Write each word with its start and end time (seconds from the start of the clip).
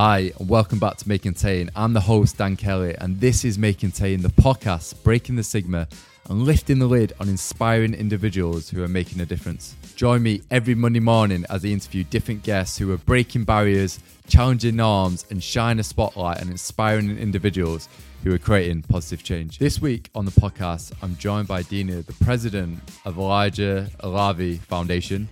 Hi, 0.00 0.30
and 0.38 0.48
welcome 0.48 0.78
back 0.78 0.96
to 0.98 1.08
May 1.08 1.18
Contain. 1.18 1.72
I'm 1.74 1.92
the 1.92 1.98
host, 1.98 2.38
Dan 2.38 2.54
Kelly, 2.54 2.94
and 3.00 3.18
this 3.18 3.44
is 3.44 3.58
May 3.58 3.74
Contain, 3.74 4.22
the 4.22 4.28
podcast 4.28 5.02
breaking 5.02 5.34
the 5.34 5.42
stigma 5.42 5.88
and 6.28 6.44
lifting 6.44 6.78
the 6.78 6.86
lid 6.86 7.14
on 7.18 7.28
inspiring 7.28 7.94
individuals 7.94 8.70
who 8.70 8.80
are 8.84 8.86
making 8.86 9.20
a 9.20 9.26
difference. 9.26 9.74
Join 9.96 10.22
me 10.22 10.42
every 10.52 10.76
Monday 10.76 11.00
morning 11.00 11.44
as 11.50 11.64
I 11.64 11.68
interview 11.70 12.04
different 12.04 12.44
guests 12.44 12.78
who 12.78 12.92
are 12.92 12.96
breaking 12.98 13.42
barriers, 13.42 13.98
challenging 14.28 14.76
norms, 14.76 15.26
and 15.30 15.42
shine 15.42 15.80
a 15.80 15.82
spotlight 15.82 16.40
on 16.42 16.48
inspiring 16.48 17.18
individuals 17.18 17.88
who 18.22 18.32
are 18.32 18.38
creating 18.38 18.82
positive 18.82 19.24
change. 19.24 19.58
This 19.58 19.82
week 19.82 20.10
on 20.14 20.24
the 20.24 20.30
podcast, 20.30 20.92
I'm 21.02 21.16
joined 21.16 21.48
by 21.48 21.62
Dina, 21.62 22.02
the 22.02 22.24
president 22.24 22.78
of 23.04 23.18
Elijah 23.18 23.90
Alavi 24.04 24.60
Foundation, 24.60 25.28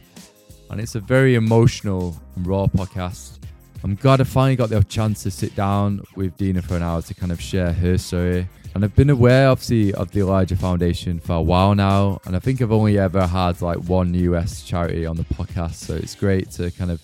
and 0.70 0.80
it's 0.80 0.96
a 0.96 1.00
very 1.00 1.36
emotional 1.36 2.20
and 2.34 2.44
raw 2.44 2.66
podcast. 2.66 3.38
I'm 3.86 3.94
glad 3.94 4.20
I 4.20 4.24
finally 4.24 4.56
got 4.56 4.70
the 4.70 4.82
chance 4.82 5.22
to 5.22 5.30
sit 5.30 5.54
down 5.54 6.02
with 6.16 6.36
Dina 6.36 6.60
for 6.60 6.74
an 6.74 6.82
hour 6.82 7.00
to 7.02 7.14
kind 7.14 7.30
of 7.30 7.40
share 7.40 7.72
her 7.72 7.96
story. 7.96 8.48
And 8.74 8.84
I've 8.84 8.96
been 8.96 9.10
aware, 9.10 9.48
obviously, 9.48 9.94
of 9.94 10.10
the 10.10 10.22
Elijah 10.22 10.56
Foundation 10.56 11.20
for 11.20 11.34
a 11.34 11.40
while 11.40 11.72
now. 11.76 12.20
And 12.24 12.34
I 12.34 12.40
think 12.40 12.60
I've 12.60 12.72
only 12.72 12.98
ever 12.98 13.24
had 13.28 13.62
like 13.62 13.78
one 13.78 14.12
US 14.12 14.64
charity 14.64 15.06
on 15.06 15.16
the 15.16 15.22
podcast. 15.22 15.74
So 15.74 15.94
it's 15.94 16.16
great 16.16 16.50
to 16.50 16.72
kind 16.72 16.90
of 16.90 17.00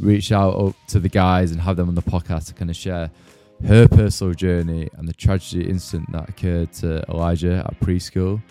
reach 0.00 0.32
out 0.32 0.74
to 0.88 0.98
the 0.98 1.08
guys 1.08 1.52
and 1.52 1.60
have 1.60 1.76
them 1.76 1.88
on 1.88 1.94
the 1.94 2.02
podcast 2.02 2.48
to 2.48 2.54
kind 2.54 2.70
of 2.70 2.76
share 2.76 3.08
her 3.64 3.86
personal 3.86 4.34
journey 4.34 4.88
and 4.96 5.08
the 5.08 5.14
tragedy 5.14 5.70
incident 5.70 6.10
that 6.10 6.28
occurred 6.28 6.72
to 6.72 7.04
Elijah 7.08 7.64
at 7.64 7.78
preschool 7.78 8.42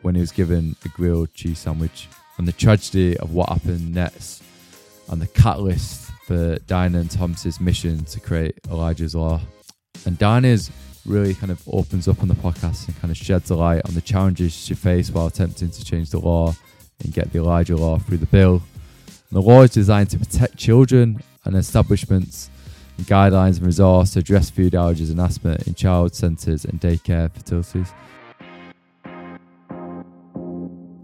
when 0.00 0.14
he 0.14 0.22
was 0.22 0.32
given 0.32 0.76
a 0.86 0.88
grilled 0.88 1.34
cheese 1.34 1.58
sandwich 1.58 2.08
and 2.38 2.48
the 2.48 2.52
tragedy 2.52 3.18
of 3.18 3.34
what 3.34 3.50
happened 3.50 3.94
next 3.94 4.42
and 5.10 5.20
the 5.20 5.26
catalyst 5.26 6.11
for 6.26 6.56
Dina 6.66 7.00
and 7.00 7.10
Thomas's 7.10 7.60
mission 7.60 8.04
to 8.04 8.20
create 8.20 8.58
Elijah's 8.70 9.14
Law. 9.14 9.40
And 10.06 10.18
Dina's 10.18 10.70
really 11.04 11.34
kind 11.34 11.50
of 11.50 11.60
opens 11.68 12.06
up 12.06 12.22
on 12.22 12.28
the 12.28 12.34
podcast 12.34 12.86
and 12.86 12.98
kind 13.00 13.10
of 13.10 13.16
sheds 13.16 13.50
a 13.50 13.56
light 13.56 13.82
on 13.86 13.94
the 13.94 14.00
challenges 14.00 14.52
she 14.52 14.74
faced 14.74 15.12
while 15.12 15.26
attempting 15.26 15.70
to 15.70 15.84
change 15.84 16.10
the 16.10 16.18
law 16.18 16.54
and 17.02 17.12
get 17.12 17.32
the 17.32 17.38
Elijah 17.38 17.76
Law 17.76 17.98
through 17.98 18.18
the 18.18 18.26
bill. 18.26 18.62
And 19.06 19.36
the 19.36 19.42
law 19.42 19.62
is 19.62 19.70
designed 19.70 20.10
to 20.10 20.18
protect 20.18 20.56
children 20.56 21.20
and 21.44 21.56
establishments 21.56 22.50
and 22.98 23.06
guidelines 23.06 23.56
and 23.56 23.66
resources 23.66 24.12
to 24.14 24.20
address 24.20 24.50
food 24.50 24.74
allergies 24.74 25.10
and 25.10 25.20
asthma 25.20 25.58
in 25.66 25.74
child 25.74 26.14
centres 26.14 26.64
and 26.64 26.80
daycare 26.80 27.32
facilities. 27.32 27.92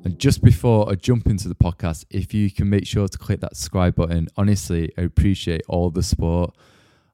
And 0.04 0.16
just 0.16 0.42
before 0.44 0.88
I 0.88 0.94
jump 0.94 1.26
into 1.26 1.48
the 1.48 1.56
podcast, 1.56 2.04
if 2.08 2.32
you 2.32 2.52
can 2.52 2.70
make 2.70 2.86
sure 2.86 3.08
to 3.08 3.18
click 3.18 3.40
that 3.40 3.56
subscribe 3.56 3.96
button, 3.96 4.28
honestly, 4.36 4.92
I 4.96 5.02
appreciate 5.02 5.62
all 5.66 5.90
the 5.90 6.04
support. 6.04 6.54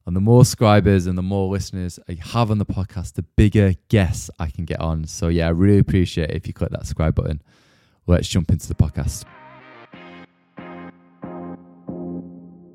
And 0.06 0.14
the 0.14 0.20
more 0.20 0.44
subscribers 0.44 1.06
and 1.06 1.16
the 1.16 1.22
more 1.22 1.50
listeners 1.50 1.98
I 2.10 2.18
have 2.20 2.50
on 2.50 2.58
the 2.58 2.66
podcast, 2.66 3.14
the 3.14 3.22
bigger 3.22 3.72
guests 3.88 4.28
I 4.38 4.50
can 4.50 4.66
get 4.66 4.80
on. 4.80 5.06
So, 5.06 5.28
yeah, 5.28 5.46
I 5.46 5.50
really 5.50 5.78
appreciate 5.78 6.30
it 6.30 6.36
if 6.36 6.46
you 6.46 6.52
click 6.52 6.70
that 6.72 6.80
subscribe 6.80 7.14
button. 7.14 7.40
Let's 8.06 8.28
jump 8.28 8.50
into 8.50 8.68
the 8.68 8.74
podcast. 8.74 9.24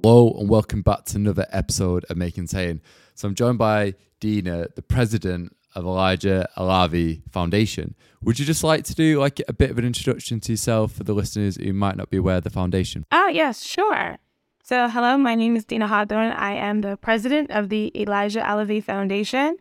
Hello, 0.02 0.36
and 0.40 0.50
welcome 0.50 0.82
back 0.82 1.06
to 1.06 1.18
another 1.18 1.46
episode 1.52 2.04
of 2.10 2.18
Making 2.18 2.48
Contain. 2.48 2.82
So, 3.14 3.28
I'm 3.28 3.36
joined 3.36 3.60
by 3.60 3.94
Dina, 4.20 4.70
the 4.76 4.82
president 4.82 5.56
of 5.76 5.86
Elijah 5.86 6.50
Alavi 6.58 7.22
Foundation. 7.32 7.96
Would 8.22 8.40
you 8.40 8.46
just 8.46 8.64
like 8.64 8.84
to 8.86 8.96
do 8.96 9.20
like 9.20 9.42
a 9.48 9.54
bit 9.54 9.72
of 9.72 9.78
an 9.78 9.86
introduction 9.86 10.40
to 10.42 10.54
yourself 10.54 10.92
for 10.94 11.04
the 11.04 11.14
listeners 11.14 11.56
who 11.58 11.74
might 11.74 11.96
not 11.96 12.10
be 12.10 12.18
aware 12.18 12.38
of 12.38 12.44
the 12.44 12.50
foundation? 12.50 13.06
Oh, 13.12 13.28
yes, 13.28 13.64
sure. 13.64 14.18
So, 14.64 14.88
hello, 14.88 15.18
my 15.18 15.36
name 15.36 15.56
is 15.56 15.66
Dina 15.66 15.88
Hawthorne. 15.88 16.32
I 16.32 16.54
am 16.54 16.82
the 16.82 16.98
president 16.98 17.50
of 17.52 17.70
the 17.70 17.92
Elijah 18.00 18.42
Alavi 18.42 18.84
Foundation. 18.84 19.58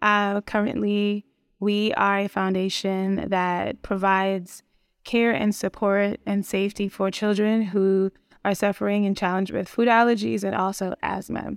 Uh, 0.00 0.40
currently, 0.42 1.26
we 1.60 1.92
are 1.94 2.20
a 2.20 2.28
foundation 2.28 3.28
that 3.28 3.82
provides 3.82 4.62
care 5.04 5.32
and 5.32 5.54
support 5.54 6.20
and 6.24 6.46
safety 6.46 6.88
for 6.88 7.10
children 7.10 7.62
who 7.62 8.12
are 8.44 8.54
suffering 8.54 9.06
and 9.06 9.16
challenged 9.16 9.52
with 9.52 9.68
food 9.68 9.88
allergies 9.88 10.44
and 10.44 10.54
also 10.54 10.94
asthma. 11.02 11.56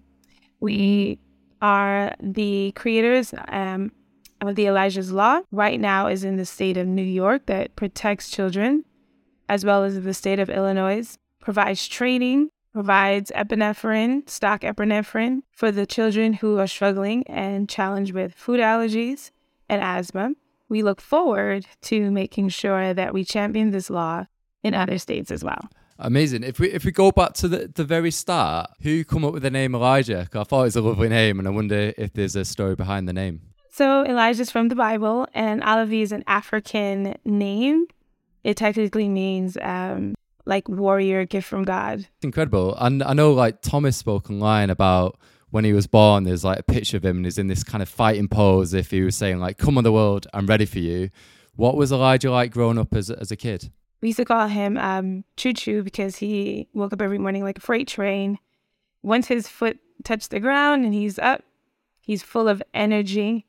We 0.60 1.20
are 1.62 2.16
the 2.20 2.72
creators 2.76 3.34
um, 3.48 3.92
of 4.42 4.56
the 4.56 4.68
Elijah's 4.68 5.12
Law. 5.12 5.42
Right 5.52 5.80
now 5.80 6.08
is 6.08 6.24
in 6.24 6.38
the 6.38 6.46
state 6.46 6.78
of 6.78 6.88
New 6.88 7.04
York 7.04 7.46
that 7.46 7.76
protects 7.76 8.30
children, 8.30 8.84
as 9.48 9.64
well 9.64 9.84
as 9.84 10.02
the 10.02 10.14
state 10.14 10.40
of 10.40 10.50
Illinois, 10.50 11.18
provides 11.40 11.88
training, 11.88 12.50
provides 12.74 13.32
epinephrine, 13.36 14.28
stock 14.30 14.62
epinephrine 14.62 15.42
for 15.52 15.72
the 15.72 15.86
children 15.86 16.34
who 16.34 16.58
are 16.58 16.68
struggling 16.68 17.26
and 17.28 17.70
challenged 17.70 18.14
with 18.14 18.34
food 18.34 18.60
allergies 18.60 19.32
and 19.70 19.82
asthma. 19.82 20.34
We 20.70 20.84
look 20.84 21.02
forward 21.02 21.66
to 21.84 22.12
making 22.12 22.50
sure 22.50 22.94
that 22.94 23.14
we 23.14 23.26
champion 23.26 23.72
this 23.72 23.90
law 23.90 24.26
in 24.64 24.74
other 24.74 24.98
states 24.98 25.32
as 25.32 25.44
well. 25.44 25.70
Amazing. 26.04 26.44
If 26.44 26.60
we 26.60 26.72
if 26.72 26.84
we 26.84 26.92
go 26.92 27.12
back 27.12 27.34
to 27.34 27.48
the, 27.48 27.68
the 27.68 27.84
very 27.84 28.10
start, 28.10 28.72
who 28.82 29.04
come 29.04 29.24
up 29.24 29.34
with 29.34 29.44
the 29.44 29.52
name 29.52 29.76
Elijah? 29.76 30.28
I 30.34 30.44
thought 30.44 30.62
it 30.62 30.64
was 30.64 30.76
a 30.76 30.82
lovely 30.82 31.10
name, 31.10 31.38
and 31.38 31.48
I 31.48 31.52
wonder 31.52 31.94
if 31.96 32.14
there's 32.14 32.36
a 32.36 32.44
story 32.44 32.76
behind 32.76 33.08
the 33.08 33.14
name. 33.14 33.42
So 33.72 34.04
Elijah's 34.04 34.50
from 34.50 34.70
the 34.70 34.76
Bible, 34.76 35.28
and 35.34 35.62
Alavi 35.62 36.02
is 36.02 36.12
an 36.12 36.24
African 36.26 37.16
name. 37.24 37.86
It 38.44 38.58
technically 38.58 39.10
means 39.10 39.58
um, 39.62 40.16
like 40.46 40.68
warrior, 40.68 41.26
gift 41.26 41.48
from 41.48 41.64
God. 41.64 42.08
Incredible. 42.24 42.76
And 42.78 43.04
I 43.04 43.14
know 43.14 43.32
like 43.34 43.62
Thomas 43.62 43.96
spoke 43.96 44.30
online 44.30 44.72
about 44.72 45.20
when 45.52 45.66
he 45.66 45.74
was 45.74 45.86
born. 45.86 46.24
There's 46.24 46.44
like 46.44 46.60
a 46.60 46.64
picture 46.64 46.98
of 46.98 47.06
him, 47.06 47.18
and 47.18 47.26
he's 47.26 47.38
in 47.38 47.46
this 47.46 47.64
kind 47.64 47.84
of 47.84 47.90
fighting 47.90 48.28
pose, 48.28 48.74
if 48.74 48.90
he 48.90 49.02
was 49.02 49.16
saying 49.16 49.40
like, 49.40 49.60
"Come 49.60 49.78
on, 49.78 49.84
the 49.84 49.92
world, 49.92 50.26
I'm 50.34 50.48
ready 50.48 50.66
for 50.66 50.80
you." 50.80 51.12
What 51.56 51.76
was 51.76 51.92
Elijah 51.92 52.32
like 52.32 52.52
growing 52.52 52.80
up 52.80 52.96
as 52.96 53.12
as 53.12 53.32
a 53.32 53.36
kid? 53.36 53.72
We 54.02 54.10
used 54.10 54.18
to 54.18 54.26
call 54.26 54.48
him 54.48 54.78
um, 54.78 55.24
Choo 55.38 55.54
Choo 55.54 55.84
because 55.84 56.18
he 56.18 56.68
woke 56.74 56.94
up 56.94 57.02
every 57.02 57.20
morning 57.20 57.44
like 57.44 57.60
a 57.60 57.62
freight 57.62 57.88
train. 57.88 58.40
Once 59.04 59.28
his 59.28 59.48
foot 59.48 59.80
touched 60.04 60.32
the 60.32 60.40
ground 60.40 60.86
and 60.86 60.94
he's 60.94 61.20
up, 61.20 61.44
he's 62.00 62.24
full 62.24 62.48
of 62.48 62.64
energy, 62.74 63.46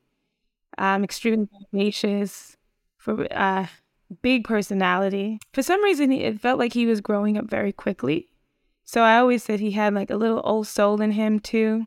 um, 0.77 1.03
extremely 1.03 1.47
tenacious, 1.71 2.57
for 2.97 3.27
uh, 3.31 3.67
big 4.21 4.45
personality. 4.45 5.39
For 5.51 5.61
some 5.61 5.83
reason, 5.83 6.11
it 6.11 6.39
felt 6.39 6.59
like 6.59 6.73
he 6.73 6.85
was 6.85 7.01
growing 7.01 7.37
up 7.37 7.49
very 7.49 7.73
quickly. 7.73 8.29
So 8.85 9.01
I 9.01 9.17
always 9.17 9.43
said 9.43 9.59
he 9.59 9.71
had 9.71 9.93
like 9.93 10.09
a 10.09 10.15
little 10.15 10.41
old 10.43 10.67
soul 10.67 11.01
in 11.01 11.11
him 11.11 11.39
too. 11.39 11.85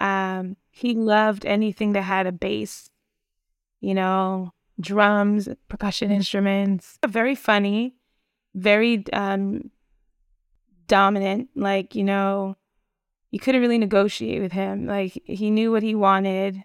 Um, 0.00 0.56
he 0.70 0.94
loved 0.94 1.46
anything 1.46 1.92
that 1.92 2.02
had 2.02 2.26
a 2.26 2.32
bass, 2.32 2.90
you 3.80 3.94
know, 3.94 4.52
drums, 4.80 5.48
percussion 5.68 6.10
instruments. 6.10 6.98
Very 7.06 7.34
funny, 7.34 7.94
very 8.54 9.04
um, 9.12 9.70
dominant. 10.86 11.48
Like, 11.54 11.94
you 11.94 12.04
know, 12.04 12.56
you 13.30 13.38
couldn't 13.38 13.60
really 13.60 13.78
negotiate 13.78 14.42
with 14.42 14.52
him. 14.52 14.86
Like, 14.86 15.20
he 15.24 15.50
knew 15.50 15.72
what 15.72 15.82
he 15.82 15.94
wanted, 15.94 16.62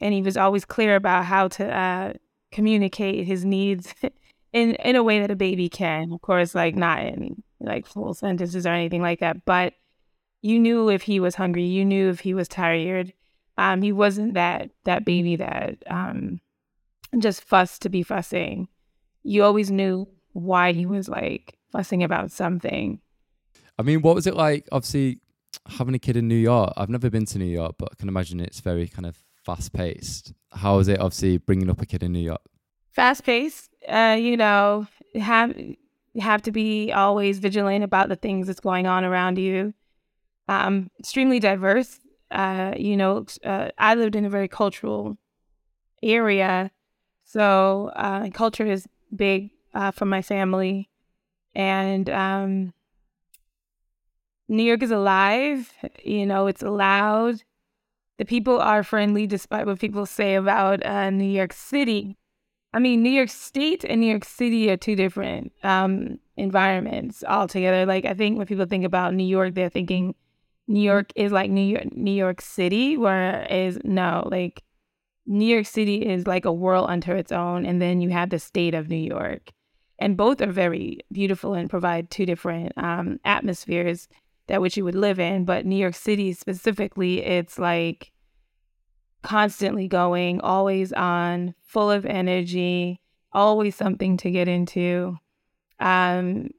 and 0.00 0.14
he 0.14 0.22
was 0.22 0.36
always 0.36 0.64
clear 0.64 0.96
about 0.96 1.24
how 1.24 1.48
to 1.48 1.76
uh, 1.76 2.12
communicate 2.52 3.26
his 3.26 3.44
needs 3.44 3.94
in 4.52 4.74
in 4.76 4.96
a 4.96 5.02
way 5.02 5.20
that 5.20 5.30
a 5.30 5.36
baby 5.36 5.68
can. 5.68 6.12
Of 6.12 6.22
course, 6.22 6.54
like 6.54 6.76
not 6.76 7.04
in 7.04 7.42
like 7.60 7.86
full 7.86 8.14
sentences 8.14 8.66
or 8.66 8.70
anything 8.70 9.02
like 9.02 9.20
that, 9.20 9.44
but 9.44 9.74
you 10.42 10.58
knew 10.60 10.88
if 10.88 11.02
he 11.02 11.18
was 11.20 11.34
hungry. 11.34 11.64
You 11.64 11.84
knew 11.84 12.10
if 12.10 12.20
he 12.20 12.34
was 12.34 12.48
tired. 12.48 13.12
Um, 13.58 13.82
he 13.82 13.92
wasn't 13.92 14.34
that 14.34 14.70
that 14.84 15.04
baby 15.04 15.36
that 15.36 15.82
um, 15.88 16.40
just 17.18 17.42
fuss 17.42 17.78
to 17.80 17.88
be 17.88 18.02
fussing. 18.02 18.68
You 19.22 19.44
always 19.44 19.70
knew 19.70 20.08
why 20.32 20.72
he 20.72 20.86
was 20.86 21.08
like 21.08 21.58
fussing 21.72 22.02
about 22.02 22.30
something. 22.30 23.00
I 23.78 23.82
mean, 23.82 24.02
what 24.02 24.14
was 24.14 24.26
it 24.26 24.34
like? 24.34 24.68
Obviously, 24.72 25.20
having 25.66 25.94
a 25.94 25.98
kid 25.98 26.16
in 26.16 26.28
New 26.28 26.36
York. 26.36 26.72
I've 26.76 26.88
never 26.88 27.10
been 27.10 27.26
to 27.26 27.38
New 27.38 27.44
York, 27.44 27.76
but 27.78 27.90
I 27.92 27.94
can 27.96 28.08
imagine 28.08 28.40
it's 28.40 28.60
very 28.60 28.86
kind 28.88 29.06
of 29.06 29.16
fast 29.44 29.72
paced. 29.72 30.32
How 30.52 30.76
was 30.76 30.88
it, 30.88 31.00
obviously, 31.00 31.38
bringing 31.38 31.70
up 31.70 31.80
a 31.82 31.86
kid 31.86 32.02
in 32.02 32.12
New 32.12 32.20
York? 32.20 32.40
Fast 32.90 33.24
paced. 33.24 33.70
Uh, 33.86 34.16
you 34.18 34.36
know, 34.36 34.86
have 35.14 35.56
you 35.58 36.22
have 36.22 36.40
to 36.42 36.52
be 36.52 36.92
always 36.92 37.38
vigilant 37.38 37.84
about 37.84 38.08
the 38.08 38.16
things 38.16 38.46
that's 38.46 38.60
going 38.60 38.86
on 38.86 39.04
around 39.04 39.36
you. 39.36 39.74
Um, 40.48 40.90
extremely 40.98 41.40
diverse. 41.40 42.00
Uh, 42.30 42.72
you 42.76 42.96
know, 42.96 43.26
uh, 43.44 43.68
I 43.76 43.94
lived 43.96 44.16
in 44.16 44.24
a 44.24 44.30
very 44.30 44.48
cultural 44.48 45.18
area 46.02 46.70
so 47.26 47.90
uh, 47.96 48.30
culture 48.30 48.64
is 48.64 48.86
big 49.14 49.50
uh, 49.74 49.90
for 49.90 50.06
my 50.06 50.22
family, 50.22 50.88
and 51.54 52.08
um, 52.08 52.72
New 54.48 54.62
York 54.62 54.82
is 54.82 54.92
alive. 54.92 55.72
You 56.04 56.24
know, 56.24 56.46
it's 56.46 56.62
loud. 56.62 57.42
The 58.18 58.24
people 58.24 58.60
are 58.60 58.84
friendly, 58.84 59.26
despite 59.26 59.66
what 59.66 59.80
people 59.80 60.06
say 60.06 60.36
about 60.36 60.86
uh, 60.86 61.10
New 61.10 61.24
York 61.28 61.52
City. 61.52 62.16
I 62.72 62.78
mean, 62.78 63.02
New 63.02 63.10
York 63.10 63.30
State 63.30 63.84
and 63.84 64.00
New 64.00 64.10
York 64.10 64.24
City 64.24 64.70
are 64.70 64.76
two 64.76 64.94
different 64.94 65.52
um, 65.64 66.18
environments 66.36 67.24
altogether. 67.24 67.86
Like, 67.86 68.04
I 68.04 68.14
think 68.14 68.38
when 68.38 68.46
people 68.46 68.66
think 68.66 68.84
about 68.84 69.14
New 69.14 69.26
York, 69.26 69.54
they're 69.54 69.68
thinking 69.68 70.14
New 70.68 70.80
York 70.80 71.10
is 71.16 71.32
like 71.32 71.50
New 71.50 71.60
York, 71.60 71.96
New 71.96 72.12
York 72.12 72.40
City, 72.40 72.96
whereas 72.96 73.78
no, 73.82 74.28
like 74.30 74.62
New 75.26 75.46
York 75.46 75.66
City 75.66 76.06
is 76.06 76.26
like 76.26 76.44
a 76.44 76.52
world 76.52 76.88
unto 76.88 77.12
its 77.12 77.32
own, 77.32 77.66
and 77.66 77.82
then 77.82 78.00
you 78.00 78.10
have 78.10 78.30
the 78.30 78.38
state 78.38 78.74
of 78.74 78.88
New 78.88 78.96
York, 78.96 79.50
and 79.98 80.16
both 80.16 80.40
are 80.40 80.52
very 80.52 81.00
beautiful 81.12 81.54
and 81.54 81.70
provide 81.70 82.10
two 82.10 82.26
different 82.26 82.72
um, 82.76 83.18
atmospheres 83.24 84.08
that 84.46 84.60
which 84.60 84.76
you 84.76 84.84
would 84.84 84.94
live 84.94 85.18
in. 85.18 85.44
But 85.44 85.66
New 85.66 85.76
York 85.76 85.94
City 85.94 86.32
specifically, 86.32 87.22
it's 87.24 87.58
like 87.58 88.12
constantly 89.22 89.88
going, 89.88 90.40
always 90.40 90.92
on, 90.92 91.54
full 91.62 91.90
of 91.90 92.06
energy, 92.06 93.00
always 93.32 93.74
something 93.74 94.16
to 94.18 94.30
get 94.30 94.46
into. 94.48 95.18
Um, 95.80 96.50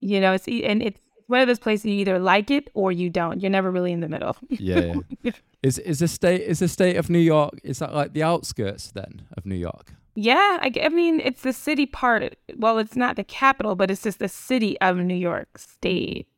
you 0.00 0.20
know, 0.20 0.32
it's 0.32 0.46
and 0.48 0.82
it's 0.82 1.00
one 1.28 1.40
of 1.40 1.48
those 1.48 1.58
places 1.58 1.86
you 1.86 1.94
either 1.94 2.18
like 2.18 2.50
it 2.50 2.68
or 2.74 2.92
you 2.92 3.10
don't. 3.10 3.40
You're 3.40 3.50
never 3.50 3.70
really 3.70 3.92
in 3.92 4.00
the 4.00 4.08
middle. 4.08 4.36
yeah. 4.48 4.94
Is 5.66 5.78
is 5.78 5.98
the 5.98 6.06
state 6.06 6.42
is 6.42 6.60
the 6.60 6.68
state 6.68 6.96
of 6.96 7.10
New 7.10 7.18
York? 7.18 7.58
Is 7.64 7.80
that 7.80 7.92
like 7.92 8.12
the 8.12 8.22
outskirts 8.22 8.92
then 8.92 9.22
of 9.36 9.44
New 9.44 9.56
York? 9.56 9.94
Yeah, 10.14 10.58
I, 10.60 10.70
I 10.80 10.88
mean 10.90 11.18
it's 11.18 11.42
the 11.42 11.52
city 11.52 11.86
part. 11.86 12.36
Well, 12.56 12.78
it's 12.78 12.94
not 12.94 13.16
the 13.16 13.24
capital, 13.24 13.74
but 13.74 13.90
it's 13.90 14.04
just 14.04 14.20
the 14.20 14.28
city 14.28 14.80
of 14.80 14.96
New 14.96 15.16
York 15.16 15.58
State. 15.58 16.28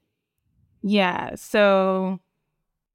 Yeah, 0.83 1.35
so 1.35 2.21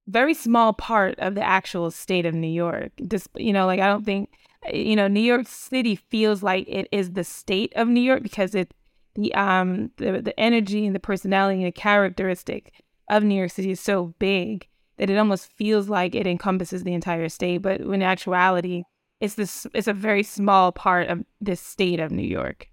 very 0.08 0.34
small 0.34 0.74
part 0.74 1.20
of 1.20 1.36
the 1.36 1.44
actual 1.44 1.92
state 1.92 2.26
of 2.26 2.34
New 2.34 2.48
York. 2.48 2.94
Just 3.08 3.30
you 3.36 3.54
know, 3.54 3.68
like 3.68 3.80
I 3.80 3.86
don't 3.86 4.04
think 4.04 4.32
you 4.74 4.96
know 4.96 5.08
New 5.08 5.28
York 5.34 5.46
City 5.48 5.96
feels 5.96 6.42
like 6.42 6.68
it 6.68 6.88
is 6.92 7.12
the 7.12 7.24
state 7.24 7.72
of 7.76 7.88
New 7.88 8.02
York 8.02 8.24
because 8.24 8.56
it 8.56 8.74
the 9.14 9.32
um 9.36 9.92
the 9.98 10.20
the 10.20 10.40
energy 10.40 10.88
and 10.88 10.96
the 10.96 11.00
personality 11.12 11.58
and 11.58 11.68
the 11.68 11.72
characteristic 11.72 12.74
of 13.08 13.22
New 13.24 13.36
York 13.36 13.52
City 13.52 13.70
is 13.70 13.80
so 13.80 14.16
big 14.18 14.68
that 14.98 15.10
it 15.10 15.18
almost 15.18 15.48
feels 15.48 15.90
like 15.90 16.16
it 16.16 16.28
encompasses 16.28 16.84
the 16.84 16.94
entire 16.94 17.30
state. 17.30 17.60
But 17.60 17.82
in 17.82 18.02
actuality, 18.02 18.84
it's 19.20 19.36
this 19.36 19.68
it's 19.74 19.88
a 19.88 19.94
very 19.94 20.24
small 20.24 20.72
part 20.72 21.10
of 21.10 21.24
this 21.42 21.62
state 21.62 22.00
of 22.00 22.12
New 22.12 22.28
York. 22.28 22.70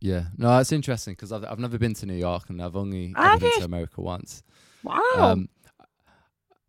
Yeah, 0.00 0.24
no, 0.36 0.48
that's 0.56 0.72
interesting 0.72 1.14
because 1.14 1.32
I've 1.32 1.44
I've 1.44 1.58
never 1.58 1.78
been 1.78 1.94
to 1.94 2.06
New 2.06 2.14
York 2.14 2.44
and 2.48 2.62
I've 2.62 2.76
only 2.76 3.14
ever 3.16 3.38
been 3.38 3.58
to 3.58 3.64
America 3.64 4.00
once. 4.00 4.42
Wow. 4.82 5.02
Um, 5.16 5.48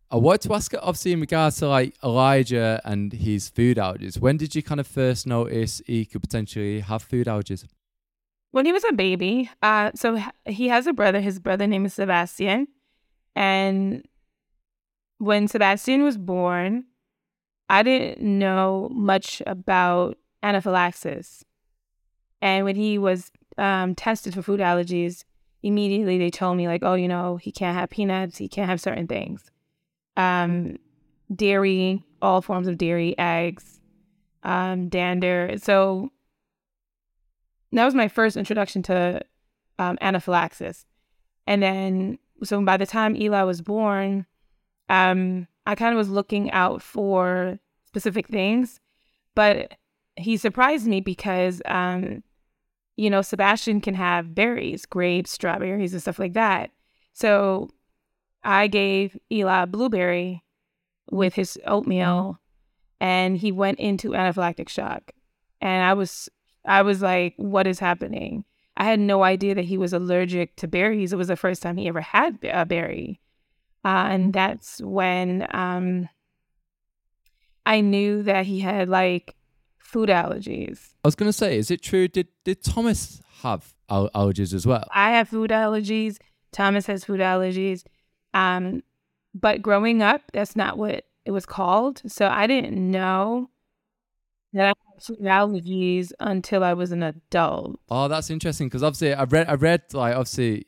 I 0.09 0.15
wanted 0.15 0.43
to 0.43 0.53
ask, 0.53 0.73
obviously, 0.73 1.11
in 1.11 1.19
regards 1.19 1.57
to 1.57 1.67
like 1.67 1.93
Elijah 2.01 2.79
and 2.85 3.11
his 3.11 3.49
food 3.49 3.75
allergies. 3.75 4.17
When 4.17 4.37
did 4.37 4.55
you 4.55 4.63
kind 4.63 4.79
of 4.79 4.87
first 4.87 5.27
notice 5.27 5.81
he 5.85 6.05
could 6.05 6.21
potentially 6.21 6.79
have 6.79 7.03
food 7.03 7.27
allergies? 7.27 7.65
when 8.51 8.65
he 8.65 8.71
was 8.71 8.83
a 8.85 8.93
baby, 8.93 9.49
uh, 9.61 9.91
so 9.93 10.19
he 10.45 10.67
has 10.69 10.87
a 10.87 10.93
brother. 10.93 11.19
His 11.19 11.39
brother 11.39 11.67
name 11.67 11.85
is 11.85 11.93
Sebastian, 11.93 12.67
and 13.35 14.03
when 15.17 15.47
Sebastian 15.47 16.03
was 16.03 16.17
born, 16.17 16.85
I 17.69 17.83
didn't 17.83 18.21
know 18.21 18.89
much 18.91 19.41
about 19.45 20.17
anaphylaxis. 20.43 21.43
And 22.41 22.65
when 22.65 22.75
he 22.75 22.97
was 22.97 23.31
um, 23.57 23.95
tested 23.95 24.33
for 24.33 24.41
food 24.41 24.59
allergies, 24.59 25.23
immediately 25.63 26.17
they 26.17 26.29
told 26.29 26.57
me 26.57 26.67
like, 26.67 26.83
oh, 26.83 26.93
you 26.93 27.07
know, 27.07 27.37
he 27.37 27.51
can't 27.51 27.77
have 27.77 27.89
peanuts, 27.89 28.37
he 28.37 28.47
can't 28.47 28.69
have 28.69 28.79
certain 28.79 29.07
things, 29.07 29.51
um, 30.15 30.77
dairy, 31.33 32.03
all 32.21 32.41
forms 32.41 32.67
of 32.67 32.77
dairy, 32.77 33.17
eggs, 33.17 33.79
um, 34.43 34.87
dander. 34.87 35.55
So 35.57 36.11
that 37.71 37.85
was 37.85 37.95
my 37.95 38.07
first 38.07 38.37
introduction 38.37 38.83
to 38.83 39.21
um, 39.79 39.97
anaphylaxis. 39.99 40.85
And 41.45 41.61
then, 41.61 42.19
so 42.43 42.61
by 42.63 42.77
the 42.77 42.85
time 42.85 43.15
Eli 43.15 43.43
was 43.43 43.61
born, 43.61 44.25
um, 44.89 45.47
I 45.65 45.75
kind 45.75 45.93
of 45.93 45.97
was 45.97 46.09
looking 46.09 46.51
out 46.51 46.81
for 46.81 47.59
specific 47.85 48.27
things, 48.27 48.79
but 49.35 49.75
he 50.15 50.37
surprised 50.37 50.87
me 50.87 51.01
because, 51.01 51.61
um, 51.65 52.23
you 52.95 53.09
know, 53.09 53.21
Sebastian 53.21 53.81
can 53.81 53.93
have 53.93 54.33
berries, 54.33 54.85
grapes, 54.85 55.31
strawberries, 55.31 55.93
and 55.93 56.01
stuff 56.01 56.19
like 56.19 56.33
that. 56.33 56.71
So 57.13 57.69
I 58.43 58.67
gave 58.67 59.17
Eli 59.31 59.63
a 59.63 59.67
blueberry 59.67 60.43
with 61.11 61.35
his 61.35 61.59
oatmeal, 61.65 62.39
and 62.99 63.37
he 63.37 63.51
went 63.51 63.79
into 63.79 64.11
anaphylactic 64.11 64.69
shock. 64.69 65.11
And 65.61 65.83
I 65.83 65.93
was 65.93 66.29
I 66.65 66.81
was 66.81 67.01
like, 67.01 67.33
what 67.37 67.67
is 67.67 67.79
happening? 67.79 68.43
I 68.75 68.83
had 68.83 68.99
no 68.99 69.23
idea 69.23 69.55
that 69.55 69.65
he 69.65 69.77
was 69.77 69.93
allergic 69.93 70.55
to 70.57 70.67
berries. 70.67 71.13
It 71.13 71.17
was 71.17 71.29
the 71.29 71.35
first 71.35 71.61
time 71.61 71.77
he 71.77 71.87
ever 71.87 72.01
had 72.01 72.37
a 72.43 72.65
berry. 72.65 73.19
Uh, 73.87 74.09
and 74.09 74.33
that's 74.33 74.81
when 74.81 75.47
um, 75.51 76.09
I 77.65 77.79
knew 77.79 78.21
that 78.23 78.45
he 78.45 78.59
had 78.59 78.89
like 78.89 79.37
food 79.77 80.09
allergies. 80.09 80.89
I 81.05 81.07
was 81.07 81.15
going 81.15 81.29
to 81.29 81.33
say, 81.33 81.57
is 81.57 81.71
it 81.71 81.81
true? 81.81 82.09
Did, 82.09 82.27
did 82.43 82.61
Thomas 82.65 83.21
have 83.43 83.73
al- 83.89 84.09
allergies 84.09 84.53
as 84.53 84.67
well? 84.67 84.85
I 84.91 85.11
have 85.11 85.29
food 85.29 85.51
allergies. 85.51 86.17
Thomas 86.51 86.85
has 86.87 87.05
food 87.05 87.21
allergies. 87.21 87.85
Um, 88.33 88.83
but 89.33 89.61
growing 89.61 90.01
up, 90.01 90.21
that's 90.33 90.57
not 90.57 90.77
what 90.77 91.05
it 91.23 91.31
was 91.31 91.45
called. 91.45 92.01
So 92.07 92.27
I 92.27 92.45
didn't 92.45 92.91
know 92.91 93.49
that 94.51 94.65
I 94.65 94.73
had 94.95 95.01
food 95.01 95.21
allergies 95.21 96.11
until 96.19 96.61
I 96.61 96.73
was 96.73 96.91
an 96.91 97.03
adult. 97.03 97.79
Oh, 97.89 98.09
that's 98.09 98.29
interesting 98.29 98.67
because 98.67 98.83
obviously 98.83 99.13
I 99.13 99.23
read 99.23 99.47
I 99.47 99.53
read 99.53 99.83
like 99.93 100.13
obviously 100.13 100.65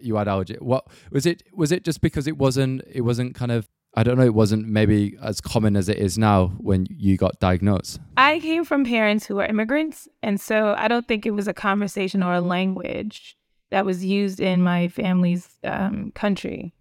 you 0.00 0.16
had 0.16 0.28
allergy. 0.28 0.56
What 0.58 0.86
was 1.10 1.26
it? 1.26 1.42
Was 1.52 1.72
it 1.72 1.84
just 1.84 2.00
because 2.00 2.26
it 2.26 2.36
wasn't 2.38 2.82
it 2.90 3.02
wasn't 3.02 3.34
kind 3.34 3.52
of 3.52 3.68
I 3.96 4.02
don't 4.02 4.18
know. 4.18 4.24
It 4.24 4.34
wasn't 4.34 4.66
maybe 4.66 5.16
as 5.22 5.40
common 5.40 5.76
as 5.76 5.88
it 5.88 5.98
is 5.98 6.18
now 6.18 6.48
when 6.58 6.86
you 6.90 7.16
got 7.16 7.38
diagnosed. 7.38 8.00
I 8.16 8.40
came 8.40 8.64
from 8.64 8.84
parents 8.84 9.26
who 9.26 9.36
were 9.36 9.46
immigrants, 9.46 10.08
and 10.22 10.40
so 10.40 10.74
I 10.76 10.88
don't 10.88 11.06
think 11.06 11.26
it 11.26 11.30
was 11.30 11.46
a 11.46 11.54
conversation 11.54 12.22
or 12.22 12.34
a 12.34 12.40
language 12.40 13.36
that 13.70 13.86
was 13.86 14.04
used 14.04 14.40
in 14.40 14.62
my 14.62 14.88
family's 14.88 15.48
um, 15.62 16.10
country. 16.14 16.74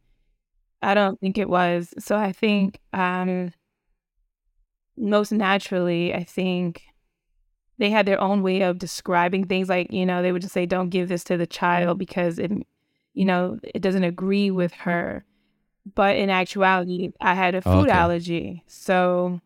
I 0.82 0.94
don't 0.94 1.20
think 1.20 1.38
it 1.38 1.50
was. 1.50 1.94
So 2.00 2.18
I 2.18 2.32
think 2.32 2.80
um, 2.94 3.54
most 4.98 5.32
naturally, 5.32 6.14
I 6.14 6.24
think 6.24 6.84
they 7.78 7.90
had 7.90 8.06
their 8.06 8.22
own 8.22 8.42
way 8.44 8.62
of 8.62 8.80
describing 8.80 9.46
things. 9.46 9.70
Like, 9.70 9.92
you 9.92 10.06
know, 10.06 10.22
they 10.22 10.32
would 10.32 10.42
just 10.42 10.54
say, 10.54 10.66
don't 10.66 10.90
give 10.90 11.10
this 11.10 11.24
to 11.26 11.38
the 11.38 11.48
child 11.48 11.98
because 11.98 12.38
it, 12.38 12.52
you 13.14 13.26
know, 13.26 13.60
it 13.64 13.82
doesn't 13.82 14.04
agree 14.04 14.52
with 14.52 14.74
her. 14.74 15.26
But 15.96 16.16
in 16.16 16.30
actuality, 16.30 17.12
I 17.20 17.34
had 17.34 17.56
a 17.56 17.62
food 17.62 17.90
okay. 17.90 17.92
allergy. 17.92 18.64
So, 18.68 19.42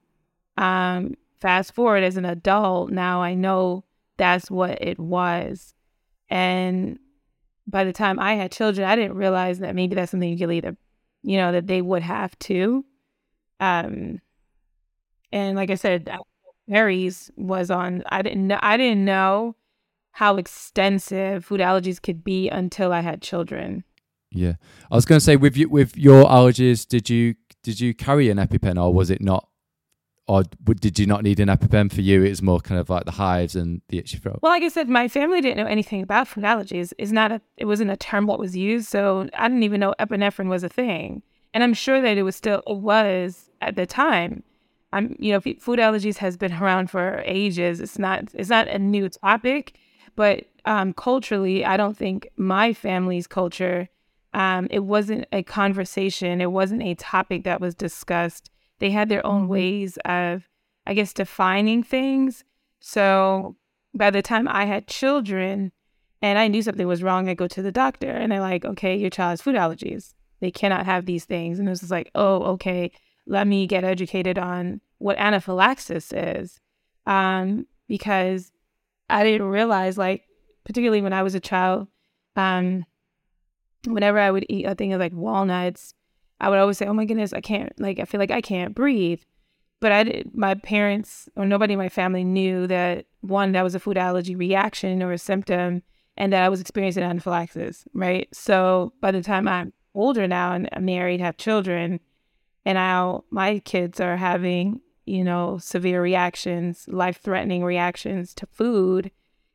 um, 0.56 1.16
fast 1.40 1.74
forward 1.74 2.04
as 2.04 2.18
an 2.18 2.26
adult, 2.26 2.92
now 2.92 3.22
I 3.22 3.34
know 3.34 3.84
that's 4.18 4.50
what 4.52 4.82
it 4.82 5.00
was. 5.00 5.74
And 6.30 7.00
by 7.66 7.84
the 7.84 7.94
time 7.94 8.20
I 8.20 8.36
had 8.36 8.52
children, 8.52 8.88
I 8.88 8.96
didn't 8.96 9.16
realize 9.16 9.60
that 9.60 9.76
maybe 9.76 9.96
that's 9.96 10.12
something 10.12 10.30
you 10.30 10.38
could 10.38 10.54
either, 10.54 10.78
you 11.24 11.38
know, 11.38 11.52
that 11.52 11.68
they 11.68 11.82
would 11.82 12.04
have 12.04 12.38
too. 12.40 12.86
Um, 13.60 14.20
and 15.32 15.56
like 15.56 15.70
I 15.70 15.76
said, 15.76 16.10
berries 16.68 17.32
was 17.36 17.70
on. 17.70 18.04
I 18.10 18.22
didn't 18.22 18.48
know. 18.48 18.60
I 18.62 18.78
didn't 18.78 19.06
know 19.06 19.56
how 20.18 20.36
extensive 20.38 21.46
food 21.46 21.60
allergies 21.60 22.02
could 22.02 22.24
be 22.24 22.50
until 22.50 22.92
I 22.92 23.02
had 23.02 23.22
children. 23.22 23.84
Yeah, 24.32 24.54
I 24.90 24.96
was 24.96 25.06
going 25.06 25.18
to 25.18 25.24
say 25.24 25.36
with 25.36 25.56
you 25.56 25.70
with 25.70 25.96
your 25.96 26.24
allergies, 26.26 26.88
did 26.88 27.08
you 27.08 27.36
did 27.62 27.80
you 27.80 27.94
carry 27.94 28.32
an 28.32 28.40
EpiPen 28.40 28.82
or 28.82 28.92
was 28.92 29.12
it 29.12 29.22
not? 29.22 29.48
Or 30.28 30.42
did 30.42 30.98
you 30.98 31.06
not 31.06 31.22
need 31.22 31.40
an 31.40 31.50
EpiPen 31.50 31.94
for 31.94 32.02
you? 32.02 32.24
It 32.24 32.30
was 32.30 32.42
more 32.42 32.60
kind 32.60 32.82
of 32.82 32.90
like 32.90 33.06
the 33.06 33.12
hives 33.12 33.56
and 33.56 33.82
the 33.90 34.00
itchy 34.00 34.18
throat. 34.18 34.40
Well, 34.42 34.52
like 34.52 34.64
I 34.64 34.70
said, 34.70 34.90
my 34.90 35.08
family 35.08 35.40
didn't 35.40 35.58
know 35.58 35.70
anything 35.70 36.02
about 36.02 36.28
food 36.28 36.44
allergies. 36.44 36.94
It's 36.98 37.12
not 37.12 37.32
a. 37.32 37.40
It 37.56 37.66
wasn't 37.66 37.92
a 37.92 37.96
term 37.96 38.26
what 38.26 38.40
was 38.40 38.58
used, 38.58 38.88
so 38.88 39.30
I 39.38 39.48
didn't 39.48 39.64
even 39.64 39.80
know 39.80 39.94
epinephrine 40.00 40.50
was 40.50 40.64
a 40.64 40.70
thing. 40.70 41.22
And 41.54 41.64
I'm 41.64 41.76
sure 41.76 42.02
that 42.02 42.18
it 42.18 42.24
was 42.24 42.36
still 42.36 42.64
it 42.66 42.78
was 42.78 43.52
at 43.62 43.76
the 43.76 43.86
time. 43.86 44.42
I'm, 44.92 45.16
you 45.20 45.32
know, 45.34 45.42
food 45.60 45.78
allergies 45.78 46.18
has 46.18 46.38
been 46.38 46.54
around 46.54 46.90
for 46.90 47.22
ages. 47.26 47.80
It's 47.82 48.00
not, 48.00 48.30
it's 48.34 48.50
not 48.50 48.68
a 48.68 48.80
new 48.80 49.10
topic, 49.10 49.78
but 50.18 50.44
um, 50.66 50.92
culturally, 50.92 51.64
I 51.64 51.78
don't 51.78 51.96
think 51.96 52.30
my 52.36 52.74
family's 52.74 53.26
culture, 53.26 53.88
um, 54.34 54.68
it 54.70 54.80
wasn't 54.80 55.28
a 55.32 55.44
conversation. 55.44 56.42
It 56.42 56.52
wasn't 56.52 56.84
a 56.84 56.96
topic 56.96 57.46
that 57.46 57.62
was 57.62 57.74
discussed. 57.74 58.52
They 58.80 58.92
had 58.92 59.08
their 59.08 59.26
own 59.26 59.44
mm-hmm. 59.44 59.52
ways 59.52 59.98
of, 60.04 60.50
I 60.86 60.94
guess, 60.94 61.14
defining 61.14 61.84
things. 61.84 62.44
So 62.82 63.56
by 63.94 64.10
the 64.10 64.22
time 64.22 64.50
I 64.50 64.66
had 64.66 64.88
children 64.88 65.72
and 66.22 66.38
I 66.38 66.50
knew 66.50 66.62
something 66.62 66.86
was 66.86 67.02
wrong, 67.02 67.30
I 67.30 67.34
go 67.34 67.48
to 67.48 67.62
the 67.62 67.72
doctor 67.72 68.12
and 68.12 68.34
they're 68.34 68.42
like, 68.42 68.66
okay, 68.66 68.98
your 68.98 69.10
child 69.10 69.30
has 69.30 69.42
food 69.42 69.56
allergies. 69.56 70.14
They 70.42 70.52
cannot 70.52 70.86
have 70.86 71.06
these 71.06 71.24
things. 71.24 71.58
And 71.58 71.70
it 71.70 71.72
was 71.72 71.80
just 71.80 71.92
like, 71.92 72.12
oh, 72.14 72.44
okay 72.54 72.92
let 73.28 73.48
me 73.48 73.68
get 73.68 73.84
educated 73.84 74.38
on 74.40 74.82
what 74.98 75.18
anaphylaxis 75.18 76.12
is. 76.14 76.60
Um, 77.06 77.68
because 77.88 78.52
I 79.10 79.24
didn't 79.24 79.48
realize, 79.48 79.98
like, 79.98 80.24
particularly 80.66 81.02
when 81.02 81.14
I 81.14 81.24
was 81.24 81.36
a 81.36 81.40
child, 81.40 81.88
um, 82.36 82.86
whenever 83.86 84.20
I 84.20 84.32
would 84.32 84.46
eat 84.50 84.66
a 84.66 84.76
thing 84.76 84.94
of 84.94 85.00
like 85.00 85.14
walnuts, 85.14 85.94
I 86.40 86.50
would 86.50 86.60
always 86.60 86.78
say, 86.78 86.86
"Oh 86.86 86.94
my 86.94 87.06
goodness, 87.06 87.34
I 87.34 87.42
can't 87.42 87.72
like 87.80 88.00
I 88.00 88.06
feel 88.06 88.20
like 88.20 88.32
I 88.32 88.42
can't 88.42 88.76
breathe." 88.76 89.22
But 89.80 89.92
I 89.92 90.04
did, 90.04 90.32
my 90.34 90.56
parents 90.56 91.30
or 91.36 91.46
nobody 91.46 91.74
in 91.74 91.80
my 91.80 91.90
family 91.90 92.24
knew 92.24 92.68
that 92.68 93.06
one 93.22 93.52
that 93.52 93.64
was 93.64 93.76
a 93.76 93.80
food 93.80 93.98
allergy 93.98 94.36
reaction 94.36 95.04
or 95.04 95.12
a 95.12 95.18
symptom 95.18 95.84
and 96.18 96.34
that 96.34 96.44
I 96.44 96.50
was 96.50 96.62
experiencing 96.62 97.04
anaphylaxis, 97.04 97.86
right? 97.94 98.28
So 98.34 98.94
by 99.02 99.12
the 99.12 99.22
time 99.22 99.48
I'm 99.48 99.74
older 99.94 100.28
now 100.28 100.54
and 100.54 100.68
I'm 100.74 100.86
married, 100.86 101.20
have 101.22 101.38
children, 101.38 102.00
and 102.66 102.76
now 102.76 103.24
my 103.30 103.60
kids 103.60 104.00
are 104.00 104.18
having, 104.18 104.82
you 105.08 105.24
know, 105.24 105.58
severe 105.58 106.02
reactions, 106.02 106.86
life 106.88 107.20
threatening 107.22 107.64
reactions 107.64 108.34
to 108.36 108.46
food, 108.46 109.12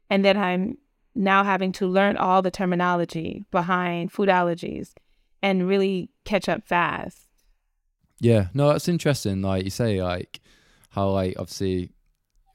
and 0.08 0.24
then 0.24 0.36
I'm 0.36 0.78
now 1.14 1.44
having 1.44 1.72
to 1.72 1.86
learn 1.86 2.16
all 2.16 2.40
the 2.40 2.50
terminology 2.50 3.44
behind 3.50 4.10
food 4.10 4.30
allergies 4.30 4.94
and 5.42 5.68
really 5.68 6.10
catch 6.24 6.48
up 6.48 6.64
fast. 6.64 7.28
Yeah, 8.18 8.46
no, 8.54 8.68
that's 8.68 8.88
interesting. 8.88 9.42
Like 9.42 9.64
you 9.64 9.70
say, 9.70 10.02
like 10.02 10.40
how 10.90 11.10
like 11.10 11.34
obviously, 11.38 11.90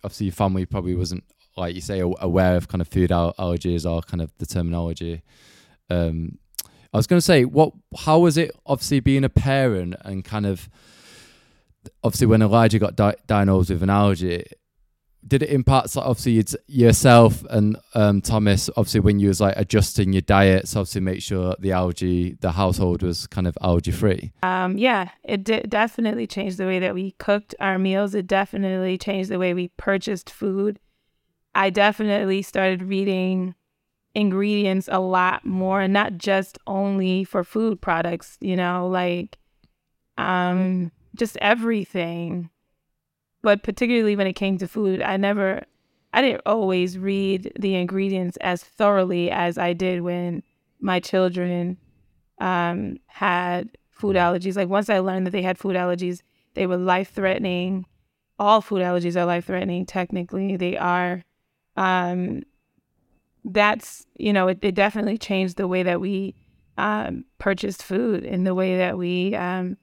obviously 0.04 0.28
your 0.28 0.34
family 0.34 0.66
probably 0.66 0.96
wasn't 0.96 1.24
like 1.56 1.76
you 1.76 1.82
say 1.82 2.00
aware 2.00 2.56
of 2.56 2.68
kind 2.68 2.82
of 2.82 2.88
food 2.88 3.10
allergies 3.10 3.90
or 3.90 4.02
kind 4.02 4.22
of 4.22 4.32
the 4.38 4.46
terminology. 4.46 5.22
Um, 5.90 6.40
I 6.94 6.98
was 6.98 7.06
going 7.06 7.18
to 7.18 7.26
say, 7.26 7.46
what? 7.46 7.74
How 7.96 8.20
was 8.20 8.38
it? 8.38 8.52
Obviously, 8.66 9.02
being 9.02 9.24
a 9.24 9.30
parent 9.30 9.96
and 10.04 10.24
kind 10.24 10.46
of 10.46 10.70
obviously 12.04 12.28
when 12.28 12.42
Elijah 12.42 12.80
got 12.80 12.96
di- 12.96 13.16
diagnosed 13.26 13.70
with 13.70 13.84
an 13.84 13.90
allergy, 13.90 14.46
did 15.28 15.44
it 15.44 15.50
impact 15.50 15.96
like, 15.96 16.06
obviously 16.06 16.44
yourself 16.68 17.44
and 17.50 17.78
um, 17.94 18.22
Thomas? 18.22 18.70
Obviously, 18.78 19.02
when 19.02 19.20
you 19.20 19.28
was 19.28 19.42
like 19.42 19.56
adjusting 19.58 20.14
your 20.14 20.22
diets, 20.22 20.76
obviously 20.76 21.02
make 21.02 21.22
sure 21.22 21.56
the 21.60 21.72
allergy 21.72 22.38
the 22.40 22.52
household 22.52 23.04
was 23.04 23.28
kind 23.28 23.48
of 23.48 23.58
allergy 23.62 23.92
free 23.92 24.32
Um, 24.44 24.78
yeah, 24.78 25.10
it 25.24 25.44
d- 25.44 25.64
definitely 25.68 26.28
changed 26.28 26.58
the 26.58 26.66
way 26.66 26.80
that 26.80 26.94
we 26.94 27.12
cooked 27.12 27.56
our 27.60 27.78
meals. 27.78 28.16
It 28.16 28.28
definitely 28.28 28.98
changed 28.98 29.30
the 29.30 29.40
way 29.40 29.54
we 29.54 29.70
purchased 29.78 30.30
food. 30.30 30.80
I 31.54 31.72
definitely 31.72 32.42
started 32.42 32.84
reading 32.84 33.56
ingredients 34.16 34.88
a 34.92 35.00
lot 35.00 35.46
more, 35.46 35.82
and 35.82 35.94
not 35.94 36.18
just 36.18 36.58
only 36.68 37.24
for 37.24 37.44
food 37.44 37.82
products. 37.82 38.38
You 38.40 38.56
know, 38.56 38.88
like 38.88 39.38
um, 40.18 40.92
just 41.18 41.38
everything 41.38 42.50
but 43.42 43.64
particularly 43.64 44.16
when 44.16 44.28
it 44.28 44.34
came 44.34 44.58
to 44.58 44.68
food, 44.68 45.02
I 45.02 45.18
never, 45.18 45.64
I 46.14 46.22
didn't 46.22 46.42
always 46.46 46.98
read 46.98 47.54
the 47.58 47.76
ingredients 47.76 48.38
as 48.42 48.64
thoroughly 48.64 49.32
as 49.32 49.58
I 49.58 49.74
did 49.74 50.02
when 50.02 50.44
my 50.80 51.00
children 51.00 51.78
um, 52.40 52.98
had 53.08 53.70
food 53.90 54.16
allergies. 54.16 54.56
Like 54.56 54.70
once 54.70 54.90
I 54.90 55.00
learned 55.00 55.28
that 55.28 55.32
they 55.32 55.44
had 55.44 55.58
food 55.58 55.76
allergies, 55.76 56.22
they 56.56 56.68
were 56.68 56.78
life 56.78 57.12
threatening. 57.12 57.86
All 58.40 58.62
food 58.62 58.82
allergies 58.82 59.16
are 59.16 59.26
life 59.26 59.46
threatening. 59.46 59.86
Technically, 59.86 60.58
they 60.58 60.78
are. 60.78 61.24
Um, 61.76 62.44
that's 63.46 64.06
you 64.18 64.34
know, 64.34 64.50
it, 64.50 64.60
it, 64.62 64.76
definitely 64.76 65.18
changed 65.18 65.56
the 65.56 65.68
way 65.68 65.84
that 65.84 66.02
we 66.02 66.36
um, 66.78 67.24
purchased 67.38 67.82
food 67.82 68.26
and 68.26 68.46
the 68.46 68.56
way 68.56 68.78
that 68.78 68.98
we 68.98 69.36
um, 69.36 69.78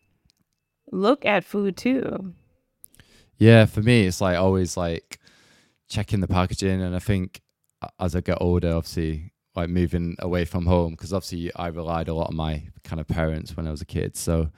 look 0.94 1.24
at 1.24 1.44
food 1.44 1.76
too. 1.76 2.34
Yeah, 3.36 3.66
for 3.66 3.82
me, 3.82 4.06
it's 4.06 4.20
like 4.20 4.38
always 4.38 4.76
like 4.76 5.18
checking 5.88 6.20
the 6.20 6.28
packaging, 6.28 6.80
and 6.80 6.94
I 6.94 7.00
think 7.00 7.42
as 7.98 8.14
I 8.14 8.20
get 8.20 8.38
older, 8.40 8.74
obviously, 8.74 9.32
like 9.54 9.68
moving 9.68 10.16
away 10.20 10.44
from 10.44 10.66
home, 10.66 10.92
because 10.92 11.12
obviously 11.12 11.52
I 11.54 11.68
relied 11.68 12.08
a 12.08 12.14
lot 12.14 12.28
on 12.28 12.36
my 12.36 12.62
kind 12.84 13.00
of 13.00 13.08
parents 13.08 13.56
when 13.56 13.66
I 13.66 13.70
was 13.70 13.82
a 13.82 13.86
kid, 13.86 14.16
so 14.16 14.50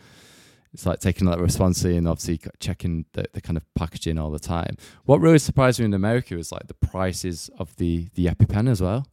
it's 0.72 0.84
like 0.84 1.00
taking 1.00 1.26
that 1.28 1.40
responsibility 1.40 1.96
and 1.96 2.06
obviously 2.06 2.38
checking 2.60 3.06
the, 3.14 3.24
the 3.32 3.40
kind 3.40 3.56
of 3.56 3.64
packaging 3.74 4.18
all 4.18 4.30
the 4.30 4.38
time. 4.38 4.76
What 5.04 5.20
really 5.20 5.38
surprised 5.38 5.78
me 5.78 5.86
in 5.86 5.94
America 5.94 6.34
was 6.34 6.52
like 6.52 6.66
the 6.66 6.74
prices 6.74 7.50
of 7.58 7.74
the 7.76 8.08
the 8.14 8.26
EpiPen 8.26 8.68
as 8.68 8.82
well. 8.82 9.06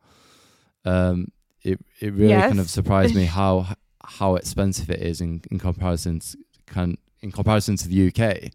Um, 0.84 1.32
it 1.62 1.80
it 2.01 2.13
really 2.13 2.30
yes. 2.30 2.50
kind 2.50 2.60
of 2.60 2.70
surprised 2.70 3.15
me 3.15 3.25
how 3.39 3.75
how 4.03 4.36
expensive 4.36 4.89
it 4.89 5.01
is 5.01 5.22
in 5.22 5.42
in 5.50 5.58
comparison 5.58 6.20
to, 6.20 6.38
can 6.65 6.98
in 7.24 7.32
comparison 7.32 7.75
to 7.77 7.88
the 7.88 8.08
UK 8.10 8.51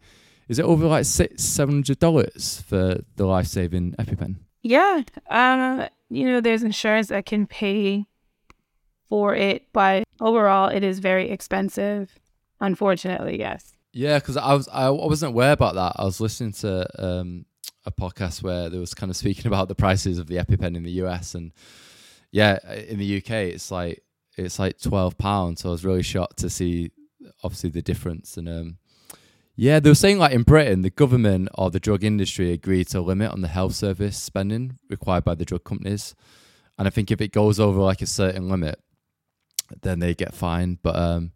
is 0.48 0.58
it 0.58 0.64
over 0.64 0.86
like 0.86 1.04
six 1.04 1.44
seven 1.44 1.76
hundred 1.76 1.98
dollars 1.98 2.62
for 2.66 3.00
the 3.16 3.26
life 3.26 3.46
saving 3.46 3.92
EpiPen? 3.98 4.36
Yeah, 4.62 5.02
um, 5.30 5.86
you 6.08 6.24
know, 6.24 6.40
there's 6.40 6.62
insurance 6.62 7.08
that 7.08 7.26
can 7.26 7.46
pay 7.46 8.06
for 9.08 9.34
it, 9.34 9.66
but 9.72 10.04
overall, 10.20 10.68
it 10.68 10.82
is 10.82 10.98
very 10.98 11.30
expensive. 11.30 12.18
Unfortunately, 12.60 13.38
yes. 13.38 13.74
Yeah, 13.92 14.18
because 14.18 14.36
I 14.36 14.54
was 14.54 14.68
I 14.68 14.88
wasn't 14.90 15.32
aware 15.32 15.52
about 15.52 15.74
that. 15.74 15.92
I 15.96 16.04
was 16.04 16.20
listening 16.20 16.52
to 16.52 16.86
um, 16.98 17.44
a 17.84 17.92
podcast 17.92 18.42
where 18.42 18.68
they 18.68 18.78
was 18.78 18.94
kind 18.94 19.10
of 19.10 19.16
speaking 19.16 19.46
about 19.46 19.68
the 19.68 19.74
prices 19.74 20.18
of 20.18 20.26
the 20.26 20.36
EpiPen 20.36 20.76
in 20.76 20.82
the 20.82 21.02
US, 21.02 21.34
and 21.34 21.52
yeah, 22.32 22.58
in 22.88 22.98
the 22.98 23.18
UK, 23.18 23.30
it's 23.30 23.70
like 23.70 24.02
it's 24.38 24.58
like 24.58 24.80
twelve 24.80 25.18
pounds. 25.18 25.60
So 25.60 25.68
I 25.68 25.72
was 25.72 25.84
really 25.84 26.02
shocked 26.02 26.38
to 26.38 26.50
see 26.50 26.90
obviously 27.42 27.70
the 27.70 27.82
difference, 27.82 28.36
and 28.36 28.48
um, 28.48 28.78
yeah, 29.60 29.80
they 29.80 29.90
were 29.90 29.94
saying 29.94 30.18
like 30.18 30.32
in 30.32 30.44
Britain, 30.44 30.82
the 30.82 30.90
government 30.90 31.48
or 31.54 31.68
the 31.68 31.80
drug 31.80 32.04
industry 32.04 32.52
agreed 32.52 32.86
to 32.88 33.00
a 33.00 33.00
limit 33.00 33.32
on 33.32 33.40
the 33.40 33.48
health 33.48 33.74
service 33.74 34.16
spending 34.16 34.78
required 34.88 35.24
by 35.24 35.34
the 35.34 35.44
drug 35.44 35.64
companies. 35.64 36.14
And 36.78 36.86
I 36.86 36.90
think 36.92 37.10
if 37.10 37.20
it 37.20 37.32
goes 37.32 37.58
over 37.58 37.80
like 37.80 38.00
a 38.00 38.06
certain 38.06 38.48
limit, 38.48 38.80
then 39.82 39.98
they 39.98 40.14
get 40.14 40.32
fined. 40.32 40.78
But 40.80 40.94
um, 40.94 41.32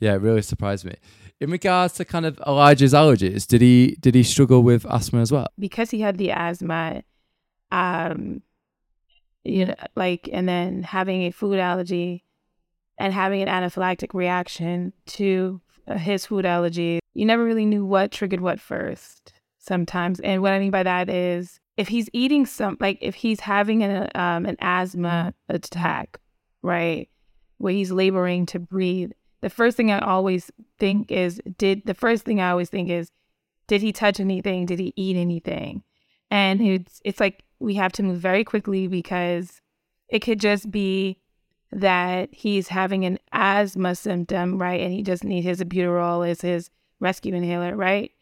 yeah, 0.00 0.14
it 0.14 0.20
really 0.20 0.42
surprised 0.42 0.84
me. 0.84 0.96
In 1.40 1.48
regards 1.50 1.94
to 1.94 2.04
kind 2.04 2.26
of 2.26 2.40
Elijah's 2.44 2.92
allergies, 2.92 3.46
did 3.46 3.60
he 3.60 3.96
did 4.00 4.16
he 4.16 4.24
struggle 4.24 4.64
with 4.64 4.84
asthma 4.86 5.20
as 5.20 5.30
well? 5.30 5.46
Because 5.56 5.90
he 5.92 6.00
had 6.00 6.18
the 6.18 6.32
asthma, 6.32 7.04
um, 7.70 8.42
you 9.44 9.66
know, 9.66 9.74
like, 9.94 10.28
and 10.32 10.48
then 10.48 10.82
having 10.82 11.22
a 11.22 11.30
food 11.30 11.60
allergy 11.60 12.24
and 12.98 13.12
having 13.12 13.42
an 13.42 13.48
anaphylactic 13.48 14.14
reaction 14.14 14.92
to 15.06 15.60
his 15.96 16.26
food 16.26 16.46
allergy 16.46 17.00
you 17.14 17.24
never 17.24 17.44
really 17.44 17.64
knew 17.64 17.86
what 17.86 18.10
triggered 18.10 18.40
what 18.40 18.60
first 18.60 19.32
sometimes. 19.58 20.20
And 20.20 20.42
what 20.42 20.52
I 20.52 20.58
mean 20.58 20.72
by 20.72 20.82
that 20.82 21.08
is 21.08 21.60
if 21.76 21.88
he's 21.88 22.10
eating 22.12 22.44
some, 22.44 22.76
like 22.80 22.98
if 23.00 23.14
he's 23.14 23.40
having 23.40 23.82
an, 23.82 24.08
um, 24.14 24.46
an 24.46 24.56
asthma 24.60 25.32
attack, 25.48 26.18
right, 26.62 27.08
where 27.58 27.72
he's 27.72 27.92
laboring 27.92 28.46
to 28.46 28.58
breathe, 28.58 29.12
the 29.40 29.50
first 29.50 29.76
thing 29.76 29.90
I 29.90 30.00
always 30.00 30.50
think 30.78 31.10
is, 31.10 31.40
did 31.56 31.86
the 31.86 31.94
first 31.94 32.24
thing 32.24 32.40
I 32.40 32.50
always 32.50 32.68
think 32.68 32.90
is, 32.90 33.10
did 33.66 33.80
he 33.80 33.92
touch 33.92 34.20
anything? 34.20 34.66
Did 34.66 34.78
he 34.78 34.92
eat 34.96 35.16
anything? 35.16 35.82
And 36.30 36.60
it's 36.60 37.00
it's 37.04 37.20
like 37.20 37.44
we 37.60 37.74
have 37.74 37.92
to 37.92 38.02
move 38.02 38.18
very 38.18 38.44
quickly 38.44 38.88
because 38.88 39.60
it 40.08 40.18
could 40.18 40.40
just 40.40 40.70
be 40.70 41.18
that 41.74 42.32
he's 42.32 42.68
having 42.68 43.04
an 43.04 43.18
asthma 43.32 43.94
symptom, 43.94 44.60
right? 44.60 44.80
And 44.80 44.92
he 44.92 45.02
just 45.02 45.24
needs 45.24 45.46
his 45.46 45.60
albuterol 45.60 46.28
as 46.28 46.40
his 46.40 46.70
rescue 47.00 47.34
inhaler, 47.34 47.76
right? 47.76 48.12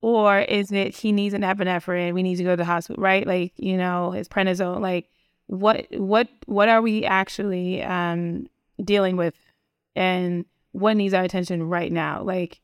Or 0.00 0.40
is 0.40 0.70
it 0.70 0.94
he 0.94 1.10
needs 1.12 1.34
an 1.34 1.42
epinephrine, 1.42 2.14
we 2.14 2.22
need 2.22 2.36
to 2.36 2.44
go 2.44 2.50
to 2.50 2.56
the 2.56 2.64
hospital, 2.64 3.02
right? 3.02 3.26
Like, 3.26 3.52
you 3.56 3.76
know, 3.76 4.12
his 4.12 4.28
prednisone, 4.28 4.80
like 4.80 5.08
what 5.46 5.86
what 5.92 6.28
what 6.46 6.68
are 6.68 6.82
we 6.82 7.04
actually 7.04 7.82
um 7.82 8.46
dealing 8.84 9.16
with 9.16 9.34
and 9.96 10.44
what 10.72 10.96
needs 10.96 11.14
our 11.14 11.24
attention 11.24 11.64
right 11.64 11.90
now? 11.90 12.22
Like 12.22 12.60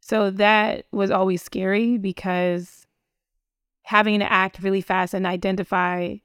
so 0.00 0.30
that 0.32 0.86
was 0.90 1.10
always 1.10 1.42
scary 1.42 1.96
because 1.96 2.86
having 3.84 4.18
to 4.18 4.30
act 4.30 4.58
really 4.62 4.80
fast 4.80 5.14
and 5.14 5.26
identify 5.26 6.16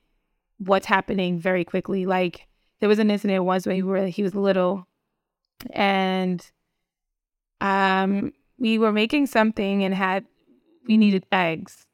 what's 0.57 0.87
happening 0.87 1.39
very 1.39 1.63
quickly. 1.63 2.05
Like 2.05 2.48
there 2.79 2.89
was 2.89 2.99
an 2.99 3.11
incident 3.11 3.45
once 3.45 3.65
where 3.65 3.75
he, 3.75 3.83
were, 3.83 4.07
he 4.07 4.23
was 4.23 4.35
little. 4.35 4.87
And 5.71 6.45
um 7.61 8.31
we 8.57 8.77
were 8.77 8.91
making 8.91 9.25
something 9.25 9.83
and 9.83 9.93
had 9.93 10.25
we 10.87 10.97
needed 10.97 11.25
eggs. 11.31 11.85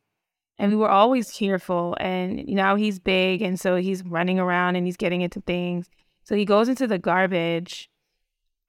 And 0.57 0.71
we 0.71 0.77
were 0.77 0.89
always 0.89 1.33
cheerful 1.33 1.97
and 1.99 2.47
now 2.47 2.75
he's 2.75 2.97
big 2.97 3.41
and 3.41 3.59
so 3.59 3.75
he's 3.75 4.05
running 4.05 4.39
around 4.39 4.75
and 4.75 4.85
he's 4.85 4.97
getting 4.97 5.21
into 5.21 5.41
things. 5.41 5.89
So 6.23 6.35
he 6.35 6.45
goes 6.45 6.69
into 6.69 6.87
the 6.87 6.97
garbage. 6.97 7.89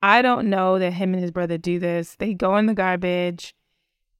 I 0.02 0.20
don't 0.20 0.50
know 0.50 0.78
that 0.78 0.92
him 0.92 1.14
and 1.14 1.22
his 1.22 1.30
brother 1.30 1.58
do 1.58 1.78
this. 1.78 2.16
They 2.16 2.34
go 2.34 2.56
in 2.56 2.66
the 2.66 2.74
garbage 2.74 3.54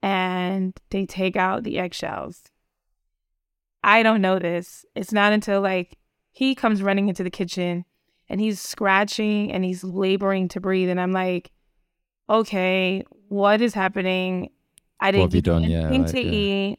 and 0.03 0.79
they 0.91 1.07
take 1.07 1.37
out 1.37 1.65
the 1.65 1.79
eggshells. 1.79 2.45
I 3.83 4.03
don't 4.03 4.23
know 4.23 4.39
this. 4.39 4.85
It's 4.95 5.13
not 5.13 5.33
until 5.33 5.61
like 5.61 5.99
he 6.37 6.55
comes 6.55 6.83
running 6.83 7.09
into 7.09 7.25
the 7.25 7.31
kitchen 7.31 7.85
and 8.29 8.41
he's 8.41 8.61
scratching 8.61 9.51
and 9.53 9.65
he's 9.65 9.83
laboring 9.83 10.49
to 10.49 10.61
breathe 10.61 10.89
and 10.89 11.01
i'm 11.01 11.13
like 11.13 11.51
okay 12.29 13.05
what 13.29 13.61
is 13.61 13.75
happening? 13.75 14.51
I 15.01 15.11
didn't 15.11 15.31
get 15.31 15.49
anything 15.49 16.03
yeah, 16.03 16.07
to 16.07 16.21
eat. 16.21 16.79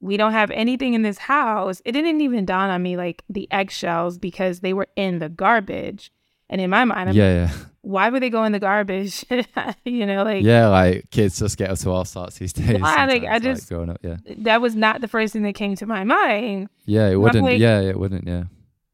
We 0.00 0.16
don't 0.16 0.32
have 0.32 0.50
anything 0.50 0.94
in 0.94 1.02
this 1.02 1.18
house. 1.18 1.80
It 1.84 1.92
didn't 1.92 2.20
even 2.20 2.44
dawn 2.44 2.70
on 2.70 2.82
me 2.82 2.96
like 2.96 3.22
the 3.28 3.48
eggshells 3.50 4.18
because 4.18 4.60
they 4.60 4.72
were 4.72 4.88
in 4.96 5.20
the 5.20 5.28
garbage. 5.28 6.12
And 6.50 6.60
in 6.60 6.68
my 6.68 6.84
mind, 6.84 7.08
I'm 7.08 7.14
yeah, 7.14 7.46
yeah. 7.46 7.50
why 7.80 8.10
would 8.10 8.22
they 8.22 8.28
go 8.28 8.44
in 8.44 8.52
the 8.52 8.58
garbage? 8.58 9.24
you 9.84 10.04
know, 10.04 10.22
like 10.24 10.44
yeah, 10.44 10.68
like 10.68 11.08
kids 11.10 11.38
just 11.38 11.56
get 11.56 11.70
up 11.70 11.78
to 11.78 11.90
all 11.90 12.04
sorts 12.04 12.38
these 12.38 12.52
days. 12.52 12.78
Why, 12.80 13.06
like, 13.06 13.24
I 13.24 13.38
just- 13.38 13.68
growing 13.70 13.88
up, 13.88 14.00
yeah, 14.02 14.16
that 14.38 14.60
was 14.60 14.74
not 14.74 15.00
the 15.00 15.08
first 15.08 15.32
thing 15.32 15.42
that 15.44 15.54
came 15.54 15.76
to 15.76 15.86
my 15.86 16.04
mind. 16.04 16.68
yeah, 16.84 17.08
it 17.08 17.16
wouldn't, 17.16 17.44
like- 17.44 17.58
yeah, 17.58 17.80
it 17.80 17.98
wouldn't, 17.98 18.26
yeah, 18.26 18.44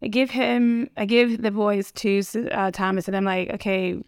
I 0.03 0.09
give 0.09 0.31
him, 0.31 0.91
I 0.97 1.05
give 1.07 1.43
the 1.43 1.51
boys 1.51 1.91
to 1.93 2.23
uh, 2.51 2.71
Thomas, 2.71 3.09
and 3.09 3.17
I'm 3.17 3.25
like, 3.25 3.51
okay, 3.55 4.01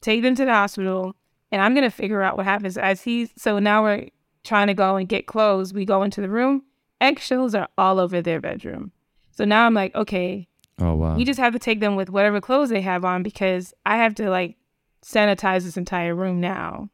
take 0.00 0.22
them 0.22 0.34
to 0.34 0.44
the 0.44 0.52
hospital, 0.52 1.16
and 1.50 1.62
I'm 1.62 1.74
gonna 1.74 1.90
figure 1.90 2.22
out 2.22 2.36
what 2.36 2.46
happens 2.46 2.76
as 2.76 3.02
he. 3.02 3.30
So 3.36 3.58
now 3.58 3.82
we're 3.82 4.08
trying 4.44 4.66
to 4.66 4.74
go 4.74 4.96
and 4.96 5.08
get 5.08 5.26
clothes. 5.26 5.72
We 5.72 5.84
go 5.84 6.02
into 6.02 6.20
the 6.20 6.28
room. 6.28 6.62
Eggshells 7.00 7.54
are 7.54 7.68
all 7.78 7.98
over 7.98 8.20
their 8.20 8.40
bedroom. 8.40 8.92
So 9.30 9.44
now 9.44 9.64
I'm 9.64 9.74
like, 9.74 9.94
okay, 9.94 10.46
oh 10.78 10.94
wow, 10.94 11.16
we 11.16 11.24
just 11.24 11.40
have 11.40 11.54
to 11.54 11.58
take 11.58 11.80
them 11.80 11.96
with 11.96 12.10
whatever 12.10 12.40
clothes 12.40 12.68
they 12.68 12.82
have 12.82 13.04
on 13.04 13.22
because 13.22 13.72
I 13.86 13.96
have 13.96 14.14
to 14.16 14.28
like 14.28 14.56
sanitize 15.02 15.62
this 15.64 15.78
entire 15.78 16.14
room 16.14 16.40
now. 16.40 16.90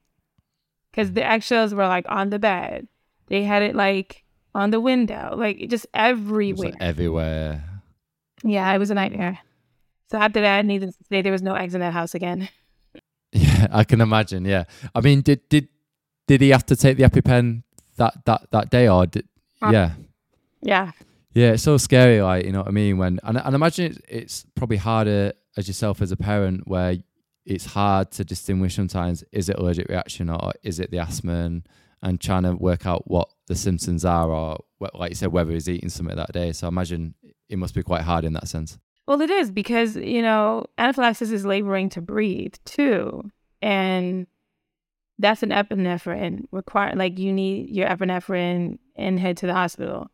Because 0.90 1.12
the 1.12 1.26
eggshells 1.26 1.74
were 1.74 1.88
like 1.88 2.06
on 2.08 2.30
the 2.30 2.38
bed, 2.38 2.86
they 3.26 3.42
had 3.42 3.62
it 3.62 3.74
like 3.74 4.24
on 4.54 4.70
the 4.70 4.80
window, 4.80 5.34
like 5.36 5.68
just 5.68 5.86
everywhere. 5.92 6.70
like, 6.70 6.80
everywhere. 6.80 7.75
Yeah, 8.44 8.72
it 8.72 8.78
was 8.78 8.90
a 8.90 8.94
nightmare. 8.94 9.38
So 10.10 10.18
after 10.18 10.40
that, 10.40 10.64
needless 10.64 10.96
to 10.96 11.04
say, 11.04 11.22
there 11.22 11.32
was 11.32 11.42
no 11.42 11.54
eggs 11.54 11.74
in 11.74 11.80
that 11.80 11.92
house 11.92 12.14
again. 12.14 12.48
Yeah, 13.32 13.66
I 13.70 13.84
can 13.84 14.00
imagine. 14.00 14.44
Yeah, 14.46 14.64
I 14.94 15.00
mean, 15.00 15.20
did 15.20 15.46
did 15.50 15.68
did 16.26 16.40
he 16.40 16.50
have 16.50 16.64
to 16.66 16.76
take 16.76 16.96
the 16.96 17.02
EpiPen 17.02 17.64
that 17.96 18.24
that 18.24 18.46
that 18.52 18.70
day, 18.70 18.88
or 18.88 19.04
did, 19.06 19.26
Uh, 19.60 19.70
yeah, 19.72 19.90
Yeah. 20.62 20.92
yeah, 21.34 21.52
it's 21.52 21.62
so 21.64 21.76
scary. 21.76 22.22
Like 22.22 22.46
you 22.46 22.52
know 22.52 22.60
what 22.60 22.68
I 22.68 22.70
mean? 22.70 22.96
When 22.98 23.18
and 23.24 23.36
and 23.36 23.54
imagine 23.54 23.86
it's, 23.86 24.00
it's 24.08 24.46
probably 24.54 24.78
harder 24.78 25.32
as 25.56 25.66
yourself 25.68 26.00
as 26.00 26.12
a 26.12 26.16
parent, 26.16 26.66
where 26.66 26.96
it's 27.44 27.66
hard 27.66 28.10
to 28.12 28.24
distinguish 28.24 28.76
sometimes 28.76 29.22
is 29.32 29.48
it 29.48 29.56
allergic 29.58 29.88
reaction 29.88 30.30
or 30.30 30.52
is 30.62 30.80
it 30.80 30.90
the 30.90 30.98
asthma, 30.98 31.34
and, 31.46 31.68
and 32.02 32.20
trying 32.20 32.44
to 32.44 32.54
work 32.54 32.86
out 32.86 33.10
what 33.10 33.28
the 33.48 33.54
symptoms 33.56 34.04
are, 34.04 34.30
or 34.30 34.64
like 34.94 35.10
you 35.10 35.14
said, 35.16 35.32
whether 35.32 35.50
he's 35.52 35.68
eating 35.68 35.90
something 35.90 36.16
that 36.16 36.32
day. 36.32 36.52
So 36.52 36.66
I 36.66 36.68
imagine 36.68 37.14
it 37.48 37.58
must 37.58 37.74
be 37.74 37.82
quite 37.82 38.02
hard 38.02 38.24
in 38.24 38.32
that 38.34 38.48
sense. 38.48 38.78
Well, 39.06 39.20
it 39.20 39.30
is 39.30 39.50
because, 39.50 39.96
you 39.96 40.22
know, 40.22 40.66
anaphylaxis 40.78 41.30
is 41.30 41.46
laboring 41.46 41.88
to 41.90 42.00
breathe 42.00 42.54
too. 42.64 43.30
And 43.62 44.26
that's 45.18 45.42
an 45.42 45.50
epinephrine 45.50 46.44
require 46.50 46.94
like 46.94 47.18
you 47.18 47.32
need 47.32 47.70
your 47.70 47.88
epinephrine 47.88 48.78
and 48.96 49.18
head 49.18 49.36
to 49.38 49.46
the 49.46 49.54
hospital. 49.54 50.10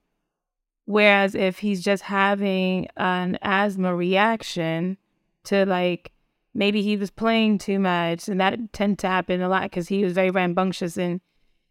Whereas 0.85 1.35
if 1.35 1.59
he's 1.59 1.83
just 1.83 2.05
having 2.05 2.89
an 2.97 3.39
asthma 3.43 3.95
reaction 3.95 4.99
to 5.45 5.65
like 5.65 6.13
maybe 6.55 6.83
he 6.83 6.97
was 6.97 7.11
playing 7.11 7.59
too 7.59 7.79
much 7.79 8.29
and 8.29 8.41
that 8.41 8.73
tend 8.73 8.99
to 9.01 9.09
happen 9.09 9.41
a 9.41 9.49
lot 9.49 9.63
because 9.63 9.89
he 9.89 10.05
was 10.05 10.13
very 10.13 10.31
rambunctious 10.31 10.97
and 10.97 11.21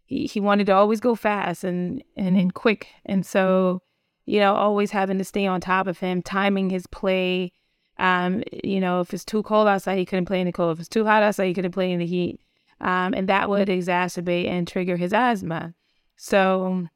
he, 0.06 0.26
he 0.26 0.40
wanted 0.40 0.66
to 0.66 0.74
always 0.74 1.00
go 1.00 1.16
fast 1.16 1.64
and, 1.64 2.04
and, 2.18 2.36
and 2.36 2.54
quick. 2.54 2.88
And 3.06 3.26
so 3.26 3.82
you 4.26 4.40
know, 4.40 4.56
always 4.56 4.92
having 4.92 5.18
to 5.18 5.24
stay 5.24 5.46
on 5.46 5.62
top 5.62 5.88
of 5.88 6.00
him, 6.00 6.22
timing 6.22 6.70
his 6.70 6.88
play. 6.88 7.52
Um, 7.98 8.44
you 8.64 8.80
know, 8.80 9.02
if 9.02 9.14
it's 9.14 9.26
too 9.26 9.44
cold 9.44 9.68
outside, 9.68 9.98
he 9.98 10.06
couldn't 10.06 10.26
play 10.26 10.40
in 10.40 10.48
the 10.48 10.52
cold. 10.52 10.74
If 10.74 10.80
it's 10.80 10.90
too 10.90 11.06
hot 11.06 11.24
outside, 11.24 11.48
he 11.48 11.54
couldn't 11.54 11.72
play 11.72 11.92
in 11.92 12.00
the 12.00 12.06
heat. 12.06 12.40
Um, 12.80 13.14
and 13.14 13.30
that 13.30 13.50
would 13.50 13.68
exacerbate 13.68 14.48
and 14.48 14.68
trigger 14.68 14.98
his 14.98 15.14
asthma. 15.14 15.74
So 16.16 16.88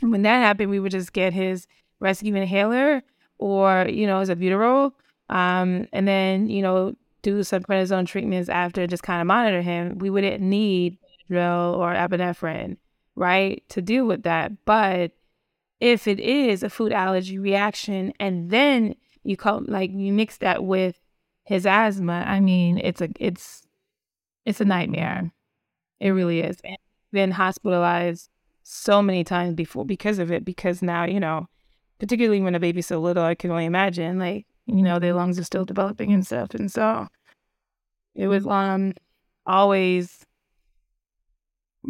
when 0.00 0.22
that 0.22 0.38
happened, 0.38 0.70
we 0.70 0.80
would 0.80 0.92
just 0.92 1.12
get 1.12 1.32
his 1.32 1.66
rescue 1.98 2.34
inhaler 2.34 3.02
or, 3.38 3.86
you 3.88 4.06
know, 4.06 4.20
his 4.20 4.30
albuterol. 4.30 4.92
Um, 5.28 5.88
and 5.92 6.06
then, 6.06 6.48
you 6.48 6.62
know, 6.62 6.94
do 7.22 7.42
some 7.42 7.62
prednisone 7.62 8.06
treatments 8.06 8.48
after, 8.48 8.86
just 8.86 9.02
kind 9.02 9.20
of 9.20 9.26
monitor 9.26 9.62
him. 9.62 9.98
We 9.98 10.10
wouldn't 10.10 10.40
need 10.40 10.98
Benadryl 11.30 11.76
or 11.76 11.92
epinephrine, 11.92 12.76
right, 13.14 13.62
to 13.68 13.82
deal 13.82 14.06
with 14.06 14.22
that. 14.24 14.64
But 14.64 15.12
if 15.80 16.06
it 16.06 16.20
is 16.20 16.62
a 16.62 16.70
food 16.70 16.92
allergy 16.92 17.38
reaction 17.38 18.12
and 18.20 18.50
then 18.50 18.94
you 19.24 19.36
call 19.36 19.62
like 19.66 19.90
you 19.92 20.12
mix 20.12 20.38
that 20.38 20.64
with 20.64 21.00
his 21.44 21.66
asthma, 21.66 22.24
I 22.26 22.40
mean, 22.40 22.78
it's 22.78 23.00
a 23.00 23.08
it's 23.18 23.66
it's 24.44 24.60
a 24.60 24.64
nightmare. 24.64 25.32
It 26.00 26.10
really 26.10 26.40
is. 26.40 26.60
And 26.64 26.76
been 27.12 27.32
hospitalized 27.32 28.30
so 28.62 29.02
many 29.02 29.24
times 29.24 29.54
before 29.54 29.84
because 29.84 30.18
of 30.18 30.30
it. 30.30 30.44
Because 30.44 30.82
now 30.82 31.04
you 31.04 31.20
know, 31.20 31.48
particularly 31.98 32.40
when 32.40 32.54
a 32.54 32.60
baby's 32.60 32.86
so 32.86 33.00
little, 33.00 33.24
I 33.24 33.34
can 33.34 33.50
only 33.50 33.64
imagine 33.66 34.18
like 34.18 34.46
you 34.66 34.82
know 34.82 34.98
their 34.98 35.14
lungs 35.14 35.38
are 35.38 35.44
still 35.44 35.64
developing 35.64 36.12
and 36.12 36.26
stuff, 36.26 36.54
and 36.54 36.70
so 36.70 37.08
it 38.14 38.28
was 38.28 38.46
um 38.46 38.94
always 39.46 40.24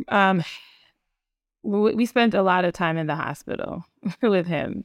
um 0.08 0.42
we 1.62 1.94
we 1.94 2.06
spent 2.06 2.34
a 2.34 2.42
lot 2.42 2.64
of 2.64 2.72
time 2.72 2.96
in 2.96 3.06
the 3.06 3.16
hospital 3.16 3.84
with 4.22 4.46
him. 4.46 4.84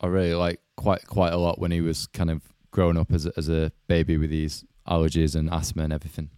I 0.00 0.06
really 0.06 0.34
like 0.34 0.60
quite 0.76 1.06
quite 1.06 1.32
a 1.32 1.38
lot 1.38 1.58
when 1.58 1.70
he 1.70 1.80
was 1.80 2.06
kind 2.08 2.30
of 2.30 2.42
growing 2.70 2.98
up 2.98 3.12
as 3.12 3.26
a, 3.26 3.32
as 3.36 3.48
a 3.48 3.72
baby 3.86 4.18
with 4.18 4.30
these 4.30 4.64
allergies 4.86 5.34
and 5.34 5.50
asthma 5.50 5.84
and 5.84 5.92
everything. 5.92 6.30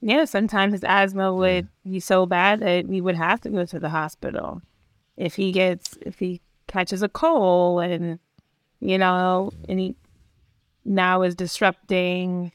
Yeah, 0.00 0.24
sometimes 0.24 0.72
his 0.72 0.84
asthma 0.84 1.32
would 1.32 1.68
be 1.84 2.00
so 2.00 2.26
bad 2.26 2.60
that 2.60 2.88
we 2.88 3.00
would 3.00 3.14
have 3.14 3.40
to 3.42 3.50
go 3.50 3.64
to 3.64 3.78
the 3.78 3.88
hospital. 3.88 4.60
If 5.16 5.36
he 5.36 5.52
gets, 5.52 5.96
if 6.00 6.18
he 6.18 6.40
catches 6.66 7.02
a 7.02 7.08
cold 7.08 7.84
and, 7.84 8.18
you 8.80 8.98
know, 8.98 9.52
and 9.68 9.78
he 9.78 9.94
now 10.84 11.22
is 11.22 11.36
disrupting 11.36 12.50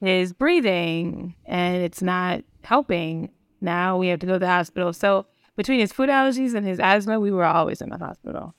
his 0.00 0.32
breathing 0.32 1.36
and 1.46 1.76
it's 1.76 2.02
not 2.02 2.42
helping, 2.62 3.30
now 3.60 3.96
we 3.96 4.08
have 4.08 4.18
to 4.20 4.26
go 4.26 4.32
to 4.32 4.38
the 4.40 4.48
hospital. 4.48 4.92
So 4.92 5.26
between 5.56 5.80
his 5.80 5.92
food 5.92 6.08
allergies 6.08 6.54
and 6.54 6.66
his 6.66 6.80
asthma, 6.80 7.20
we 7.20 7.30
were 7.30 7.44
always 7.44 7.80
in 7.80 7.90
the 7.90 7.98
hospital. 7.98 8.54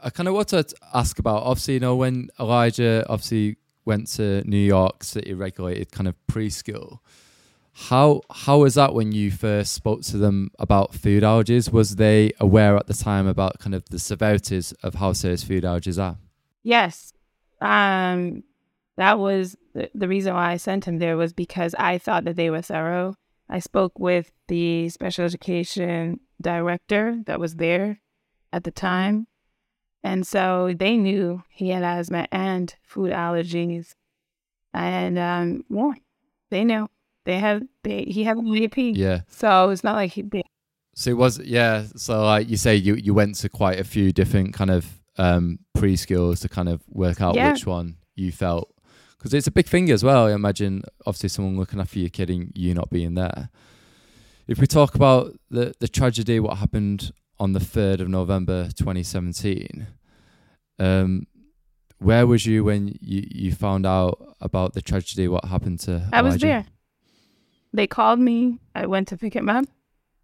I 0.00 0.10
kind 0.10 0.28
of 0.28 0.34
want 0.34 0.48
to 0.48 0.66
ask 0.92 1.18
about 1.18 1.42
obviously 1.44 1.74
you 1.74 1.80
know 1.80 1.96
when 1.96 2.28
Elijah 2.38 3.04
obviously 3.08 3.56
went 3.84 4.06
to 4.08 4.42
New 4.46 4.56
York 4.58 5.02
City 5.02 5.32
regulated 5.32 5.90
kind 5.90 6.08
of 6.08 6.14
preschool. 6.30 6.98
How 7.72 8.22
how 8.30 8.58
was 8.58 8.74
that 8.74 8.92
when 8.92 9.12
you 9.12 9.30
first 9.30 9.72
spoke 9.72 10.02
to 10.02 10.18
them 10.18 10.50
about 10.58 10.94
food 10.94 11.22
allergies? 11.22 11.72
Was 11.72 11.96
they 11.96 12.32
aware 12.40 12.76
at 12.76 12.86
the 12.86 12.94
time 12.94 13.26
about 13.26 13.60
kind 13.60 13.74
of 13.74 13.84
the 13.88 13.98
severities 13.98 14.72
of 14.82 14.96
how 14.96 15.12
serious 15.12 15.42
food 15.44 15.62
allergies 15.64 16.02
are? 16.02 16.18
Yes. 16.62 17.12
Um, 17.60 18.42
that 18.96 19.18
was 19.18 19.56
the, 19.74 19.90
the 19.94 20.08
reason 20.08 20.34
why 20.34 20.50
I 20.52 20.56
sent 20.56 20.86
him 20.86 20.98
there 20.98 21.16
was 21.16 21.32
because 21.32 21.74
I 21.78 21.98
thought 21.98 22.24
that 22.24 22.36
they 22.36 22.50
were 22.50 22.62
thorough. 22.62 23.14
I 23.48 23.58
spoke 23.60 23.98
with 23.98 24.30
the 24.48 24.88
special 24.90 25.24
education 25.24 26.20
director 26.40 27.20
that 27.26 27.40
was 27.40 27.56
there 27.56 28.00
at 28.52 28.64
the 28.64 28.70
time. 28.70 29.26
And 30.04 30.26
so 30.26 30.72
they 30.78 30.96
knew 30.96 31.42
he 31.50 31.70
had 31.70 31.82
asthma 31.82 32.28
and 32.30 32.74
food 32.82 33.10
allergies. 33.12 33.94
And 34.72 35.18
um, 35.18 35.64
well, 35.68 35.94
they 36.50 36.64
know 36.64 36.88
They 37.24 37.38
have 37.38 37.62
they 37.82 38.04
he 38.04 38.24
had 38.24 38.36
an. 38.36 38.94
Yeah. 38.94 39.20
So 39.28 39.70
it's 39.70 39.82
not 39.84 39.96
like 39.96 40.12
he 40.12 40.22
they, 40.22 40.42
So 40.94 41.10
it 41.10 41.16
was 41.16 41.38
yeah. 41.40 41.84
So 41.96 42.22
like 42.24 42.48
you 42.48 42.56
say, 42.56 42.76
you 42.76 42.94
you 42.94 43.12
went 43.14 43.34
to 43.36 43.48
quite 43.48 43.80
a 43.80 43.84
few 43.84 44.12
different 44.12 44.54
kind 44.54 44.70
of 44.70 44.86
um, 45.16 45.58
preschools 45.76 46.40
to 46.42 46.48
kind 46.48 46.68
of 46.68 46.82
work 46.88 47.20
out 47.20 47.34
Yeah. 47.34 47.52
which 47.52 47.66
one 47.66 47.96
you 48.14 48.30
felt 48.30 48.72
because 49.18 49.34
it's 49.34 49.46
a 49.46 49.50
big 49.50 49.66
thing 49.66 49.90
as 49.90 50.04
well. 50.04 50.26
I 50.26 50.32
imagine 50.32 50.82
obviously 51.06 51.28
someone 51.30 51.56
looking 51.58 51.80
after 51.80 51.98
your 51.98 52.08
kid 52.08 52.30
and 52.30 52.52
you 52.54 52.74
not 52.74 52.90
being 52.90 53.14
there. 53.14 53.50
If 54.46 54.58
we 54.58 54.66
talk 54.66 54.94
about 54.94 55.38
the 55.50 55.74
the 55.80 55.88
tragedy, 55.88 56.40
what 56.40 56.58
happened 56.58 57.12
on 57.38 57.52
the 57.52 57.60
third 57.60 58.00
of 58.00 58.08
November, 58.08 58.68
twenty 58.76 59.02
seventeen. 59.02 59.88
Um, 60.78 61.26
where 61.98 62.26
was 62.26 62.46
you 62.46 62.62
when 62.62 62.96
you, 63.00 63.26
you 63.28 63.52
found 63.52 63.84
out 63.84 64.36
about 64.40 64.74
the 64.74 64.80
tragedy? 64.80 65.26
What 65.26 65.44
happened 65.44 65.80
to? 65.80 66.08
I 66.12 66.22
was 66.22 66.38
there. 66.38 66.64
They 67.72 67.86
called 67.88 68.20
me. 68.20 68.60
I 68.74 68.86
went 68.86 69.08
to 69.08 69.16
pick 69.16 69.34
him 69.34 69.48
up. 69.48 69.64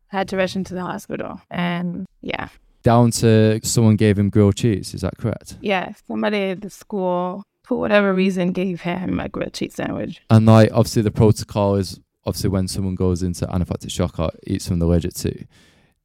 Had 0.07 0.29
to 0.29 0.37
rush 0.37 0.55
into 0.55 0.75
the 0.75 0.83
hospital. 0.83 1.41
And 1.51 2.07
yeah, 2.23 2.49
Down 2.85 3.11
to 3.13 3.59
someone 3.65 3.97
gave 3.97 4.17
him 4.19 4.31
grilled 4.31 4.55
cheese. 4.57 4.95
Is 4.95 5.01
that 5.01 5.19
correct? 5.19 5.59
yeah, 5.61 5.93
somebody 6.07 6.51
at 6.51 6.61
the 6.61 6.71
school, 6.71 7.43
for 7.65 7.79
whatever 7.79 8.15
reason, 8.15 8.53
gave 8.53 8.83
him 8.83 9.19
a 9.19 9.29
grilled 9.29 9.55
cheese 9.55 9.75
sandwich. 9.75 10.23
And 10.31 10.47
like 10.47 10.71
obviously 10.73 11.03
the 11.03 11.11
protocol 11.11 11.77
is 11.77 11.99
obviously 12.27 12.51
when 12.51 12.69
someone 12.69 12.95
goes 12.95 13.23
into 13.23 13.47
anaphylactic 13.47 13.91
shock 13.91 14.19
or 14.19 14.31
eats 14.47 14.67
something 14.67 14.79
they're 14.79 14.89
allergic 14.89 15.15
to. 15.15 15.45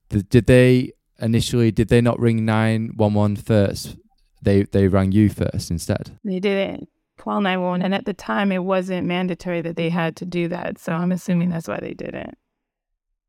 Did, 0.10 0.30
did 0.30 0.48
they 0.48 0.94
initially 1.22 1.72
did 1.72 1.90
they 1.90 2.02
not 2.02 2.20
ring 2.20 2.46
911 2.46 3.36
first? 3.36 3.98
They 4.42 4.64
they 4.64 4.88
rang 4.88 5.12
you 5.12 5.30
first 5.30 5.70
instead. 5.70 6.18
They 6.24 6.40
didn't 6.40 6.88
call 7.18 7.42
911. 7.42 7.84
And 7.84 7.94
at 7.94 8.06
the 8.06 8.14
time, 8.14 8.52
it 8.52 8.64
wasn't 8.64 9.06
mandatory 9.06 9.62
that 9.62 9.76
they 9.76 9.90
had 9.90 10.16
to 10.18 10.26
do 10.26 10.48
that. 10.48 10.80
So 10.80 10.94
I'm 10.94 11.12
assuming 11.12 11.50
that's 11.50 11.68
why 11.68 11.80
they 11.80 11.94
didn't. 11.94 12.38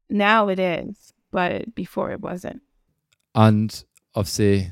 Now 0.08 0.48
it 0.48 0.58
is, 0.58 1.12
but 1.30 1.74
before 1.74 2.12
it 2.12 2.20
wasn't. 2.20 2.62
And 3.34 3.84
obviously, 4.14 4.70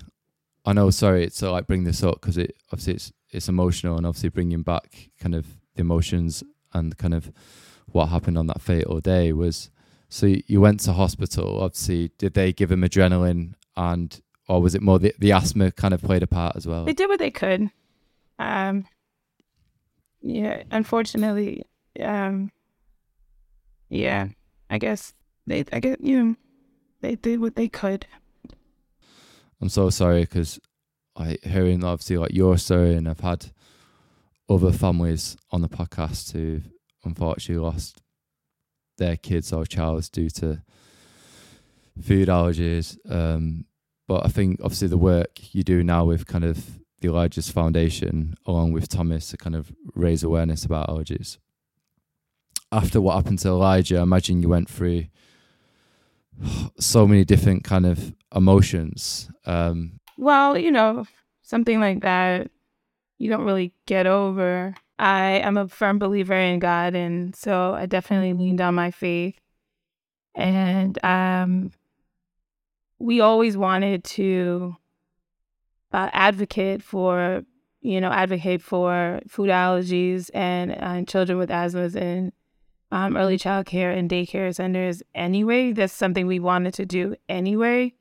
I 0.64 0.73
know. 0.73 0.90
Sorry, 0.90 1.29
to 1.29 1.51
like 1.51 1.66
bring 1.66 1.85
this 1.85 2.03
up 2.03 2.21
because 2.21 2.38
it 2.38 2.57
obviously 2.73 2.94
it's 2.94 3.12
it's 3.31 3.49
emotional 3.49 3.97
and 3.97 4.07
obviously 4.07 4.29
bringing 4.31 4.62
back 4.62 5.11
kind 5.21 5.35
of 5.35 5.47
the 5.75 5.81
emotions 5.83 6.43
and 6.73 6.97
kind 6.99 7.14
of 7.14 7.31
what 7.87 8.07
happened 8.07 8.37
on 8.38 8.47
that 8.47 8.61
fatal 8.61 9.01
day 9.01 9.33
was 9.33 9.71
so 10.09 10.27
you 10.47 10.61
went 10.61 10.81
to 10.81 10.93
hospital 10.93 11.61
obviously 11.61 12.11
did 12.19 12.35
they 12.35 12.53
give 12.53 12.71
him 12.73 12.83
adrenaline 12.83 13.55
and 13.77 14.21
or 14.49 14.61
was 14.62 14.75
it 14.75 14.83
more 14.83 14.99
the, 14.99 15.14
the 15.19 15.33
asthma 15.33 15.71
kind 15.73 15.93
of 15.95 16.03
played 16.03 16.23
a 16.23 16.27
part 16.27 16.57
as 16.57 16.67
well 16.67 16.85
They 16.85 16.93
did 16.95 17.09
what 17.09 17.19
they 17.19 17.31
could. 17.31 17.71
Um, 18.38 18.87
yeah, 20.23 20.62
unfortunately, 20.71 21.64
um, 22.01 22.51
yeah, 23.88 24.29
I 24.71 24.79
guess 24.79 25.12
they, 25.47 25.64
I 25.73 25.81
guess 25.81 25.97
you 26.01 26.23
know, 26.23 26.37
they 27.01 27.14
did 27.17 27.41
what 27.41 27.57
they 27.57 27.69
could. 27.69 28.07
i'm 29.61 29.69
so 29.69 29.91
sorry 29.91 30.21
because 30.23 30.59
i 31.18 31.37
hearing 31.42 31.85
obviously 31.85 32.16
like 32.16 32.33
your 32.33 32.57
story 32.57 32.94
and 32.94 33.09
i've 33.09 33.20
had 33.20 33.46
other 34.48 34.72
families 34.72 35.37
on 35.50 35.61
the 35.61 35.68
podcast 35.68 36.33
who 36.33 36.61
unfortunately 37.04 37.62
lost 37.62 38.00
their 38.96 39.16
kids 39.16 39.52
or 39.52 39.64
child 39.66 40.09
due 40.12 40.31
to 40.31 40.62
food 42.02 42.28
allergies 42.28 42.96
um 43.11 43.64
but 44.07 44.24
i 44.24 44.28
think 44.28 44.59
obviously 44.62 44.88
the 44.88 44.96
work 44.96 45.54
you 45.54 45.62
do 45.62 45.83
now 45.83 46.04
with 46.04 46.26
kind 46.26 46.44
of 46.44 46.78
the 47.00 47.09
Elijah's 47.09 47.50
Foundation, 47.50 48.35
along 48.46 48.72
with 48.72 48.88
Thomas, 48.88 49.28
to 49.28 49.37
kind 49.37 49.54
of 49.54 49.72
raise 49.94 50.22
awareness 50.22 50.64
about 50.64 50.88
allergies. 50.88 51.38
After 52.72 53.00
what 53.00 53.16
happened 53.16 53.38
to 53.40 53.48
Elijah, 53.48 53.98
I 53.98 54.02
imagine 54.02 54.42
you 54.42 54.48
went 54.48 54.68
through 54.68 55.04
so 56.78 57.07
many 57.07 57.24
different 57.24 57.64
kind 57.64 57.87
of 57.87 58.14
emotions. 58.35 59.31
Um, 59.46 60.00
Well, 60.18 60.59
you 60.59 60.72
know, 60.72 61.07
something 61.42 61.78
like 61.78 62.00
that, 62.00 62.50
you 63.18 63.31
don't 63.31 63.44
really 63.44 63.72
get 63.87 64.09
over. 64.09 64.74
I 64.98 65.38
am 65.38 65.57
a 65.57 65.68
firm 65.68 66.00
believer 66.00 66.35
in 66.35 66.59
God, 66.59 66.96
and 66.96 67.37
so 67.37 67.72
I 67.74 67.87
definitely 67.87 68.33
leaned 68.33 68.61
on 68.61 68.74
my 68.74 68.90
faith. 68.90 69.38
And 70.35 71.02
um, 71.04 71.70
we 72.98 73.20
always 73.20 73.57
wanted 73.57 74.02
to 74.04 74.76
uh, 75.92 76.11
advocate 76.12 76.83
for, 76.83 77.44
you 77.81 78.00
know, 78.00 78.11
advocate 78.11 78.61
for 78.61 79.20
food 79.28 79.50
allergies 79.50 80.31
and, 80.35 80.72
and 80.72 81.07
children 81.07 81.38
with 81.38 81.50
asthmas 81.50 81.94
and 81.94 82.33
um, 82.90 83.16
early 83.16 83.38
child 83.38 83.66
care 83.66 83.92
and 83.92 84.11
daycare 84.11 84.52
centers 84.52 85.00
anyway. 85.14 85.70
That's 85.70 85.92
something 85.92 86.26
we 86.26 86.40
wanted 86.40 86.74
to 86.74 86.87
do 86.87 87.14
anyway. 87.28 87.94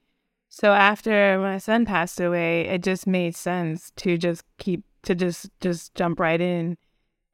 So 0.50 0.74
after 0.74 1.38
my 1.40 1.58
son 1.58 1.86
passed 1.86 2.20
away, 2.20 2.62
it 2.68 2.84
just 2.84 3.06
made 3.06 3.36
sense 3.36 3.92
to 3.98 4.18
just 4.18 4.44
keep 4.58 4.84
to 5.04 5.16
just 5.16 5.50
just 5.62 5.94
jump 5.96 6.20
right 6.20 6.42
in. 6.42 6.78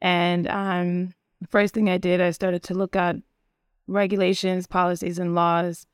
And 0.02 0.48
um 0.48 1.14
the 1.42 1.48
first 1.48 1.74
thing 1.74 1.90
I 1.90 1.98
did, 1.98 2.22
I 2.22 2.32
started 2.32 2.64
to 2.64 2.74
look 2.74 2.96
at 2.96 3.18
regulations, 3.88 4.68
policies 4.68 5.20
and 5.20 5.36
laws 5.36 5.86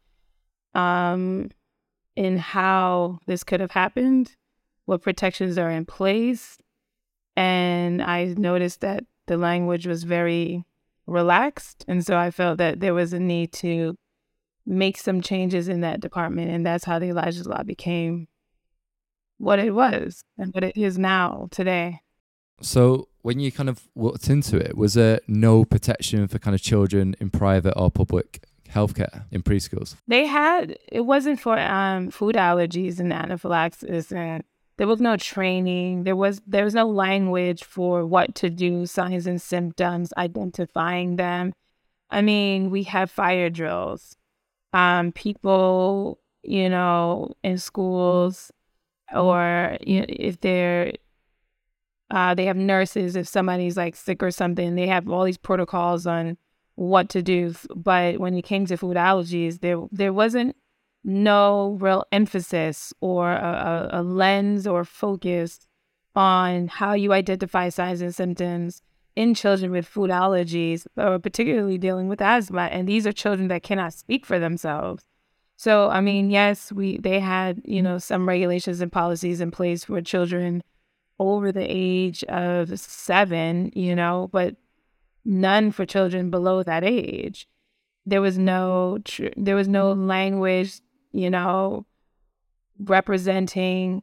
um 0.75 1.49
in 2.15 2.37
how 2.37 3.19
this 3.27 3.43
could 3.43 3.59
have 3.59 3.71
happened, 3.71 4.35
what 4.85 5.01
protections 5.01 5.57
are 5.57 5.69
in 5.69 5.85
place. 5.85 6.57
And 7.35 8.01
I 8.01 8.33
noticed 8.37 8.81
that 8.81 9.05
the 9.27 9.37
language 9.37 9.87
was 9.87 10.03
very 10.03 10.65
relaxed. 11.07 11.85
And 11.87 12.05
so 12.05 12.17
I 12.17 12.31
felt 12.31 12.57
that 12.57 12.79
there 12.79 12.93
was 12.93 13.13
a 13.13 13.19
need 13.19 13.51
to 13.53 13.97
make 14.69 14.97
some 14.97 15.21
changes 15.21 15.67
in 15.67 15.81
that 15.81 15.99
department. 15.99 16.51
And 16.51 16.65
that's 16.65 16.85
how 16.85 16.99
the 16.99 17.07
Elijah's 17.07 17.47
Law 17.47 17.63
became 17.63 18.27
what 19.37 19.59
it 19.59 19.71
was 19.71 20.23
and 20.37 20.53
what 20.53 20.63
it 20.63 20.77
is 20.77 20.97
now 20.97 21.47
today. 21.51 22.01
so 22.61 23.07
when 23.21 23.39
you 23.39 23.51
kind 23.51 23.67
of 23.69 23.87
looked 23.95 24.29
into 24.29 24.57
it, 24.57 24.77
was 24.77 24.93
there 24.93 25.19
no 25.27 25.65
protection 25.65 26.27
for 26.27 26.39
kind 26.39 26.55
of 26.55 26.61
children 26.61 27.15
in 27.19 27.29
private 27.29 27.73
or 27.75 27.91
public 27.91 28.45
healthcare 28.69 29.25
in 29.31 29.41
preschools? 29.43 29.95
They 30.07 30.25
had 30.25 30.77
it 30.89 31.01
wasn't 31.01 31.39
for 31.39 31.57
um 31.59 32.11
food 32.11 32.35
allergies 32.35 32.99
and 32.99 33.11
anaphylaxis 33.11 34.11
and 34.11 34.43
there 34.77 34.87
was 34.87 35.01
no 35.01 35.17
training. 35.17 36.05
There 36.05 36.15
was 36.15 36.41
there 36.47 36.63
was 36.63 36.73
no 36.73 36.87
language 36.87 37.65
for 37.65 38.05
what 38.05 38.33
to 38.35 38.49
do, 38.49 38.85
signs 38.85 39.27
and 39.27 39.41
symptoms, 39.41 40.13
identifying 40.17 41.17
them. 41.17 41.51
I 42.09 42.21
mean, 42.21 42.69
we 42.69 42.83
have 42.83 43.11
fire 43.11 43.49
drills. 43.49 44.15
Um, 44.73 45.11
people, 45.11 46.19
you 46.43 46.69
know, 46.69 47.33
in 47.43 47.57
schools 47.57 48.51
or 49.13 49.77
you 49.81 50.01
know, 50.01 50.05
if 50.09 50.39
they're 50.41 50.93
uh, 52.11 52.33
they 52.33 52.45
have 52.45 52.57
nurses 52.57 53.15
if 53.15 53.27
somebody's 53.27 53.77
like 53.77 53.95
sick 53.95 54.23
or 54.23 54.31
something 54.31 54.75
they 54.75 54.87
have 54.87 55.09
all 55.09 55.23
these 55.23 55.37
protocols 55.37 56.07
on 56.07 56.37
what 56.75 57.09
to 57.09 57.21
do 57.21 57.53
but 57.75 58.19
when 58.19 58.33
it 58.33 58.43
came 58.43 58.65
to 58.65 58.77
food 58.77 58.97
allergies 58.97 59.59
there 59.59 59.81
there 59.91 60.13
wasn't 60.13 60.55
no 61.03 61.77
real 61.79 62.03
emphasis 62.11 62.93
or 62.99 63.31
a, 63.31 63.89
a, 63.93 64.01
a 64.01 64.03
lens 64.03 64.65
or 64.65 64.83
focus 64.83 65.67
on 66.15 66.67
how 66.67 66.93
you 66.93 67.13
identify 67.13 67.69
signs 67.69 68.01
and 68.01 68.13
symptoms 68.13 68.81
in 69.19 69.33
children 69.33 69.71
with 69.71 69.85
food 69.95 70.09
allergies 70.09 70.87
or 70.95 71.19
particularly 71.19 71.77
dealing 71.77 72.07
with 72.07 72.21
asthma 72.21 72.65
and 72.75 72.87
these 72.87 73.05
are 73.07 73.11
children 73.11 73.47
that 73.49 73.63
cannot 73.63 73.93
speak 73.93 74.25
for 74.25 74.39
themselves 74.39 75.03
so 75.57 75.89
i 75.89 75.99
mean 75.99 76.29
yes 76.29 76.71
we 76.71 76.97
they 76.97 77.19
had 77.19 77.61
you 77.65 77.81
know 77.81 77.97
some 77.97 78.27
regulations 78.27 78.79
and 78.81 78.91
policies 78.91 79.41
in 79.41 79.51
place 79.51 79.83
for 79.83 80.01
children 80.01 80.63
over 81.19 81.51
the 81.51 81.65
age 81.67 82.23
of 82.25 82.79
seven, 82.79 83.71
you 83.75 83.95
know, 83.95 84.29
but 84.31 84.55
none 85.25 85.71
for 85.71 85.85
children 85.85 86.29
below 86.31 86.63
that 86.63 86.83
age. 86.83 87.47
There 88.05 88.21
was 88.21 88.37
no 88.37 88.99
tr- 89.03 89.35
there 89.35 89.55
was 89.55 89.67
no 89.67 89.91
language, 89.91 90.79
you 91.11 91.29
know, 91.29 91.85
representing 92.79 94.01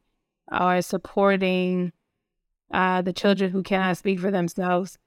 or 0.53 0.83
supporting 0.83 1.93
uh, 2.71 3.03
the 3.03 3.13
children 3.13 3.51
who 3.51 3.63
cannot 3.63 3.97
speak 3.97 4.21
for 4.21 4.31
themselves 4.31 4.99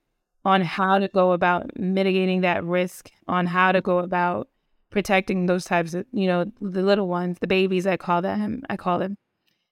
on 0.46 0.62
how 0.62 1.00
to 1.00 1.08
go 1.10 1.32
about 1.32 1.78
mitigating 1.78 2.42
that 2.42 2.64
risk, 2.64 3.12
on 3.28 3.46
how 3.46 3.72
to 3.72 3.82
go 3.82 4.00
about 4.00 4.48
protecting 4.90 5.46
those 5.46 5.66
types 5.66 5.94
of, 5.94 6.06
you 6.12 6.28
know, 6.28 6.46
the 6.62 6.82
little 6.82 7.08
ones, 7.08 7.38
the 7.40 7.48
babies. 7.48 7.86
I 7.86 7.98
call 7.98 8.22
them. 8.22 8.64
I 8.70 8.78
call 8.78 9.00
them. 9.00 9.18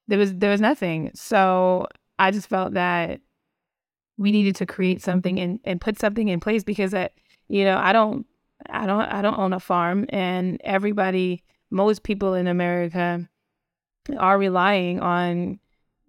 There 0.08 0.20
was 0.20 0.36
there 0.36 0.52
was 0.52 0.62
nothing. 0.62 1.12
So 1.14 1.88
I 2.20 2.32
just 2.32 2.48
felt 2.48 2.74
that 2.74 3.22
we 4.18 4.32
needed 4.32 4.56
to 4.58 4.66
create 4.66 5.02
something 5.02 5.40
and, 5.40 5.60
and 5.64 5.80
put 5.80 6.00
something 6.00 6.28
in 6.28 6.40
place 6.40 6.64
because 6.64 6.92
that 6.92 7.14
you 7.48 7.64
know 7.64 7.78
I 7.78 7.94
don't 7.94 8.26
I 8.70 8.86
don't 8.86 9.02
I 9.02 9.22
don't 9.22 9.38
own 9.38 9.54
a 9.54 9.60
farm 9.60 10.06
and 10.10 10.60
everybody 10.64 11.44
most 11.70 12.04
people 12.04 12.34
in 12.34 12.48
America 12.48 13.28
are 14.18 14.38
relying 14.38 15.00
on 15.00 15.60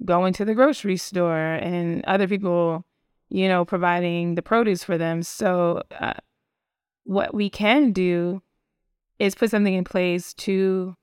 going 0.05 0.33
to 0.33 0.45
the 0.45 0.55
grocery 0.55 0.97
store 0.97 1.55
and 1.55 2.05
other 2.05 2.29
people 2.29 2.85
you 3.31 3.49
know 3.49 3.65
providing 3.65 4.35
the 4.35 4.43
produce 4.43 4.85
for 4.85 4.99
them 4.99 5.23
so 5.23 5.83
uh, 6.01 6.15
what 7.05 7.35
we 7.35 7.49
can 7.49 7.93
do 7.93 8.43
is 9.19 9.35
put 9.35 9.51
something 9.51 9.75
in 9.75 9.85
place 9.85 10.33
to 10.35 10.97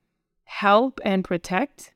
help 0.44 1.00
and 1.04 1.24
protect 1.24 1.92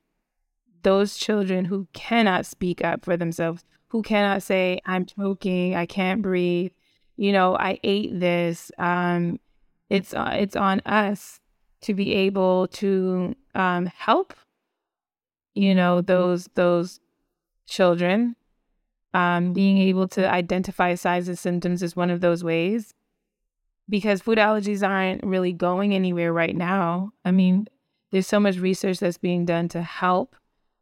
those 0.83 1.17
children 1.17 1.65
who 1.65 1.87
cannot 1.93 2.45
speak 2.45 2.83
up 2.83 3.05
for 3.05 3.17
themselves, 3.17 3.63
who 3.89 4.01
cannot 4.01 4.43
say, 4.43 4.79
I'm 4.85 5.05
choking, 5.05 5.75
I 5.75 5.85
can't 5.85 6.21
breathe, 6.21 6.71
you 7.17 7.31
know, 7.31 7.55
I 7.55 7.79
ate 7.83 8.19
this. 8.19 8.71
Um, 8.77 9.39
it's 9.89 10.13
uh, 10.13 10.35
it's 10.37 10.55
on 10.55 10.79
us 10.85 11.39
to 11.81 11.93
be 11.93 12.13
able 12.13 12.67
to 12.67 13.35
um, 13.53 13.85
help, 13.87 14.33
you 15.53 15.75
know, 15.75 16.01
those 16.01 16.49
those 16.55 16.99
children. 17.67 18.35
Um, 19.13 19.51
being 19.51 19.77
able 19.77 20.07
to 20.09 20.29
identify 20.29 20.95
signs 20.95 21.27
and 21.27 21.37
symptoms 21.37 21.83
is 21.83 21.97
one 21.97 22.09
of 22.09 22.21
those 22.21 22.45
ways 22.45 22.93
because 23.89 24.21
food 24.21 24.37
allergies 24.37 24.87
aren't 24.87 25.21
really 25.23 25.51
going 25.51 25.93
anywhere 25.93 26.31
right 26.31 26.55
now. 26.55 27.11
I 27.25 27.31
mean, 27.31 27.67
there's 28.11 28.25
so 28.25 28.39
much 28.39 28.57
research 28.57 28.99
that's 28.99 29.17
being 29.17 29.45
done 29.45 29.67
to 29.69 29.81
help 29.81 30.35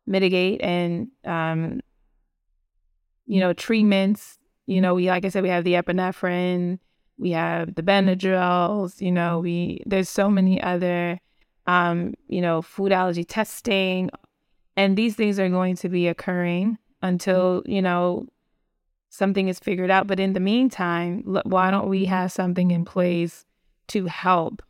mitigate 0.05 0.61
and 0.61 1.09
um, 1.25 1.81
you 3.25 3.39
know 3.39 3.53
treatments. 3.53 4.37
You 4.67 4.79
know, 4.79 4.93
we 4.95 5.07
like 5.07 5.25
I 5.25 5.29
said, 5.29 5.43
we 5.43 5.49
have 5.49 5.63
the 5.63 5.73
epinephrine, 5.73 6.79
we 7.17 7.31
have 7.31 7.73
the 7.75 7.83
Benadryls. 7.83 9.01
You 9.01 9.11
know, 9.11 9.39
we 9.39 9.81
there's 9.85 10.09
so 10.09 10.29
many 10.29 10.61
other 10.61 11.19
um, 11.65 12.13
you 12.27 12.41
know 12.41 12.61
food 12.61 12.91
allergy 12.91 13.23
testing, 13.23 14.09
and 14.75 14.95
these 14.95 15.15
things 15.15 15.39
are 15.39 15.49
going 15.49 15.75
to 15.77 15.89
be 15.89 16.07
occurring 16.07 16.77
until 17.01 17.63
you 17.65 17.81
know 17.81 18.27
something 19.09 19.47
is 19.47 19.59
figured 19.59 19.91
out. 19.91 20.07
But 20.07 20.19
in 20.19 20.33
the 20.33 20.39
meantime, 20.39 21.23
l- 21.27 21.41
why 21.45 21.71
don't 21.71 21.89
we 21.89 22.05
have 22.05 22.31
something 22.31 22.71
in 22.71 22.85
place 22.85 23.45
to 23.89 24.05
help? 24.05 24.61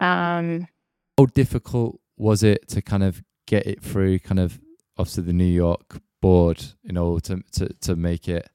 Um, 0.00 0.68
How 1.18 1.26
difficult 1.26 2.00
was 2.16 2.42
it 2.42 2.68
to 2.68 2.82
kind 2.82 3.02
of 3.02 3.22
get 3.46 3.66
it 3.66 3.82
through 3.82 4.18
kind 4.20 4.38
of 4.38 4.60
obviously 4.96 5.24
the 5.24 5.32
New 5.32 5.44
York 5.44 6.00
board 6.20 6.64
in 6.84 6.96
order 6.96 7.20
to 7.20 7.42
to, 7.52 7.74
to 7.80 7.96
make 7.96 8.28
it 8.28 8.48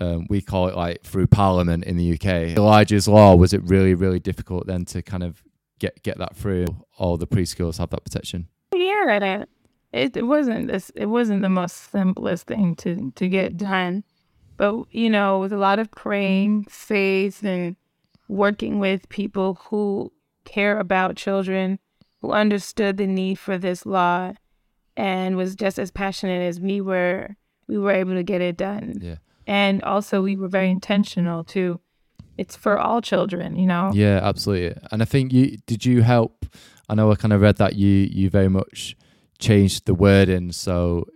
um, 0.00 0.26
we 0.28 0.42
call 0.42 0.66
it 0.68 0.76
like 0.76 1.02
through 1.04 1.28
Parliament 1.28 1.84
in 1.84 1.96
the 1.96 2.14
UK. 2.14 2.56
Elijah's 2.56 3.06
law 3.06 3.34
was 3.36 3.52
it 3.52 3.62
really 3.64 3.94
really 3.94 4.20
difficult 4.20 4.66
then 4.66 4.84
to 4.86 5.02
kind 5.02 5.22
of 5.22 5.42
get 5.78 6.02
get 6.02 6.18
that 6.18 6.36
through? 6.36 6.66
All 6.98 7.16
the 7.16 7.26
preschools 7.26 7.78
have 7.78 7.90
that 7.90 8.04
protection. 8.04 8.48
Yeah, 8.74 9.44
it, 9.94 10.16
it 10.16 10.26
wasn't 10.26 10.66
this. 10.66 10.90
It 10.94 11.06
wasn't 11.06 11.42
the 11.42 11.48
most 11.48 11.90
simplest 11.90 12.46
thing 12.46 12.74
to 12.76 13.12
to 13.14 13.28
get 13.28 13.56
done, 13.56 14.04
but 14.56 14.84
you 14.90 15.08
know, 15.08 15.38
with 15.38 15.52
a 15.52 15.56
lot 15.56 15.78
of 15.78 15.90
praying, 15.92 16.62
mm-hmm. 16.62 16.70
faith, 16.70 17.44
and 17.44 17.76
working 18.28 18.80
with 18.80 19.08
people 19.08 19.58
who 19.66 20.12
care 20.44 20.78
about 20.78 21.16
children, 21.16 21.78
who 22.20 22.32
understood 22.32 22.96
the 22.96 23.06
need 23.06 23.38
for 23.38 23.56
this 23.56 23.86
law, 23.86 24.32
and 24.96 25.36
was 25.36 25.54
just 25.54 25.78
as 25.78 25.90
passionate 25.92 26.42
as 26.42 26.60
we 26.60 26.80
were, 26.80 27.36
we 27.68 27.78
were 27.78 27.92
able 27.92 28.14
to 28.14 28.24
get 28.24 28.40
it 28.40 28.56
done. 28.56 28.98
Yeah. 29.00 29.16
And 29.46 29.82
also, 29.84 30.22
we 30.22 30.34
were 30.34 30.48
very 30.48 30.70
intentional 30.70 31.44
too. 31.44 31.80
It's 32.36 32.56
for 32.56 32.80
all 32.80 33.00
children, 33.00 33.54
you 33.54 33.66
know. 33.66 33.92
Yeah, 33.94 34.18
absolutely. 34.20 34.76
And 34.90 35.02
I 35.02 35.04
think 35.04 35.32
you 35.32 35.58
did 35.66 35.84
you 35.84 36.02
help. 36.02 36.46
I 36.88 36.96
know 36.96 37.12
I 37.12 37.14
kind 37.14 37.32
of 37.32 37.40
read 37.40 37.58
that 37.58 37.76
you 37.76 37.88
you 37.88 38.28
very 38.28 38.48
much 38.48 38.96
changed 39.38 39.86
the 39.86 39.94
wording. 39.94 40.52
So 40.52 41.06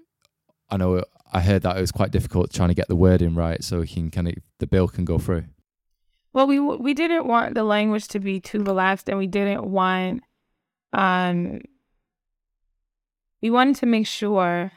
I 0.70 0.76
know 0.76 1.02
I 1.32 1.40
heard 1.40 1.62
that 1.62 1.76
it 1.76 1.80
was 1.80 1.92
quite 1.92 2.10
difficult 2.10 2.52
trying 2.52 2.68
to 2.68 2.74
get 2.74 2.88
the 2.88 2.96
wording 2.96 3.34
right, 3.34 3.62
so 3.62 3.82
he 3.82 3.94
can 3.94 4.10
kind 4.10 4.28
of 4.28 4.34
the 4.58 4.66
bill 4.66 4.88
can 4.88 5.04
go 5.04 5.18
through. 5.18 5.44
Well, 6.32 6.46
we 6.46 6.58
we 6.60 6.94
didn't 6.94 7.26
want 7.26 7.54
the 7.54 7.64
language 7.64 8.08
to 8.08 8.20
be 8.20 8.40
too 8.40 8.62
relaxed, 8.62 9.08
and 9.08 9.18
we 9.18 9.26
didn't 9.26 9.64
want 9.64 10.22
um 10.92 11.60
we 13.42 13.50
wanted 13.50 13.76
to 13.76 13.86
make 13.86 14.06
sure 14.06 14.72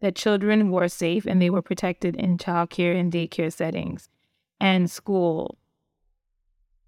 that 0.00 0.14
children 0.14 0.70
were 0.70 0.88
safe 0.88 1.24
and 1.26 1.40
they 1.40 1.50
were 1.50 1.62
protected 1.62 2.16
in 2.16 2.36
childcare 2.36 2.98
and 2.98 3.12
daycare 3.12 3.52
settings 3.52 4.08
and 4.60 4.90
school. 4.90 5.58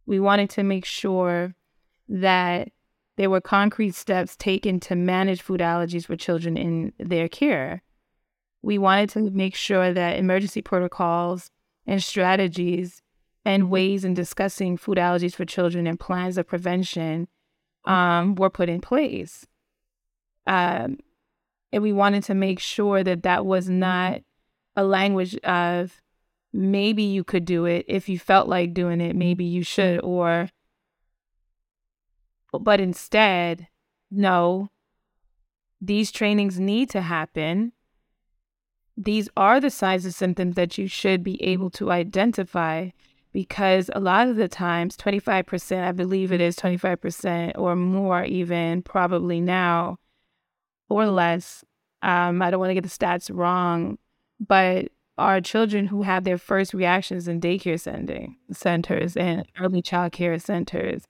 We 0.07 0.21
wanted 0.21 0.51
to 0.51 0.63
make 0.63 0.85
sure 0.85 1.55
that 2.09 2.71
there 3.19 3.29
were 3.29 3.41
concrete 3.41 3.97
steps 3.97 4.37
taken 4.37 4.79
to 4.79 4.95
manage 4.95 5.43
food 5.43 5.61
allergies 5.61 6.07
for 6.07 6.15
children 6.15 6.57
in 6.57 6.93
their 6.99 7.29
care. 7.29 7.83
We 8.63 8.79
wanted 8.79 9.11
to 9.11 9.31
make 9.33 9.57
sure 9.57 9.93
that 9.93 10.19
emergency 10.19 10.63
protocols 10.63 11.51
and 11.85 12.01
strategies 12.01 13.03
and 13.45 13.71
ways 13.71 14.05
in 14.05 14.15
discussing 14.15 14.77
food 14.77 14.99
allergies 14.99 15.35
for 15.35 15.45
children 15.45 15.89
and 15.89 15.99
plans 15.99 16.39
of 16.39 16.47
prevention 16.47 17.27
um, 17.85 18.37
were 18.37 18.51
put 18.51 18.69
in 18.69 18.81
place. 18.81 19.45
Um, 20.47 20.99
and 21.73 21.83
we 21.83 21.93
wanted 21.93 22.23
to 22.25 22.35
make 22.35 22.61
sure 22.61 23.03
that 23.03 23.25
that 23.25 23.45
was 23.45 23.69
not 23.69 24.21
a 24.77 24.85
language 24.85 25.37
of 25.39 26.01
maybe 26.53 27.03
you 27.03 27.25
could 27.25 27.45
do 27.45 27.65
it 27.65 27.85
if 27.89 28.09
you 28.09 28.17
felt 28.17 28.47
like 28.47 28.75
doing 28.75 29.01
it, 29.01 29.17
maybe 29.17 29.45
you 29.45 29.65
should, 29.65 29.99
or 30.05 30.51
but 32.53 32.81
instead, 32.81 33.69
no, 34.11 34.71
these 35.81 36.11
trainings 36.11 36.59
need 36.59 36.91
to 36.91 37.03
happen. 37.03 37.73
These 38.97 39.29
are 39.37 39.61
the 39.61 39.71
signs 39.71 40.05
and 40.05 40.15
symptoms 40.15 40.57
that 40.57 40.77
you 40.79 40.89
should 40.89 41.23
be 41.23 41.43
able 41.43 41.71
to 41.71 41.91
identify 41.91 42.91
because 43.33 43.91
a 43.95 44.01
lot 44.01 44.29
of 44.29 44.37
the 44.37 44.49
times, 44.49 44.97
25%, 44.97 45.85
I 45.85 45.93
believe 45.93 46.33
it 46.33 46.41
is 46.41 46.57
25% 46.57 47.53
or 47.57 47.77
more, 47.77 48.25
even 48.25 48.83
probably 48.83 49.41
now 49.41 49.99
or 50.89 51.07
less. 51.07 51.65
Um, 52.03 52.43
I 52.43 52.51
don't 52.51 52.61
want 52.61 52.71
to 52.71 52.75
get 52.75 52.85
the 52.85 52.89
stats 52.89 53.31
wrong, 53.33 53.99
but 54.41 54.89
are 55.19 55.41
children 55.41 55.87
who 55.87 56.03
have 56.03 56.25
their 56.25 56.39
first 56.39 56.73
reactions 56.73 57.27
in 57.27 57.41
daycare 57.41 57.79
sending 57.79 58.37
centers 58.53 59.17
and 59.17 59.45
early 59.59 59.83
child 59.83 60.13
care 60.13 60.39
centers. 60.39 61.03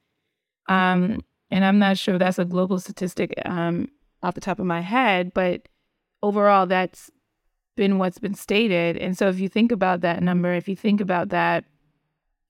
Um, 0.66 1.20
and 1.50 1.64
I'm 1.64 1.78
not 1.78 1.98
sure 1.98 2.18
that's 2.18 2.38
a 2.38 2.44
global 2.44 2.78
statistic 2.78 3.34
um, 3.44 3.88
off 4.22 4.34
the 4.34 4.40
top 4.40 4.58
of 4.58 4.66
my 4.66 4.80
head, 4.80 5.32
but 5.32 5.62
overall, 6.22 6.66
that's 6.66 7.10
been 7.76 7.98
what's 7.98 8.18
been 8.18 8.34
stated. 8.34 8.96
And 8.96 9.16
so, 9.16 9.28
if 9.28 9.40
you 9.40 9.48
think 9.48 9.72
about 9.72 10.00
that 10.02 10.22
number, 10.22 10.52
if 10.52 10.68
you 10.68 10.76
think 10.76 11.00
about 11.00 11.30
that, 11.30 11.64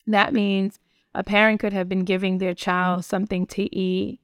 that 0.06 0.32
means 0.32 0.80
a 1.14 1.22
parent 1.22 1.60
could 1.60 1.72
have 1.72 1.88
been 1.88 2.04
giving 2.04 2.38
their 2.38 2.54
child 2.54 3.04
something 3.04 3.46
to 3.48 3.74
eat, 3.74 4.20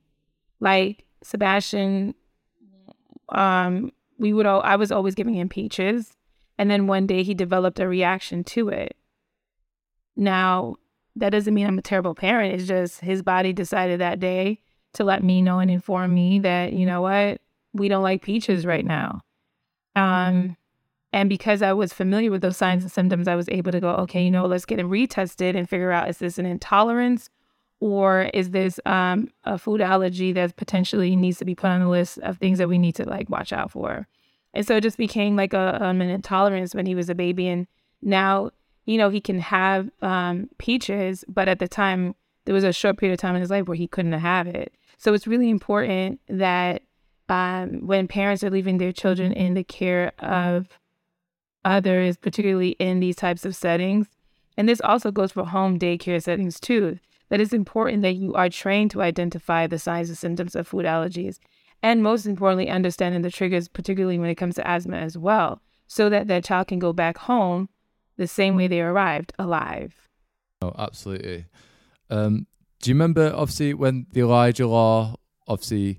like 0.60 1.04
Sebastian. 1.22 2.14
Um, 3.28 3.92
we 4.18 4.32
would 4.32 4.46
all, 4.46 4.60
I 4.62 4.76
was 4.76 4.92
always 4.92 5.14
giving 5.14 5.34
him 5.34 5.48
peaches, 5.48 6.16
and 6.58 6.70
then 6.70 6.86
one 6.86 7.06
day 7.06 7.22
he 7.22 7.34
developed 7.34 7.80
a 7.80 7.88
reaction 7.88 8.44
to 8.44 8.68
it. 8.68 8.96
Now, 10.16 10.76
that 11.16 11.30
doesn't 11.30 11.54
mean 11.54 11.66
I'm 11.66 11.78
a 11.78 11.82
terrible 11.82 12.14
parent. 12.14 12.54
It's 12.54 12.66
just 12.66 13.00
his 13.00 13.22
body 13.22 13.52
decided 13.52 14.00
that 14.00 14.20
day 14.20 14.60
to 14.94 15.04
let 15.04 15.22
me 15.22 15.42
know 15.42 15.58
and 15.58 15.70
inform 15.70 16.14
me 16.14 16.38
that, 16.40 16.72
you 16.72 16.86
know 16.86 17.02
what, 17.02 17.40
we 17.72 17.88
don't 17.88 18.02
like 18.02 18.22
peaches 18.22 18.64
right 18.64 18.84
now. 18.84 19.20
Um, 19.96 20.56
and 21.12 21.28
because 21.28 21.62
I 21.62 21.72
was 21.72 21.92
familiar 21.92 22.30
with 22.30 22.42
those 22.42 22.56
signs 22.56 22.82
and 22.82 22.90
symptoms, 22.90 23.28
I 23.28 23.36
was 23.36 23.48
able 23.48 23.70
to 23.70 23.80
go, 23.80 23.90
okay, 23.90 24.24
you 24.24 24.30
know, 24.30 24.46
let's 24.46 24.64
get 24.64 24.80
it 24.80 24.86
retested 24.86 25.56
and 25.56 25.68
figure 25.68 25.92
out 25.92 26.08
is 26.08 26.18
this 26.18 26.38
an 26.38 26.46
intolerance 26.46 27.30
or 27.78 28.30
is 28.34 28.50
this 28.50 28.80
um, 28.86 29.28
a 29.44 29.58
food 29.58 29.80
allergy 29.80 30.32
that 30.32 30.56
potentially 30.56 31.14
needs 31.14 31.38
to 31.38 31.44
be 31.44 31.54
put 31.54 31.70
on 31.70 31.80
the 31.80 31.88
list 31.88 32.18
of 32.18 32.38
things 32.38 32.58
that 32.58 32.68
we 32.68 32.78
need 32.78 32.96
to 32.96 33.08
like 33.08 33.30
watch 33.30 33.52
out 33.52 33.70
for. 33.70 34.08
And 34.54 34.66
so 34.66 34.76
it 34.76 34.80
just 34.80 34.98
became 34.98 35.36
like 35.36 35.52
a, 35.52 35.84
um, 35.84 36.00
an 36.00 36.08
intolerance 36.08 36.74
when 36.74 36.86
he 36.86 36.94
was 36.94 37.08
a 37.08 37.14
baby. 37.14 37.48
And 37.48 37.66
now, 38.02 38.50
you 38.86 38.98
know, 38.98 39.10
he 39.10 39.20
can 39.20 39.38
have 39.38 39.90
um, 40.02 40.48
peaches, 40.58 41.24
but 41.28 41.48
at 41.48 41.58
the 41.58 41.68
time, 41.68 42.14
there 42.44 42.54
was 42.54 42.64
a 42.64 42.72
short 42.72 42.98
period 42.98 43.14
of 43.14 43.20
time 43.20 43.34
in 43.34 43.40
his 43.40 43.50
life 43.50 43.66
where 43.66 43.76
he 43.76 43.86
couldn't 43.86 44.12
have 44.12 44.46
it. 44.46 44.74
So 45.04 45.12
it's 45.12 45.26
really 45.26 45.50
important 45.50 46.18
that 46.28 46.80
um, 47.28 47.86
when 47.86 48.08
parents 48.08 48.42
are 48.42 48.48
leaving 48.48 48.78
their 48.78 48.90
children 48.90 49.32
in 49.32 49.52
the 49.52 49.62
care 49.62 50.12
of 50.18 50.66
others, 51.62 52.16
particularly 52.16 52.70
in 52.78 53.00
these 53.00 53.14
types 53.14 53.44
of 53.44 53.54
settings, 53.54 54.06
and 54.56 54.66
this 54.66 54.80
also 54.80 55.10
goes 55.10 55.32
for 55.32 55.44
home 55.44 55.78
daycare 55.78 56.22
settings 56.22 56.58
too, 56.58 56.98
that 57.28 57.38
it's 57.38 57.52
important 57.52 58.00
that 58.00 58.14
you 58.14 58.32
are 58.32 58.48
trained 58.48 58.92
to 58.92 59.02
identify 59.02 59.66
the 59.66 59.78
signs 59.78 60.08
and 60.08 60.16
symptoms 60.16 60.56
of 60.56 60.66
food 60.66 60.86
allergies. 60.86 61.38
And 61.82 62.02
most 62.02 62.24
importantly, 62.24 62.70
understanding 62.70 63.20
the 63.20 63.30
triggers, 63.30 63.68
particularly 63.68 64.18
when 64.18 64.30
it 64.30 64.36
comes 64.36 64.54
to 64.54 64.66
asthma 64.66 64.96
as 64.96 65.18
well, 65.18 65.60
so 65.86 66.08
that 66.08 66.28
that 66.28 66.44
child 66.44 66.68
can 66.68 66.78
go 66.78 66.94
back 66.94 67.18
home 67.18 67.68
the 68.16 68.26
same 68.26 68.56
way 68.56 68.68
they 68.68 68.80
arrived, 68.80 69.34
alive. 69.38 70.08
Oh, 70.62 70.72
absolutely. 70.78 71.44
Um, 72.08 72.46
do 72.84 72.90
you 72.90 72.94
remember, 72.96 73.32
obviously, 73.34 73.72
when 73.72 74.06
the 74.12 74.20
Elijah 74.20 74.66
Law 74.66 75.16
obviously 75.48 75.96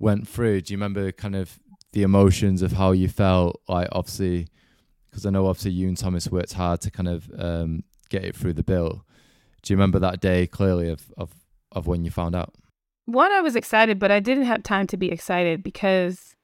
went 0.00 0.26
through? 0.26 0.60
Do 0.62 0.72
you 0.72 0.76
remember 0.76 1.12
kind 1.12 1.36
of 1.36 1.60
the 1.92 2.02
emotions 2.02 2.62
of 2.62 2.72
how 2.72 2.90
you 2.90 3.08
felt? 3.08 3.60
Like, 3.68 3.86
obviously, 3.92 4.48
because 5.08 5.24
I 5.24 5.30
know 5.30 5.46
obviously 5.46 5.70
you 5.70 5.86
and 5.86 5.96
Thomas 5.96 6.28
worked 6.28 6.54
hard 6.54 6.80
to 6.80 6.90
kind 6.90 7.08
of 7.08 7.30
um, 7.38 7.84
get 8.10 8.24
it 8.24 8.34
through 8.34 8.54
the 8.54 8.64
bill. 8.64 9.06
Do 9.62 9.72
you 9.72 9.76
remember 9.76 10.00
that 10.00 10.20
day 10.20 10.48
clearly 10.48 10.88
of, 10.88 11.12
of, 11.16 11.30
of 11.70 11.86
when 11.86 12.04
you 12.04 12.10
found 12.10 12.34
out? 12.34 12.54
One, 13.04 13.30
I 13.30 13.40
was 13.40 13.54
excited, 13.54 14.00
but 14.00 14.10
I 14.10 14.18
didn't 14.18 14.46
have 14.46 14.64
time 14.64 14.88
to 14.88 14.96
be 14.96 15.12
excited 15.12 15.62
because 15.62 16.34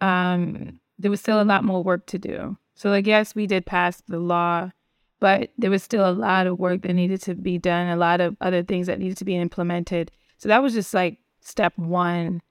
um, 0.00 0.80
there 0.98 1.12
was 1.12 1.20
still 1.20 1.40
a 1.40 1.44
lot 1.44 1.62
more 1.62 1.84
work 1.84 2.06
to 2.06 2.18
do. 2.18 2.56
So, 2.74 2.90
like, 2.90 3.06
yes, 3.06 3.36
we 3.36 3.46
did 3.46 3.64
pass 3.64 4.02
the 4.08 4.18
law 4.18 4.72
but 5.20 5.50
there 5.58 5.70
was 5.70 5.82
still 5.82 6.08
a 6.08 6.12
lot 6.12 6.46
of 6.46 6.58
work 6.58 6.82
that 6.82 6.94
needed 6.94 7.20
to 7.22 7.34
be 7.34 7.58
done, 7.58 7.88
a 7.88 7.96
lot 7.96 8.20
of 8.20 8.36
other 8.40 8.62
things 8.62 8.86
that 8.86 8.98
needed 8.98 9.16
to 9.18 9.24
be 9.24 9.36
implemented. 9.36 10.10
So 10.36 10.48
that 10.48 10.62
was 10.62 10.72
just 10.72 10.94
like 10.94 11.18
step 11.40 11.76
one. 11.76 12.42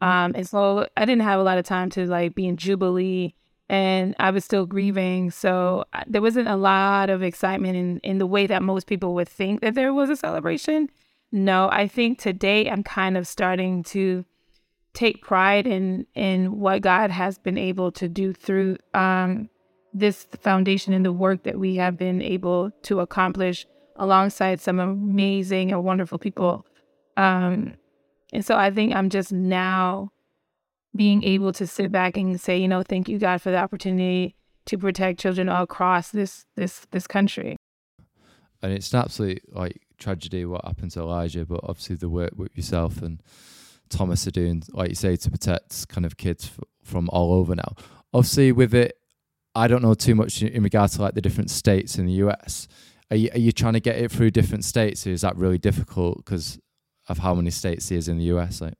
Um, 0.00 0.32
and 0.34 0.48
so 0.48 0.86
I 0.96 1.04
didn't 1.04 1.22
have 1.22 1.40
a 1.40 1.42
lot 1.42 1.58
of 1.58 1.64
time 1.64 1.90
to 1.90 2.06
like 2.06 2.34
be 2.34 2.46
in 2.46 2.56
Jubilee 2.56 3.34
and 3.68 4.14
I 4.18 4.30
was 4.30 4.44
still 4.44 4.66
grieving. 4.66 5.30
So 5.30 5.84
uh, 5.92 6.04
there 6.06 6.22
wasn't 6.22 6.48
a 6.48 6.56
lot 6.56 7.10
of 7.10 7.22
excitement 7.22 7.76
in, 7.76 7.98
in 8.00 8.18
the 8.18 8.26
way 8.26 8.46
that 8.46 8.62
most 8.62 8.86
people 8.86 9.14
would 9.14 9.28
think 9.28 9.60
that 9.60 9.74
there 9.74 9.92
was 9.92 10.10
a 10.10 10.16
celebration. 10.16 10.88
No, 11.32 11.68
I 11.70 11.88
think 11.88 12.18
today 12.18 12.70
I'm 12.70 12.82
kind 12.82 13.16
of 13.16 13.26
starting 13.26 13.82
to 13.84 14.24
take 14.94 15.22
pride 15.22 15.66
in 15.66 16.06
in 16.14 16.58
what 16.58 16.80
God 16.80 17.10
has 17.10 17.36
been 17.36 17.58
able 17.58 17.92
to 17.92 18.08
do 18.08 18.32
through 18.32 18.78
um, 18.94 19.50
this 19.98 20.26
foundation 20.40 20.92
and 20.92 21.04
the 21.04 21.12
work 21.12 21.42
that 21.44 21.58
we 21.58 21.76
have 21.76 21.96
been 21.96 22.20
able 22.20 22.70
to 22.82 23.00
accomplish 23.00 23.66
alongside 23.96 24.60
some 24.60 24.78
amazing 24.78 25.72
and 25.72 25.82
wonderful 25.82 26.18
people. 26.18 26.66
Um, 27.16 27.74
and 28.32 28.44
so 28.44 28.56
I 28.56 28.70
think 28.70 28.94
I'm 28.94 29.08
just 29.08 29.32
now 29.32 30.10
being 30.94 31.24
able 31.24 31.52
to 31.54 31.66
sit 31.66 31.90
back 31.90 32.16
and 32.16 32.38
say, 32.38 32.58
you 32.58 32.68
know, 32.68 32.82
thank 32.82 33.08
you, 33.08 33.18
God, 33.18 33.40
for 33.40 33.50
the 33.50 33.56
opportunity 33.56 34.34
to 34.66 34.76
protect 34.76 35.18
children 35.18 35.48
all 35.48 35.62
across 35.62 36.10
this 36.10 36.44
this 36.56 36.86
this 36.90 37.06
country. 37.06 37.56
And 38.62 38.72
it's 38.72 38.92
an 38.92 39.00
absolute 39.00 39.42
like 39.54 39.80
tragedy 39.98 40.44
what 40.44 40.64
happened 40.64 40.90
to 40.92 41.00
Elijah, 41.00 41.46
but 41.46 41.60
obviously 41.62 41.96
the 41.96 42.08
work 42.08 42.32
with 42.36 42.54
yourself 42.54 43.00
and 43.00 43.22
Thomas 43.88 44.26
are 44.26 44.32
doing, 44.32 44.62
like 44.72 44.90
you 44.90 44.94
say, 44.94 45.16
to 45.16 45.30
protect 45.30 45.88
kind 45.88 46.04
of 46.04 46.16
kids 46.16 46.46
f- 46.46 46.64
from 46.82 47.08
all 47.10 47.32
over 47.32 47.54
now. 47.54 47.76
Obviously, 48.12 48.50
with 48.50 48.74
it 48.74 48.98
I 49.56 49.68
don't 49.68 49.82
know 49.82 49.94
too 49.94 50.14
much 50.14 50.42
in 50.42 50.62
regards 50.62 50.96
to 50.96 51.02
like 51.02 51.14
the 51.14 51.22
different 51.22 51.50
states 51.50 51.96
in 51.96 52.04
the 52.04 52.12
US. 52.24 52.68
Are 53.10 53.16
you, 53.16 53.30
are 53.32 53.38
you 53.38 53.52
trying 53.52 53.72
to 53.72 53.80
get 53.80 53.96
it 53.96 54.12
through 54.12 54.32
different 54.32 54.64
states? 54.64 55.06
Or 55.06 55.10
is 55.10 55.22
that 55.22 55.36
really 55.36 55.56
difficult 55.56 56.18
because 56.18 56.58
of 57.08 57.18
how 57.18 57.34
many 57.34 57.50
states 57.50 57.88
there 57.88 57.96
is 57.96 58.06
in 58.06 58.18
the 58.18 58.24
US? 58.36 58.60
Like, 58.60 58.74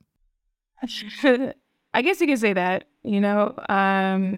I 1.93 2.01
guess 2.03 2.21
you 2.21 2.27
could 2.27 2.39
say 2.39 2.53
that. 2.53 2.85
You 3.03 3.21
know, 3.21 3.55
um, 3.69 4.37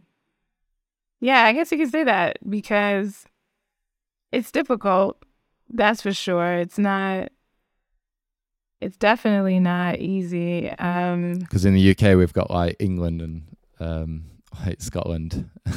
yeah, 1.20 1.44
I 1.44 1.52
guess 1.52 1.72
you 1.74 1.78
could 1.78 1.92
say 1.92 2.06
that 2.06 2.38
because 2.50 3.26
it's 4.32 4.52
difficult. 4.52 5.22
That's 5.70 6.02
for 6.02 6.14
sure. 6.14 6.54
It's 6.54 6.78
not. 6.78 7.32
It's 8.80 8.96
definitely 8.96 9.60
not 9.60 10.00
easy. 10.00 10.70
Um, 10.70 11.34
because 11.40 11.66
in 11.66 11.74
the 11.74 11.92
UK 11.92 12.16
we've 12.16 12.32
got 12.32 12.50
like 12.50 12.78
England 12.80 13.22
and 13.22 13.44
um, 13.82 14.24
like 14.66 14.82
Scotland. 14.82 15.50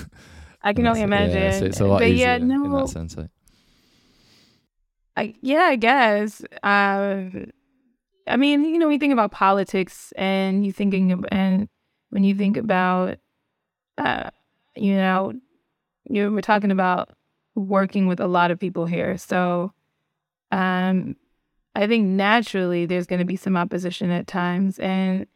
I 0.62 0.72
can 0.72 0.86
only 0.86 1.02
imagine. 1.02 1.42
Yeah, 1.42 1.58
so 1.58 1.64
it's 1.64 1.80
a 1.80 1.86
lot 1.86 2.00
but 2.00 2.08
easier 2.08 2.26
yeah, 2.26 2.38
no, 2.38 2.64
in 2.64 2.72
that 2.72 2.88
sense. 2.88 3.16
Like. 3.16 3.30
I 5.16 5.34
yeah, 5.40 5.62
I 5.64 5.76
guess. 5.76 6.42
Uh, 6.62 7.24
I 8.26 8.36
mean, 8.36 8.64
you 8.64 8.78
know, 8.78 8.86
when 8.86 8.94
you 8.94 8.98
think 8.98 9.12
about 9.12 9.32
politics 9.32 10.12
and 10.16 10.64
you 10.64 10.72
thinking 10.72 11.12
of, 11.12 11.24
and 11.30 11.68
when 12.10 12.24
you 12.24 12.34
think 12.34 12.56
about, 12.56 13.18
uh, 13.98 14.30
you 14.76 14.94
know, 14.94 15.32
you 16.08 16.30
were 16.30 16.42
talking 16.42 16.70
about 16.70 17.10
working 17.54 18.06
with 18.06 18.20
a 18.20 18.26
lot 18.26 18.50
of 18.50 18.58
people 18.58 18.86
here. 18.86 19.18
So, 19.18 19.72
um, 20.50 21.16
I 21.74 21.86
think 21.86 22.06
naturally 22.06 22.86
there's 22.86 23.06
going 23.06 23.18
to 23.18 23.24
be 23.24 23.36
some 23.36 23.56
opposition 23.56 24.10
at 24.10 24.26
times, 24.26 24.78
and 24.78 25.26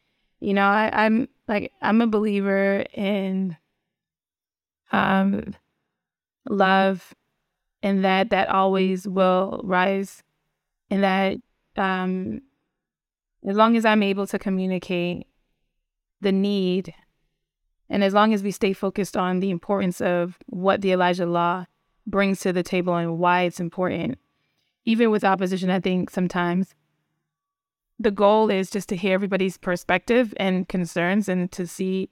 you 0.40 0.54
know, 0.54 0.66
I, 0.66 0.90
I'm 0.92 1.28
like 1.48 1.72
I'm 1.82 2.00
a 2.00 2.06
believer 2.06 2.84
in 2.94 3.56
um 4.92 5.54
love 6.48 7.14
and 7.82 8.04
that 8.04 8.30
that 8.30 8.48
always 8.48 9.06
will 9.06 9.60
rise 9.64 10.22
and 10.90 11.02
that 11.02 11.38
um 11.76 12.40
as 13.46 13.56
long 13.56 13.76
as 13.76 13.84
I'm 13.84 14.02
able 14.02 14.26
to 14.26 14.38
communicate 14.38 15.28
the 16.20 16.32
need, 16.32 16.92
and 17.88 18.02
as 18.02 18.12
long 18.12 18.34
as 18.34 18.42
we 18.42 18.50
stay 18.50 18.72
focused 18.72 19.16
on 19.16 19.38
the 19.38 19.50
importance 19.50 20.00
of 20.00 20.38
what 20.46 20.80
the 20.80 20.92
Elijah 20.92 21.26
Law 21.26 21.66
brings 22.06 22.40
to 22.40 22.52
the 22.52 22.64
table 22.64 22.96
and 22.96 23.18
why 23.18 23.42
it's 23.42 23.60
important, 23.60 24.18
even 24.84 25.10
with 25.10 25.24
opposition, 25.24 25.70
I 25.70 25.80
think 25.80 26.10
sometimes 26.10 26.74
the 27.98 28.10
goal 28.10 28.50
is 28.50 28.70
just 28.70 28.88
to 28.88 28.96
hear 28.96 29.14
everybody's 29.14 29.56
perspective 29.56 30.34
and 30.36 30.68
concerns 30.68 31.28
and 31.28 31.50
to 31.52 31.66
see 31.66 32.10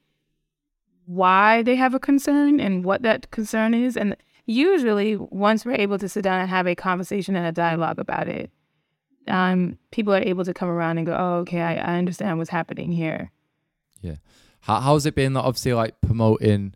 why 1.07 1.63
they 1.63 1.77
have 1.77 1.95
a 1.95 2.01
concern 2.01 2.61
and 2.61 2.85
what 2.85 3.03
that 3.03 3.31
concern 3.31 3.75
is. 3.75 3.97
And 3.97 4.17
usually, 4.47 5.17
once 5.17 5.65
we're 5.65 5.75
able 5.75 5.99
to 5.99 6.09
sit 6.09 6.23
down 6.23 6.41
and 6.41 6.51
have 6.51 6.67
a 6.67 6.75
conversation 6.75 7.37
and 7.37 7.47
a 7.47 7.53
dialogue 7.53 7.99
about 7.99 8.29
it, 8.29 8.51
um, 9.27 9.79
people 9.91 10.15
are 10.15 10.23
able 10.23 10.45
to 10.45 10.55
come 10.55 10.69
around 10.69 10.99
and 10.99 11.07
go, 11.07 11.17
oh, 11.19 11.35
okay, 11.41 11.61
I, 11.61 11.75
I 11.75 11.99
understand 11.99 12.39
what's 12.39 12.51
happening 12.51 12.93
here. 12.93 13.31
Yeah. 14.01 14.17
How, 14.61 14.81
how's 14.81 15.07
it 15.07 15.15
been, 15.15 15.37
obviously, 15.37 15.73
like 15.73 16.01
promoting, 16.01 16.75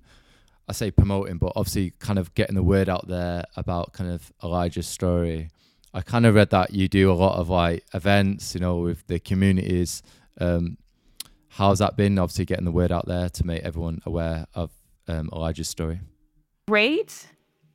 I 0.69 0.73
say 0.73 0.91
promoting, 0.91 1.39
but 1.39 1.53
obviously 1.57 1.93
kind 1.99 2.19
of 2.19 2.35
getting 2.35 2.55
the 2.55 2.63
word 2.63 2.89
out 2.89 3.09
there 3.09 3.45
about 3.57 3.93
kind 3.93 4.11
of 4.11 4.33
Elijah's 4.43 4.87
story. 4.87 5.51
I 5.95 6.03
kind 6.03 6.27
of 6.27 6.35
read 6.35 6.51
that 6.51 6.73
you 6.73 6.89
do 6.89 7.11
a 7.11 7.15
lot 7.15 7.39
of 7.39 7.49
like 7.49 7.85
events, 7.95 8.55
you 8.55 8.61
know, 8.61 8.79
with 8.79 9.07
the 9.07 9.19
communities. 9.19 10.03
Um, 10.41 10.77
how's 11.49 11.79
that 11.79 11.97
been? 11.97 12.19
Obviously, 12.19 12.45
getting 12.45 12.65
the 12.65 12.73
word 12.73 12.93
out 12.93 13.07
there 13.07 13.29
to 13.29 13.47
make 13.47 13.63
everyone 13.63 14.01
aware 14.05 14.47
of 14.55 14.71
um, 15.07 15.31
Elijah's 15.33 15.69
story. 15.69 16.01
Great. 16.69 17.27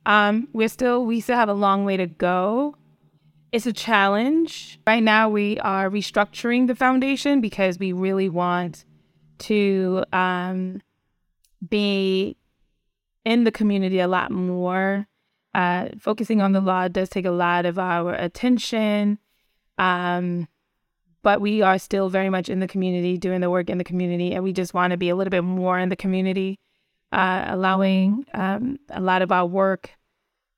Um, 0.06 0.48
we're 0.52 0.68
still 0.68 1.04
we 1.04 1.20
still 1.20 1.36
have 1.36 1.48
a 1.48 1.54
long 1.54 1.84
way 1.84 1.96
to 1.96 2.06
go. 2.06 2.76
It's 3.52 3.66
a 3.66 3.72
challenge. 3.72 4.80
Right 4.86 5.02
now, 5.02 5.28
we 5.28 5.58
are 5.60 5.88
restructuring 5.88 6.66
the 6.66 6.74
foundation 6.74 7.40
because 7.40 7.78
we 7.78 7.92
really 7.92 8.28
want 8.28 8.84
to 9.38 10.04
um, 10.12 10.80
be 11.68 12.36
in 13.24 13.44
the 13.44 13.52
community 13.52 14.00
a 14.00 14.08
lot 14.08 14.30
more. 14.30 15.06
Uh, 15.54 15.88
focusing 16.00 16.40
on 16.40 16.52
the 16.52 16.60
law 16.60 16.88
does 16.88 17.08
take 17.08 17.24
a 17.24 17.30
lot 17.30 17.64
of 17.64 17.78
our 17.78 18.12
attention. 18.14 19.18
Um, 19.78 20.48
but 21.24 21.40
we 21.40 21.62
are 21.62 21.78
still 21.78 22.08
very 22.08 22.30
much 22.30 22.48
in 22.48 22.60
the 22.60 22.68
community, 22.68 23.18
doing 23.18 23.40
the 23.40 23.50
work 23.50 23.68
in 23.68 23.78
the 23.78 23.84
community, 23.84 24.32
and 24.32 24.44
we 24.44 24.52
just 24.52 24.74
want 24.74 24.92
to 24.92 24.96
be 24.96 25.08
a 25.08 25.16
little 25.16 25.30
bit 25.30 25.42
more 25.42 25.78
in 25.78 25.88
the 25.88 25.96
community, 25.96 26.60
uh, 27.10 27.46
allowing 27.48 28.24
um, 28.34 28.78
a 28.90 29.00
lot 29.00 29.22
of 29.22 29.32
our 29.32 29.46
work 29.46 29.90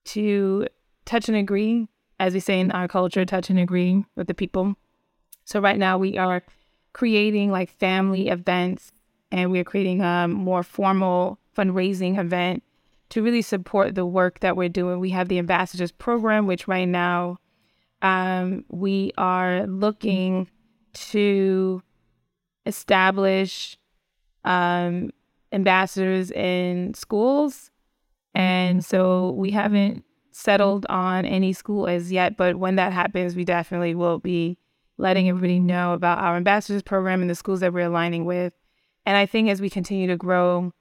to 0.05 0.67
touch 1.07 1.29
and 1.29 1.39
agree 1.39 1.89
as 2.19 2.35
we 2.35 2.41
say 2.41 2.61
in 2.61 2.71
our 2.73 2.89
culture, 2.89 3.25
touch 3.25 3.51
and 3.51 3.59
agree 3.59 4.05
with 4.17 4.27
the 4.27 4.35
people. 4.35 4.75
So 5.45 5.61
right 5.61 5.79
now 5.79 5.99
we 5.99 6.17
are 6.19 6.43
creating 6.93 7.51
like 7.51 7.71
family 7.71 8.29
events 8.29 8.93
and 9.31 9.51
we're 9.51 9.65
creating 9.65 10.01
a 10.01 10.29
more 10.29 10.63
formal 10.63 11.39
fundraising 11.57 12.19
event 12.19 12.63
to 13.11 13.23
really 13.23 13.43
support 13.43 13.95
the 13.95 14.07
work 14.07 14.41
that 14.41 14.57
we're 14.57 14.69
doing. 14.69 14.99
We 14.99 15.11
have 15.11 15.29
the 15.29 15.39
ambassadors 15.39 15.93
program, 15.93 16.47
which 16.47 16.67
right 16.67 16.89
now 16.89 17.39
um, 18.03 18.65
we 18.71 19.13
are 19.19 19.67
looking 19.67 20.49
to 20.97 21.83
establish 22.65 23.79
um, 24.45 25.11
ambassadors 25.53 26.31
in 26.31 26.95
schools. 26.95 27.71
And 28.35 28.85
so 28.85 29.31
we 29.33 29.51
haven't 29.51 30.05
settled 30.31 30.85
on 30.91 31.25
any 31.25 31.53
school 31.53 31.87
as 31.87 32.13
yet, 32.13 32.37
but 32.37 32.57
when 32.57 32.77
that 32.77 32.93
happens, 32.93 33.35
we 33.35 33.45
definitely 33.45 33.95
will 33.95 34.19
be 34.19 34.59
letting 34.99 35.29
everybody 35.29 35.61
know 35.61 35.93
about 35.93 36.19
our 36.19 36.37
ambassadors 36.37 36.83
program 36.83 37.21
and 37.21 37.31
the 37.31 37.35
schools 37.35 37.61
that 37.61 37.73
we're 37.73 37.87
aligning 37.87 38.25
with. 38.25 38.53
And 39.07 39.17
I 39.17 39.27
think 39.27 39.49
as 39.49 39.61
we 39.61 39.71
continue 39.71 40.07
to 40.09 40.17
grow 40.17 40.73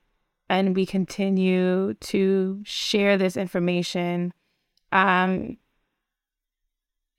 and 0.50 0.76
we 0.76 0.86
continue 0.86 1.94
to 1.94 2.62
share 2.64 3.18
this 3.18 3.38
information, 3.38 4.34
um, 4.92 5.58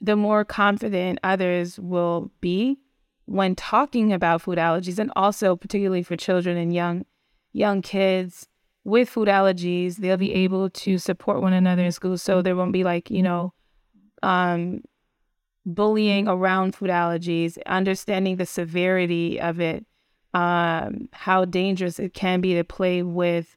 the 0.01 0.17
more 0.17 0.45
confident 0.45 1.19
others 1.23 1.79
will 1.79 2.31
be 2.41 2.79
when 3.27 3.55
talking 3.55 4.12
about 4.12 4.43
food 4.43 4.59
allergies 4.59 4.99
and 4.99 5.12
also 5.17 5.57
particularly 5.57 6.03
for 6.03 6.17
children 6.17 6.57
and 6.57 6.75
young 6.75 7.05
young 7.53 7.83
kids 7.83 8.49
with 8.85 9.09
food 9.09 9.29
allergies, 9.29 9.97
they'll 9.97 10.17
be 10.17 10.33
able 10.33 10.71
to 10.71 10.97
support 10.99 11.43
one 11.43 11.53
another 11.53 11.83
in 11.83 11.91
school. 11.91 12.17
So 12.17 12.41
there 12.41 12.55
won't 12.55 12.73
be 12.73 12.85
like, 12.85 13.11
you 13.11 13.23
know, 13.23 13.53
um, 14.23 14.83
bullying 15.65 16.29
around 16.29 16.77
food 16.77 16.91
allergies, 16.91 17.59
understanding 17.67 18.37
the 18.37 18.47
severity 18.47 19.41
of 19.41 19.59
it, 19.59 19.85
um, 20.35 21.09
how 21.12 21.45
dangerous 21.45 21.99
it 21.99 22.15
can 22.15 22.41
be 22.41 22.55
to 22.55 22.62
play 22.62 23.03
with 23.03 23.57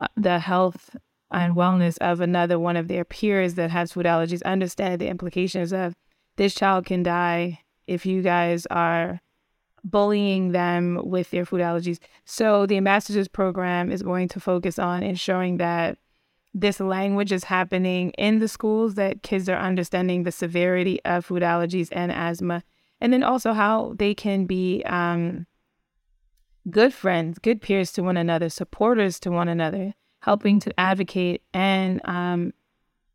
uh, 0.00 0.06
the 0.16 0.38
health 0.38 0.96
and 1.30 1.54
wellness 1.54 1.98
of 1.98 2.20
another 2.20 2.58
one 2.58 2.76
of 2.76 2.88
their 2.88 3.04
peers 3.04 3.54
that 3.54 3.70
has 3.70 3.92
food 3.92 4.06
allergies, 4.06 4.42
understand 4.44 5.00
the 5.00 5.08
implications 5.08 5.72
of 5.72 5.94
this 6.36 6.54
child 6.54 6.86
can 6.86 7.02
die 7.02 7.60
if 7.86 8.06
you 8.06 8.22
guys 8.22 8.66
are 8.66 9.20
bullying 9.84 10.52
them 10.52 11.00
with 11.04 11.30
their 11.30 11.44
food 11.44 11.60
allergies. 11.60 11.98
So 12.24 12.66
the 12.66 12.76
ambassadors 12.76 13.28
program 13.28 13.92
is 13.92 14.02
going 14.02 14.28
to 14.28 14.40
focus 14.40 14.78
on 14.78 15.02
ensuring 15.02 15.58
that 15.58 15.98
this 16.54 16.80
language 16.80 17.32
is 17.32 17.44
happening 17.44 18.10
in 18.10 18.38
the 18.38 18.48
schools, 18.48 18.94
that 18.94 19.22
kids 19.22 19.48
are 19.48 19.58
understanding 19.58 20.22
the 20.22 20.32
severity 20.32 21.00
of 21.04 21.26
food 21.26 21.42
allergies 21.42 21.88
and 21.92 22.12
asthma, 22.12 22.62
and 23.00 23.12
then 23.12 23.22
also 23.22 23.52
how 23.52 23.92
they 23.98 24.14
can 24.14 24.46
be 24.46 24.82
um, 24.86 25.46
good 26.70 26.94
friends, 26.94 27.38
good 27.38 27.60
peers 27.60 27.92
to 27.92 28.02
one 28.02 28.16
another, 28.16 28.48
supporters 28.48 29.18
to 29.20 29.30
one 29.30 29.48
another, 29.48 29.94
helping 30.20 30.60
to 30.60 30.80
advocate 30.80 31.42
and 31.52 32.00
um, 32.04 32.52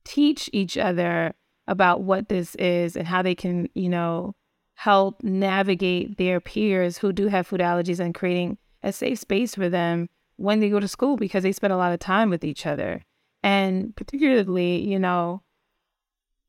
teach 0.03 0.49
each 0.51 0.77
other 0.77 1.33
about 1.67 2.01
what 2.01 2.29
this 2.29 2.55
is 2.55 2.95
and 2.95 3.07
how 3.07 3.21
they 3.21 3.35
can, 3.35 3.69
you 3.73 3.89
know, 3.89 4.35
help 4.79 5.21
navigate 5.21 6.17
their 6.17 6.39
peers 6.39 6.99
who 6.99 7.11
do 7.11 7.27
have 7.27 7.45
food 7.45 7.59
allergies 7.59 7.99
and 7.99 8.15
creating 8.15 8.57
a 8.81 8.93
safe 8.93 9.19
space 9.19 9.53
for 9.53 9.67
them 9.67 10.07
when 10.37 10.61
they 10.61 10.69
go 10.69 10.79
to 10.79 10.87
school 10.87 11.17
because 11.17 11.43
they 11.43 11.51
spend 11.51 11.73
a 11.73 11.75
lot 11.75 11.91
of 11.91 11.99
time 11.99 12.29
with 12.29 12.45
each 12.45 12.65
other. 12.65 13.03
And 13.43 13.93
particularly, 13.97 14.81
you 14.87 14.97
know, 14.97 15.41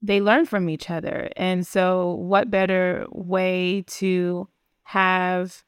they 0.01 0.21
learn 0.21 0.47
from 0.47 0.69
each 0.69 0.91
other. 0.91 1.29
And 1.37 1.67
so, 1.67 2.15
what 2.15 2.53
better 2.53 3.05
way 3.11 3.83
to 3.99 4.49
have, 4.85 5.65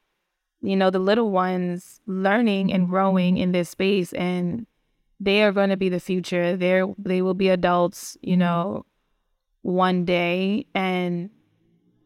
you 0.61 0.77
know, 0.77 0.89
the 0.89 0.99
little 0.99 1.31
ones 1.31 1.99
learning 2.07 2.71
and 2.71 2.87
growing 2.87 3.35
in 3.35 3.51
this 3.51 3.71
space 3.71 4.13
and 4.13 4.67
they 5.19 5.43
are 5.43 5.51
going 5.51 5.69
to 5.69 5.75
be 5.75 5.89
the 5.89 5.99
future. 5.99 6.55
They're, 6.55 6.87
they 6.97 7.21
will 7.21 7.33
be 7.33 7.49
adults, 7.49 8.17
you 8.21 8.37
know, 8.37 8.85
one 9.63 10.05
day. 10.05 10.65
And 10.73 11.29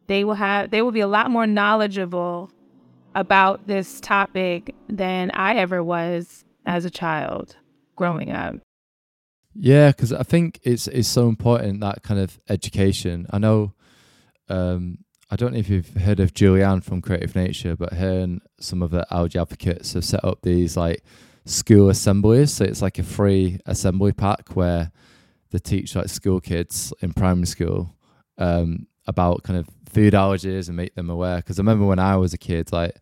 they 0.08 0.24
will 0.24 0.34
have 0.34 0.70
they 0.70 0.82
will 0.82 0.90
be 0.90 1.00
a 1.00 1.06
lot 1.06 1.30
more 1.30 1.46
knowledgeable 1.46 2.50
about 3.14 3.66
this 3.66 4.00
topic 4.00 4.74
than 4.88 5.30
I 5.30 5.54
ever 5.54 5.82
was 5.82 6.44
as 6.66 6.84
a 6.84 6.90
child. 6.90 7.56
growing 7.96 8.30
up. 8.30 8.56
Yeah, 9.54 9.88
because 9.88 10.12
I 10.12 10.22
think 10.22 10.60
it's 10.62 10.86
it's 10.88 11.08
so 11.08 11.28
important 11.28 11.80
that 11.80 12.02
kind 12.02 12.20
of 12.20 12.38
education. 12.48 13.26
I 13.30 13.38
know, 13.38 13.72
um, 14.48 14.98
I 15.30 15.36
don't 15.36 15.52
know 15.52 15.58
if 15.58 15.68
you've 15.68 15.94
heard 15.96 16.20
of 16.20 16.32
Julianne 16.32 16.84
from 16.84 17.02
Creative 17.02 17.34
Nature, 17.34 17.74
but 17.76 17.94
her 17.94 18.20
and 18.20 18.40
some 18.60 18.82
of 18.82 18.92
the 18.92 19.04
allergy 19.10 19.38
advocates 19.38 19.94
have 19.94 20.04
set 20.04 20.24
up 20.24 20.42
these 20.42 20.76
like 20.76 21.02
school 21.44 21.88
assemblies. 21.90 22.52
So 22.52 22.64
it's 22.64 22.82
like 22.82 22.98
a 22.98 23.02
free 23.02 23.58
assembly 23.66 24.12
pack 24.12 24.54
where 24.54 24.92
they 25.50 25.58
teach 25.58 25.96
like 25.96 26.08
school 26.08 26.40
kids 26.40 26.92
in 27.00 27.12
primary 27.12 27.46
school 27.46 27.96
um, 28.38 28.86
about 29.08 29.42
kind 29.42 29.58
of 29.58 29.68
food 29.88 30.12
allergies 30.12 30.68
and 30.68 30.76
make 30.76 30.94
them 30.94 31.10
aware. 31.10 31.38
Because 31.38 31.58
I 31.58 31.62
remember 31.62 31.86
when 31.86 31.98
I 31.98 32.16
was 32.16 32.32
a 32.32 32.38
kid, 32.38 32.72
like 32.72 32.96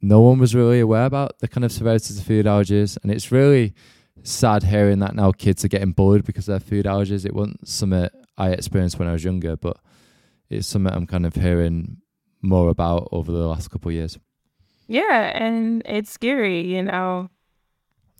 no 0.00 0.20
one 0.20 0.38
was 0.38 0.54
really 0.54 0.78
aware 0.78 1.06
about 1.06 1.40
the 1.40 1.48
kind 1.48 1.64
of 1.64 1.72
severities 1.72 2.18
of 2.18 2.24
food 2.24 2.46
allergies, 2.46 2.96
and 3.02 3.10
it's 3.10 3.32
really 3.32 3.74
sad 4.22 4.62
hearing 4.62 4.98
that 5.00 5.14
now 5.14 5.32
kids 5.32 5.64
are 5.64 5.68
getting 5.68 5.92
bullied 5.92 6.24
because 6.24 6.48
of 6.48 6.52
their 6.52 6.68
food 6.68 6.86
allergies. 6.86 7.24
It 7.24 7.34
wasn't 7.34 7.66
something 7.66 8.08
I 8.38 8.50
experienced 8.50 8.98
when 8.98 9.08
I 9.08 9.12
was 9.12 9.24
younger, 9.24 9.56
but 9.56 9.78
it's 10.50 10.66
something 10.66 10.92
I'm 10.92 11.06
kind 11.06 11.26
of 11.26 11.34
hearing 11.34 11.98
more 12.42 12.68
about 12.68 13.08
over 13.10 13.32
the 13.32 13.46
last 13.46 13.70
couple 13.70 13.88
of 13.88 13.94
years. 13.94 14.18
Yeah, 14.86 15.32
and 15.34 15.82
it's 15.84 16.10
scary, 16.10 16.60
you 16.60 16.82
know. 16.82 17.30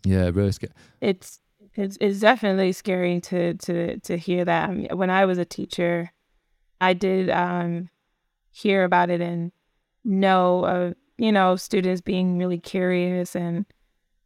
Yeah, 0.03 0.29
really 0.33 0.51
scary. 0.51 0.73
It's 0.99 1.39
it's 1.75 1.97
it's 2.01 2.19
definitely 2.19 2.71
scary 2.71 3.21
to 3.21 3.53
to 3.53 3.99
to 3.99 4.17
hear 4.17 4.43
that. 4.45 4.69
I 4.69 4.73
mean, 4.73 4.87
when 4.93 5.09
I 5.09 5.25
was 5.25 5.37
a 5.37 5.45
teacher, 5.45 6.11
I 6.81 6.93
did 6.93 7.29
um 7.29 7.89
hear 8.51 8.83
about 8.83 9.09
it 9.09 9.21
and 9.21 9.51
know 10.03 10.65
of 10.65 10.95
you 11.17 11.31
know 11.31 11.55
students 11.55 12.01
being 12.01 12.37
really 12.37 12.59
curious 12.59 13.35
and 13.35 13.65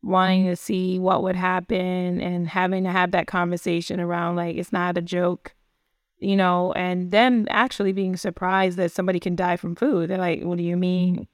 wanting 0.04 0.46
to 0.46 0.56
see 0.56 0.98
what 1.00 1.22
would 1.24 1.36
happen 1.36 2.20
and 2.22 2.48
having 2.48 2.84
to 2.84 2.90
have 2.90 3.12
that 3.12 3.28
conversation 3.28 4.00
around 4.00 4.36
like 4.36 4.56
it's 4.56 4.72
not 4.72 4.98
a 4.98 5.02
joke 5.02 5.54
you 6.18 6.36
know 6.36 6.72
and 6.74 7.12
them 7.12 7.46
actually 7.50 7.92
being 7.92 8.16
surprised 8.16 8.78
that 8.78 8.92
somebody 8.92 9.20
can 9.20 9.36
die 9.36 9.58
from 9.58 9.76
food. 9.76 10.10
They're 10.10 10.18
like 10.18 10.42
what 10.44 10.58
do 10.58 10.64
you 10.64 10.78
mean? 10.78 11.28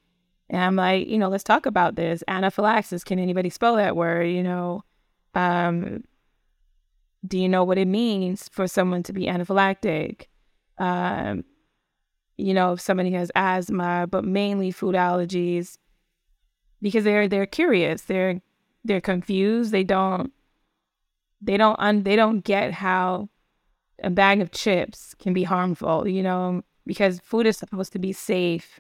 And 0.50 0.62
i'm 0.62 0.76
like 0.76 1.08
you 1.08 1.18
know 1.18 1.30
let's 1.30 1.44
talk 1.44 1.66
about 1.66 1.96
this. 1.96 2.24
Anaphylaxis 2.28 3.04
can 3.04 3.20
anybody 3.20 3.50
spell 3.50 3.76
that 3.76 3.96
word? 3.96 4.24
You 4.24 4.44
know 4.44 4.84
um 5.36 6.04
do 7.28 7.38
you 7.38 7.50
know 7.50 7.64
what 7.64 7.78
it 7.78 7.88
means 7.88 8.50
for 8.52 8.68
someone 8.68 9.04
to 9.04 9.14
be 9.14 9.26
anaphylactic 9.26 10.28
um 10.80 11.44
you 12.38 12.54
know 12.54 12.74
if 12.74 12.82
somebody 12.82 13.12
has 13.12 13.32
asthma 13.36 14.08
but 14.10 14.24
mainly 14.24 14.70
food 14.72 14.96
allergies 14.96 15.78
because 16.82 17.04
they're 17.04 17.28
they're 17.28 17.46
curious 17.48 18.04
they're 18.04 18.42
they're 18.88 19.02
confused. 19.02 19.72
They 19.72 19.84
don't 19.84 20.32
they 21.42 21.58
don't 21.58 21.80
un, 21.80 22.04
they 22.04 22.16
don't 22.16 22.44
get 22.44 22.74
how 22.74 23.30
a 24.04 24.10
bag 24.10 24.42
of 24.42 24.52
chips 24.52 25.14
can 25.20 25.34
be 25.34 25.44
harmful, 25.44 26.08
you 26.08 26.24
know, 26.24 26.64
because 26.86 27.20
food 27.20 27.46
is 27.46 27.58
supposed 27.58 27.94
to 27.94 28.00
be 28.00 28.14
safe. 28.14 28.80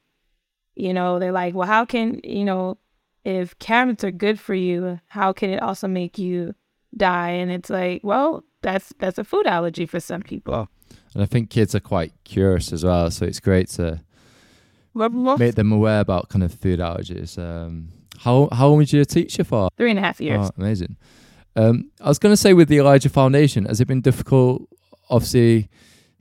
You 0.75 0.93
know, 0.93 1.19
they're 1.19 1.31
like, 1.31 1.53
well, 1.53 1.67
how 1.67 1.85
can, 1.85 2.19
you 2.23 2.45
know, 2.45 2.77
if 3.23 3.57
carrots 3.59 4.03
are 4.03 4.11
good 4.11 4.39
for 4.39 4.53
you, 4.53 4.99
how 5.07 5.33
can 5.33 5.49
it 5.49 5.61
also 5.61 5.87
make 5.87 6.17
you 6.17 6.53
die? 6.95 7.31
And 7.31 7.51
it's 7.51 7.69
like, 7.69 8.01
well, 8.03 8.43
that's 8.61 8.93
that's 8.99 9.17
a 9.17 9.23
food 9.23 9.45
allergy 9.45 9.85
for 9.85 9.99
some 9.99 10.21
people. 10.21 10.69
And 11.17 11.23
I 11.23 11.25
think 11.25 11.49
kids 11.49 11.73
are 11.73 11.79
quite 11.79 12.13
curious 12.25 12.71
as 12.71 12.85
well, 12.85 13.09
so 13.09 13.25
it's 13.25 13.39
great 13.39 13.69
to 13.69 14.01
make 14.93 15.55
them 15.55 15.71
aware 15.71 15.99
about 15.99 16.29
kind 16.29 16.43
of 16.43 16.53
food 16.53 16.79
allergies. 16.79 17.39
Um, 17.39 17.89
how 18.19 18.49
how 18.51 18.67
long 18.67 18.77
was 18.77 18.93
you 18.93 19.01
a 19.01 19.05
teacher 19.05 19.43
for? 19.43 19.69
Three 19.77 19.89
and 19.89 19.97
a 19.97 20.03
half 20.03 20.21
years. 20.21 20.45
Oh, 20.47 20.51
amazing. 20.57 20.95
Um, 21.55 21.89
I 21.99 22.07
was 22.07 22.19
going 22.19 22.33
to 22.33 22.37
say 22.37 22.53
with 22.53 22.67
the 22.67 22.77
Elijah 22.77 23.09
Foundation, 23.09 23.65
has 23.65 23.81
it 23.81 23.87
been 23.87 24.01
difficult, 24.01 24.69
obviously, 25.09 25.69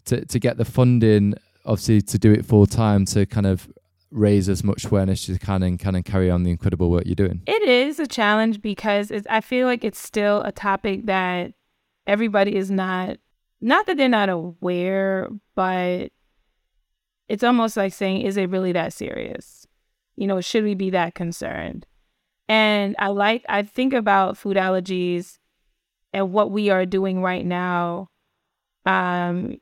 to 0.06 0.24
to 0.24 0.38
get 0.38 0.56
the 0.56 0.64
funding, 0.64 1.34
obviously, 1.66 2.00
to 2.00 2.18
do 2.18 2.32
it 2.32 2.46
full 2.46 2.64
time, 2.64 3.04
to 3.04 3.26
kind 3.26 3.46
of 3.46 3.68
raise 4.10 4.48
as 4.48 4.64
much 4.64 4.86
awareness 4.86 5.24
as 5.24 5.28
you 5.28 5.38
can 5.38 5.62
and 5.62 5.78
kind 5.78 5.98
of 5.98 6.04
carry 6.04 6.30
on 6.30 6.42
the 6.44 6.50
incredible 6.50 6.90
work 6.90 7.04
you're 7.04 7.14
doing? 7.14 7.42
It 7.46 7.60
is 7.60 8.00
a 8.00 8.06
challenge 8.06 8.62
because 8.62 9.12
I 9.28 9.42
feel 9.42 9.66
like 9.66 9.84
it's 9.84 10.00
still 10.00 10.40
a 10.40 10.52
topic 10.52 11.04
that 11.04 11.52
everybody 12.06 12.56
is 12.56 12.70
not 12.70 13.18
not 13.60 13.86
that 13.86 13.96
they're 13.96 14.08
not 14.08 14.28
aware, 14.28 15.28
but 15.54 16.10
it's 17.28 17.44
almost 17.44 17.76
like 17.76 17.92
saying, 17.92 18.22
is 18.22 18.36
it 18.36 18.50
really 18.50 18.72
that 18.72 18.92
serious? 18.92 19.66
You 20.16 20.26
know, 20.26 20.40
should 20.40 20.64
we 20.64 20.74
be 20.74 20.90
that 20.90 21.14
concerned? 21.14 21.86
And 22.48 22.94
I 22.98 23.08
like, 23.08 23.44
I 23.48 23.62
think 23.62 23.92
about 23.92 24.36
food 24.36 24.56
allergies 24.56 25.38
and 26.12 26.32
what 26.32 26.50
we 26.50 26.70
are 26.70 26.86
doing 26.86 27.20
right 27.20 27.44
now. 27.44 28.08
Um, 28.84 29.56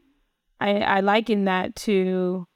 I, 0.61 0.81
I 0.81 1.01
liken 1.01 1.47
that 1.47 1.75
to 1.77 2.47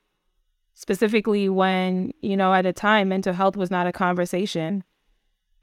specifically 0.74 1.48
when, 1.48 2.12
you 2.20 2.36
know, 2.36 2.52
at 2.52 2.66
a 2.66 2.72
time 2.72 3.08
mental 3.08 3.32
health 3.32 3.56
was 3.56 3.70
not 3.70 3.86
a 3.86 3.92
conversation. 3.92 4.84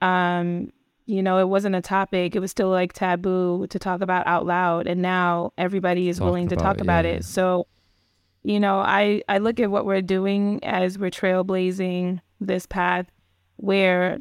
Um, 0.01 0.71
you 1.05 1.21
know, 1.21 1.37
it 1.37 1.47
wasn't 1.47 1.75
a 1.75 1.81
topic. 1.81 2.35
It 2.35 2.39
was 2.39 2.51
still 2.51 2.69
like 2.69 2.93
taboo 2.93 3.67
to 3.69 3.77
talk 3.79 4.01
about 4.01 4.25
out 4.25 4.45
loud. 4.45 4.87
And 4.87 5.01
now 5.01 5.53
everybody 5.57 6.09
is 6.09 6.19
willing 6.19 6.47
to 6.49 6.55
talk 6.55 6.81
about 6.81 7.05
yeah. 7.05 7.11
it. 7.11 7.25
So, 7.25 7.67
you 8.43 8.59
know, 8.59 8.79
I, 8.79 9.21
I 9.29 9.37
look 9.37 9.59
at 9.59 9.69
what 9.69 9.85
we're 9.85 10.01
doing 10.01 10.63
as 10.63 10.97
we're 10.97 11.11
trailblazing 11.11 12.21
this 12.41 12.65
path 12.65 13.05
where 13.57 14.19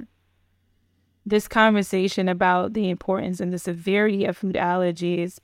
this 1.26 1.48
conversation 1.48 2.28
about 2.28 2.74
the 2.74 2.90
importance 2.90 3.40
and 3.40 3.52
the 3.52 3.58
severity 3.58 4.26
of 4.26 4.36
food 4.36 4.56
allergies 4.56 5.38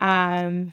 um, 0.00 0.72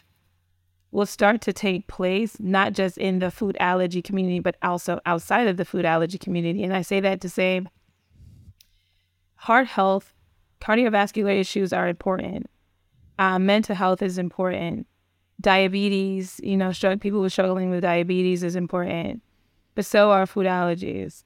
will 0.91 1.05
start 1.05 1.39
to 1.41 1.53
take 1.53 1.85
place, 1.87 2.37
not 2.39 2.73
just 2.73 2.97
in 2.97 3.19
the 3.19 3.29
food 3.29 3.55
allergy 3.59 4.01
community, 4.01 4.39
but 4.39 4.55
also 4.63 4.99
outside 5.05 5.47
of 5.47 5.57
the 5.57 5.65
food 5.65 5.85
allergy 5.85 6.17
community. 6.17 6.63
And 6.63 6.75
I 6.75 6.81
say 6.81 6.99
that 6.99 7.21
to 7.21 7.29
say 7.29 7.61
heart 9.39 9.67
health, 9.67 10.13
cardiovascular 10.59 11.39
issues 11.39 11.71
are 11.71 11.87
important, 11.87 12.49
uh, 13.17 13.39
mental 13.39 13.73
health 13.73 14.01
is 14.01 14.17
important, 14.17 14.85
diabetes, 15.39 16.41
you 16.43 16.57
know, 16.57 16.73
people 16.99 17.19
who 17.19 17.23
are 17.23 17.29
struggling 17.29 17.69
with 17.69 17.81
diabetes 17.81 18.43
is 18.43 18.57
important, 18.57 19.21
but 19.75 19.85
so 19.85 20.11
are 20.11 20.25
food 20.25 20.45
allergies. 20.45 21.23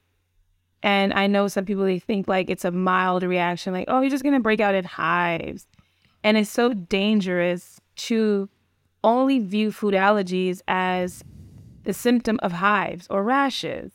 And 0.80 1.12
I 1.12 1.26
know 1.26 1.48
some 1.48 1.64
people 1.64 1.84
they 1.84 1.98
think 1.98 2.28
like 2.28 2.48
it's 2.48 2.64
a 2.64 2.70
mild 2.70 3.24
reaction, 3.24 3.72
like, 3.72 3.86
oh, 3.88 4.00
you're 4.00 4.10
just 4.10 4.22
gonna 4.22 4.38
break 4.38 4.60
out 4.60 4.76
in 4.76 4.84
hives. 4.84 5.66
And 6.22 6.36
it's 6.36 6.50
so 6.50 6.72
dangerous 6.72 7.80
to 7.96 8.48
only 9.02 9.40
view 9.40 9.72
food 9.72 9.94
allergies 9.94 10.62
as 10.68 11.24
the 11.82 11.92
symptom 11.92 12.38
of 12.42 12.52
hives 12.52 13.08
or 13.10 13.24
rashes. 13.24 13.92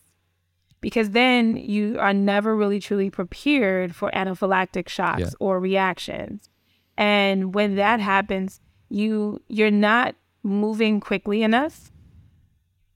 Because 0.82 1.10
then 1.10 1.58
you 1.58 2.00
are 2.00 2.14
never 2.14 2.56
really 2.56 2.80
truly 2.80 3.10
prepared 3.10 3.96
for 3.96 4.10
anaphylactic 4.12 4.88
shocks 4.88 5.20
yeah. 5.20 5.30
or 5.40 5.60
reactions. 5.60 6.50
And 6.98 7.54
when 7.54 7.76
that 7.76 8.00
happens, 8.00 8.62
you 8.90 9.42
you're 9.48 9.72
not 9.72 10.16
moving 10.42 11.00
quickly 11.00 11.44
enough. 11.44 11.92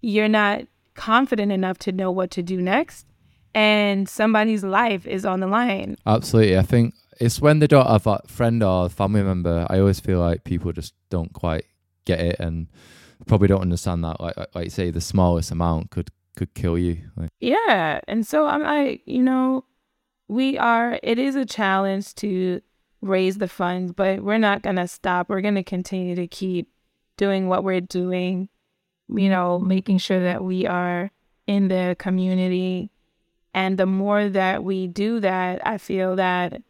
You're 0.01 0.29
not 0.29 0.63
confident 0.93 1.51
enough 1.51 1.77
to 1.79 1.91
know 1.91 2.11
what 2.11 2.31
to 2.31 2.43
do 2.43 2.61
next 2.61 3.05
and 3.55 4.09
somebody's 4.09 4.63
life 4.63 5.05
is 5.05 5.25
on 5.25 5.39
the 5.39 5.47
line. 5.47 5.95
Absolutely. 6.05 6.57
I 6.57 6.63
think 6.63 6.95
it's 7.19 7.39
when 7.39 7.59
they 7.59 7.67
don't 7.67 7.85
have 7.85 8.07
a 8.07 8.21
friend 8.27 8.63
or 8.63 8.89
family 8.89 9.23
member, 9.23 9.67
I 9.69 9.79
always 9.79 9.99
feel 9.99 10.19
like 10.19 10.43
people 10.43 10.71
just 10.71 10.93
don't 11.09 11.31
quite 11.33 11.65
get 12.05 12.19
it 12.19 12.39
and 12.39 12.67
probably 13.27 13.47
don't 13.47 13.61
understand 13.61 14.03
that. 14.03 14.19
Like, 14.19 14.35
like 14.55 14.71
say, 14.71 14.89
the 14.89 15.01
smallest 15.01 15.51
amount 15.51 15.91
could 15.91 16.09
could 16.35 16.53
kill 16.53 16.77
you. 16.77 17.09
Like. 17.15 17.29
Yeah, 17.39 18.01
and 18.07 18.25
so 18.25 18.45
I'm 18.45 18.63
like, 18.63 19.01
you 19.05 19.23
know, 19.23 19.65
we 20.27 20.57
are. 20.57 20.99
It 21.03 21.19
is 21.19 21.35
a 21.35 21.45
challenge 21.45 22.15
to 22.15 22.61
raise 23.01 23.37
the 23.37 23.47
funds, 23.47 23.91
but 23.91 24.21
we're 24.21 24.37
not 24.37 24.61
gonna 24.61 24.87
stop. 24.87 25.29
We're 25.29 25.41
gonna 25.41 25.63
continue 25.63 26.15
to 26.15 26.27
keep 26.27 26.69
doing 27.17 27.47
what 27.47 27.63
we're 27.63 27.81
doing. 27.81 28.49
You 29.09 29.29
know, 29.29 29.59
making 29.59 29.97
sure 29.99 30.21
that 30.21 30.43
we 30.43 30.65
are 30.65 31.11
in 31.45 31.67
the 31.67 31.95
community 31.99 32.89
and 33.53 33.77
the 33.77 33.85
more 33.85 34.29
that 34.29 34.63
we 34.63 34.87
do 34.87 35.19
that, 35.19 35.65
I 35.65 35.77
feel 35.77 36.15
that 36.15 36.61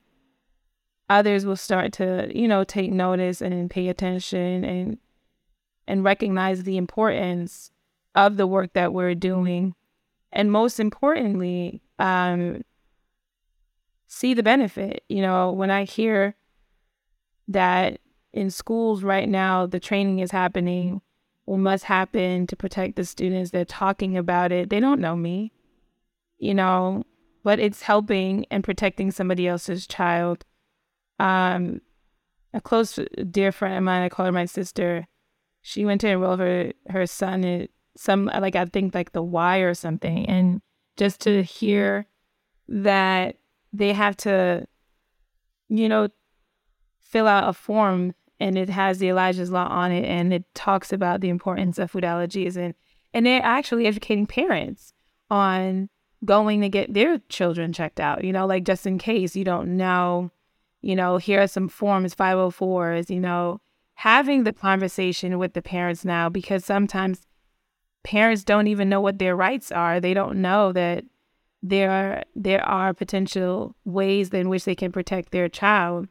others 1.09 1.45
will 1.45 1.55
start 1.55 1.93
to, 1.93 2.29
you 2.35 2.47
know, 2.47 2.63
take 2.63 2.91
notice 2.91 3.41
and 3.41 3.69
pay 3.69 3.87
attention 3.87 4.65
and 4.65 4.97
and 5.87 6.03
recognize 6.03 6.63
the 6.63 6.77
importance 6.77 7.71
of 8.15 8.37
the 8.37 8.47
work 8.47 8.73
that 8.73 8.93
we're 8.93 9.15
doing. 9.15 9.75
And 10.31 10.51
most 10.51 10.79
importantly, 10.79 11.81
um, 11.99 12.63
see 14.07 14.33
the 14.33 14.43
benefit. 14.43 15.03
You 15.09 15.21
know, 15.21 15.51
when 15.51 15.71
I 15.71 15.83
hear 15.83 16.35
that 17.47 17.99
in 18.31 18.49
schools 18.49 19.03
right 19.03 19.29
now, 19.29 19.65
the 19.65 19.79
training 19.79 20.19
is 20.19 20.31
happening, 20.31 21.01
what 21.45 21.57
must 21.57 21.83
happen 21.83 22.47
to 22.47 22.55
protect 22.55 22.95
the 22.95 23.05
students, 23.05 23.51
they're 23.51 23.65
talking 23.65 24.17
about 24.17 24.51
it. 24.51 24.69
They 24.69 24.79
don't 24.79 25.01
know 25.01 25.15
me 25.15 25.51
you 26.43 26.53
know, 26.53 27.05
but 27.43 27.57
it's 27.57 27.83
helping 27.83 28.45
and 28.51 28.65
protecting 28.65 29.11
somebody 29.11 29.47
else's 29.47 29.87
child. 29.87 30.43
um, 31.19 31.79
a 32.53 32.61
close 32.61 32.99
dear 33.31 33.51
friend 33.51 33.75
of 33.77 33.83
mine, 33.83 34.03
I 34.03 34.09
call 34.09 34.25
her 34.27 34.31
my 34.31 34.45
sister. 34.45 35.07
She 35.61 35.85
went 35.85 36.01
to 36.01 36.09
enroll 36.09 36.37
her 36.37 36.73
her 36.89 37.07
son 37.07 37.67
some 37.95 38.25
like 38.25 38.55
I 38.55 38.65
think 38.65 38.95
like 38.95 39.11
the 39.11 39.23
Y 39.23 39.57
or 39.59 39.73
something, 39.73 40.25
and 40.27 40.61
just 40.97 41.21
to 41.21 41.43
hear 41.43 42.07
that 42.67 43.37
they 43.71 43.93
have 43.93 44.15
to, 44.17 44.65
you 45.69 45.89
know, 45.89 46.07
fill 47.01 47.27
out 47.27 47.49
a 47.49 47.53
form 47.53 48.13
and 48.39 48.57
it 48.57 48.69
has 48.69 48.99
the 48.99 49.09
Elijah's 49.09 49.51
Law 49.51 49.67
on 49.67 49.91
it 49.91 50.05
and 50.05 50.33
it 50.33 50.43
talks 50.53 50.91
about 50.91 51.21
the 51.21 51.29
importance 51.29 51.77
of 51.79 51.91
food 51.91 52.03
allergies. 52.03 52.57
And 52.57 52.73
and 53.13 53.25
they're 53.25 53.43
actually 53.43 53.85
educating 53.85 54.25
parents 54.25 54.93
on 55.29 55.89
going 56.25 56.61
to 56.61 56.69
get 56.69 56.93
their 56.93 57.19
children 57.29 57.73
checked 57.73 57.99
out, 57.99 58.23
you 58.23 58.31
know, 58.31 58.45
like 58.45 58.63
just 58.63 58.87
in 58.87 58.97
case 58.97 59.35
you 59.35 59.43
don't 59.43 59.77
know, 59.77 60.31
you 60.81 60.95
know, 60.95 61.17
here 61.17 61.41
are 61.41 61.47
some 61.47 61.67
forms 61.67 62.15
504s, 62.15 63.09
you 63.09 63.19
know, 63.19 63.61
having 63.95 64.43
the 64.43 64.53
conversation 64.53 65.37
with 65.37 65.53
the 65.53 65.61
parents 65.61 66.03
now 66.03 66.29
because 66.29 66.65
sometimes 66.65 67.27
parents 68.03 68.43
don't 68.43 68.67
even 68.67 68.89
know 68.89 69.01
what 69.01 69.19
their 69.19 69.35
rights 69.35 69.71
are. 69.71 69.99
They 69.99 70.13
don't 70.13 70.41
know 70.41 70.71
that 70.73 71.05
there 71.61 71.89
are 71.89 72.23
there 72.35 72.63
are 72.65 72.93
potential 72.93 73.75
ways 73.85 74.29
in 74.29 74.49
which 74.49 74.65
they 74.65 74.75
can 74.75 74.91
protect 74.91 75.31
their 75.31 75.47
child 75.47 76.07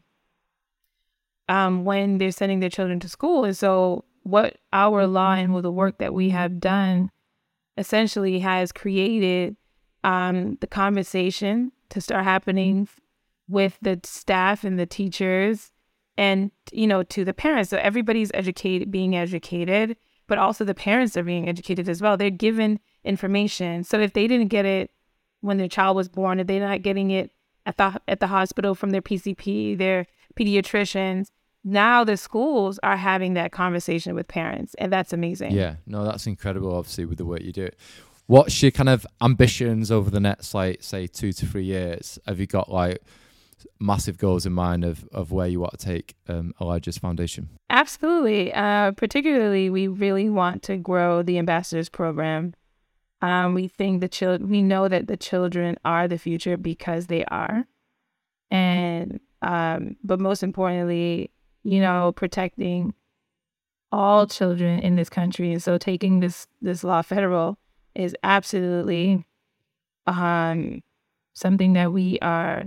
um, 1.48 1.84
when 1.84 2.18
they're 2.18 2.30
sending 2.30 2.60
their 2.60 2.70
children 2.70 2.98
to 3.00 3.08
school. 3.08 3.44
And 3.44 3.56
so, 3.56 4.04
what 4.22 4.56
our 4.72 5.06
law 5.06 5.34
and 5.34 5.62
the 5.62 5.70
work 5.70 5.98
that 5.98 6.14
we 6.14 6.30
have 6.30 6.60
done 6.60 7.10
essentially 7.76 8.38
has 8.38 8.72
created 8.72 9.56
um, 10.04 10.56
the 10.60 10.66
conversation 10.66 11.72
to 11.90 12.00
start 12.00 12.24
happening 12.24 12.88
with 13.48 13.78
the 13.82 14.00
staff 14.04 14.64
and 14.64 14.78
the 14.78 14.86
teachers 14.86 15.72
and 16.16 16.50
you 16.72 16.86
know 16.86 17.02
to 17.02 17.24
the 17.24 17.34
parents 17.34 17.70
so 17.70 17.78
everybody's 17.78 18.30
educated 18.34 18.90
being 18.90 19.16
educated 19.16 19.96
but 20.32 20.38
also 20.38 20.64
the 20.64 20.74
parents 20.74 21.14
are 21.14 21.22
being 21.22 21.46
educated 21.46 21.90
as 21.90 22.00
well. 22.00 22.16
They're 22.16 22.30
given 22.30 22.80
information. 23.04 23.84
So 23.84 24.00
if 24.00 24.14
they 24.14 24.26
didn't 24.26 24.48
get 24.48 24.64
it 24.64 24.90
when 25.42 25.58
their 25.58 25.68
child 25.68 25.94
was 25.94 26.08
born 26.08 26.40
if 26.40 26.46
they're 26.46 26.66
not 26.66 26.80
getting 26.80 27.10
it 27.10 27.32
at 27.66 27.76
the 27.76 28.00
at 28.08 28.18
the 28.18 28.28
hospital 28.28 28.74
from 28.74 28.90
their 28.90 29.02
pcp 29.02 29.76
their 29.76 30.06
pediatricians 30.34 31.28
now 31.64 32.02
the 32.02 32.16
schools 32.16 32.80
are 32.82 32.96
having 32.96 33.34
that 33.34 33.52
conversation 33.52 34.14
with 34.14 34.26
parents 34.26 34.74
and 34.78 34.90
that's 34.90 35.12
amazing. 35.12 35.52
Yeah. 35.52 35.74
No 35.84 36.02
that's 36.02 36.26
incredible 36.26 36.74
obviously 36.74 37.04
with 37.04 37.18
the 37.18 37.26
work 37.26 37.42
you 37.42 37.52
do. 37.52 37.68
What's 38.26 38.62
your 38.62 38.70
kind 38.70 38.88
of 38.88 39.06
ambitions 39.20 39.90
over 39.90 40.08
the 40.08 40.20
next 40.20 40.54
like 40.54 40.82
say 40.82 41.06
two 41.08 41.34
to 41.34 41.44
three 41.44 41.64
years? 41.64 42.18
Have 42.26 42.40
you 42.40 42.46
got 42.46 42.72
like 42.72 43.02
massive 43.80 44.18
goals 44.18 44.46
in 44.46 44.52
mind 44.52 44.84
of, 44.84 45.04
of 45.12 45.32
where 45.32 45.46
you 45.46 45.60
want 45.60 45.78
to 45.78 45.84
take 45.84 46.14
um, 46.28 46.52
elijah's 46.60 46.98
foundation. 46.98 47.48
Absolutely. 47.70 48.52
Uh, 48.52 48.92
particularly 48.92 49.70
we 49.70 49.88
really 49.88 50.28
want 50.28 50.62
to 50.64 50.76
grow 50.76 51.22
the 51.22 51.38
ambassadors 51.38 51.88
program. 51.88 52.54
Um, 53.20 53.54
we 53.54 53.68
think 53.68 54.00
the 54.00 54.08
children 54.08 54.50
we 54.50 54.62
know 54.62 54.88
that 54.88 55.06
the 55.06 55.16
children 55.16 55.76
are 55.84 56.08
the 56.08 56.18
future 56.18 56.56
because 56.56 57.06
they 57.06 57.24
are. 57.26 57.66
And 58.50 59.20
um, 59.42 59.96
but 60.04 60.20
most 60.20 60.42
importantly 60.42 61.30
you 61.64 61.80
know, 61.80 62.12
protecting 62.12 62.94
all 63.90 64.26
children 64.26 64.80
in 64.80 64.96
this 64.96 65.08
country. 65.08 65.52
And 65.52 65.62
so 65.62 65.78
taking 65.78 66.20
this 66.20 66.46
this 66.60 66.82
law 66.82 67.02
federal 67.02 67.58
is 67.94 68.16
absolutely 68.22 69.26
um 70.06 70.82
something 71.34 71.74
that 71.74 71.92
we 71.92 72.18
are 72.20 72.64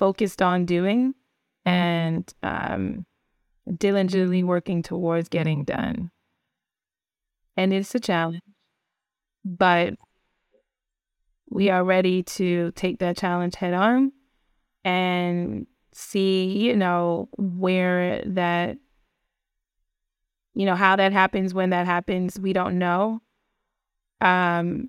focused 0.00 0.40
on 0.40 0.64
doing 0.64 1.14
and 1.66 2.32
um 2.42 3.04
diligently 3.76 4.42
working 4.42 4.82
towards 4.82 5.28
getting 5.28 5.62
done. 5.62 6.10
And 7.54 7.74
it's 7.74 7.94
a 7.94 8.00
challenge, 8.00 8.40
but 9.44 9.94
we 11.50 11.68
are 11.68 11.84
ready 11.84 12.22
to 12.22 12.72
take 12.72 13.00
that 13.00 13.18
challenge 13.18 13.56
head 13.56 13.74
on 13.74 14.12
and 14.84 15.66
see, 15.92 16.46
you 16.46 16.74
know, 16.74 17.28
where 17.36 18.22
that, 18.24 18.78
you 20.54 20.64
know, 20.64 20.76
how 20.76 20.96
that 20.96 21.12
happens, 21.12 21.52
when 21.52 21.70
that 21.70 21.84
happens, 21.84 22.40
we 22.40 22.54
don't 22.54 22.78
know. 22.78 23.20
Um, 24.22 24.88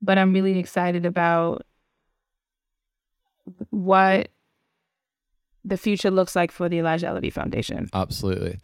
but 0.00 0.18
I'm 0.18 0.32
really 0.32 0.58
excited 0.58 1.06
about 1.06 1.62
what 3.70 4.28
the 5.64 5.76
future 5.76 6.10
looks 6.10 6.34
like 6.34 6.50
for 6.50 6.68
the 6.68 6.78
Elijah 6.78 7.06
Alavi 7.06 7.32
Foundation. 7.32 7.88
Absolutely. 7.92 8.58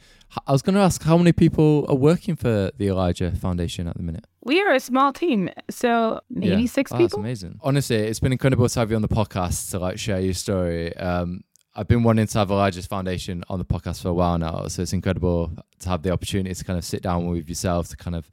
I 0.47 0.53
was 0.53 0.63
going 0.63 0.75
to 0.75 0.81
ask 0.81 1.03
how 1.03 1.17
many 1.17 1.33
people 1.33 1.87
are 1.89 1.95
working 1.95 2.37
for 2.37 2.71
the 2.77 2.89
Elijah 2.89 3.31
Foundation 3.33 3.87
at 3.87 3.97
the 3.97 4.03
minute? 4.03 4.27
We 4.43 4.61
are 4.63 4.73
a 4.73 4.81
small 4.81 5.13
team, 5.13 5.49
so 5.71 6.21
maybe 6.29 6.63
yeah. 6.63 6.69
six 6.69 6.91
oh, 6.93 6.97
people. 6.97 7.19
That's 7.19 7.43
amazing. 7.43 7.61
Honestly, 7.63 7.97
it's 7.97 8.21
been 8.21 8.33
incredible 8.33 8.69
to 8.69 8.81
have 8.81 8.91
you 8.91 8.97
on 8.97 9.03
the 9.03 9.09
podcast 9.09 9.71
to 9.71 9.79
like 9.79 9.99
share 9.99 10.21
your 10.21 10.35
story. 10.35 10.97
Um, 10.97 11.45
I've 11.75 11.87
been 11.87 12.03
wanting 12.03 12.27
to 12.27 12.39
have 12.39 12.51
Elijah's 12.51 12.87
Foundation 12.87 13.45
on 13.49 13.59
the 13.61 13.65
podcast 13.65 14.03
for 14.03 14.09
a 14.09 14.15
while 14.15 14.37
now, 14.39 14.67
so 14.67 14.83
it's 14.83 14.93
incredible 14.93 15.53
to 15.81 15.89
have 15.89 16.03
the 16.03 16.11
opportunity 16.11 16.55
to 16.55 16.65
kind 16.65 16.79
of 16.79 16.85
sit 16.85 17.03
down 17.03 17.27
with 17.27 17.49
yourself 17.49 17.89
to 17.91 17.97
kind 17.97 18.17
of 18.17 18.29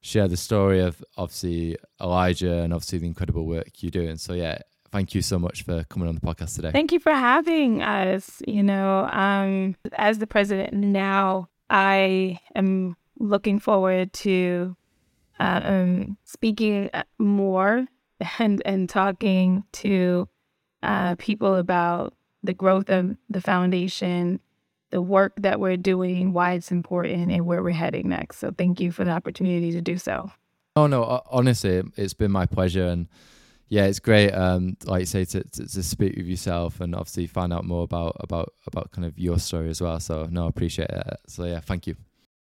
share 0.00 0.28
the 0.28 0.36
story 0.36 0.80
of 0.80 1.02
obviously 1.16 1.76
Elijah 2.00 2.62
and 2.62 2.72
obviously 2.72 3.00
the 3.00 3.06
incredible 3.06 3.44
work 3.44 3.82
you're 3.82 3.90
doing. 3.90 4.16
So 4.16 4.34
yeah, 4.34 4.58
thank 4.92 5.14
you 5.14 5.22
so 5.22 5.38
much 5.38 5.62
for 5.62 5.84
coming 5.84 6.08
on 6.08 6.14
the 6.14 6.20
podcast 6.20 6.56
today. 6.56 6.70
Thank 6.70 6.92
you 6.92 7.00
for 7.00 7.12
having 7.12 7.82
us. 7.82 8.42
You 8.46 8.62
know, 8.62 9.08
um, 9.12 9.76
as 9.92 10.18
the 10.18 10.26
president 10.26 10.72
now, 10.72 11.48
I 11.70 12.38
am 12.54 12.96
looking 13.18 13.58
forward 13.58 14.12
to 14.12 14.76
uh, 15.40 15.60
um, 15.62 16.18
speaking 16.24 16.90
more 17.18 17.86
and 18.38 18.62
and 18.64 18.88
talking 18.88 19.64
to 19.72 20.28
uh, 20.82 21.14
people 21.16 21.54
about 21.56 22.14
the 22.42 22.54
growth 22.54 22.90
of 22.90 23.16
the 23.28 23.40
foundation, 23.40 24.40
the 24.90 25.02
work 25.02 25.32
that 25.38 25.58
we're 25.58 25.76
doing, 25.76 26.32
why 26.32 26.52
it's 26.52 26.70
important, 26.70 27.32
and 27.32 27.44
where 27.44 27.62
we're 27.62 27.70
heading 27.70 28.08
next. 28.08 28.38
So, 28.38 28.52
thank 28.56 28.80
you 28.80 28.92
for 28.92 29.04
the 29.04 29.10
opportunity 29.10 29.72
to 29.72 29.80
do 29.80 29.98
so. 29.98 30.30
Oh 30.76 30.86
no, 30.86 31.22
honestly, 31.30 31.82
it's 31.96 32.12
been 32.12 32.30
my 32.30 32.44
pleasure 32.44 32.86
and 32.86 33.08
yeah, 33.68 33.84
it's 33.86 33.98
great. 33.98 34.30
Um, 34.30 34.76
like 34.84 35.00
you 35.00 35.06
say, 35.06 35.24
to, 35.24 35.42
to, 35.42 35.66
to 35.66 35.82
speak 35.82 36.16
with 36.16 36.26
yourself 36.26 36.80
and 36.80 36.94
obviously 36.94 37.26
find 37.26 37.52
out 37.52 37.64
more 37.64 37.84
about 37.84 38.16
about 38.20 38.52
about 38.66 38.92
kind 38.92 39.04
of 39.04 39.18
your 39.18 39.38
story 39.38 39.70
as 39.70 39.80
well. 39.80 39.98
So 40.00 40.26
no, 40.30 40.46
I 40.46 40.48
appreciate 40.48 40.90
it. 40.90 41.16
So 41.26 41.44
yeah, 41.44 41.60
thank 41.60 41.86
you. 41.86 41.96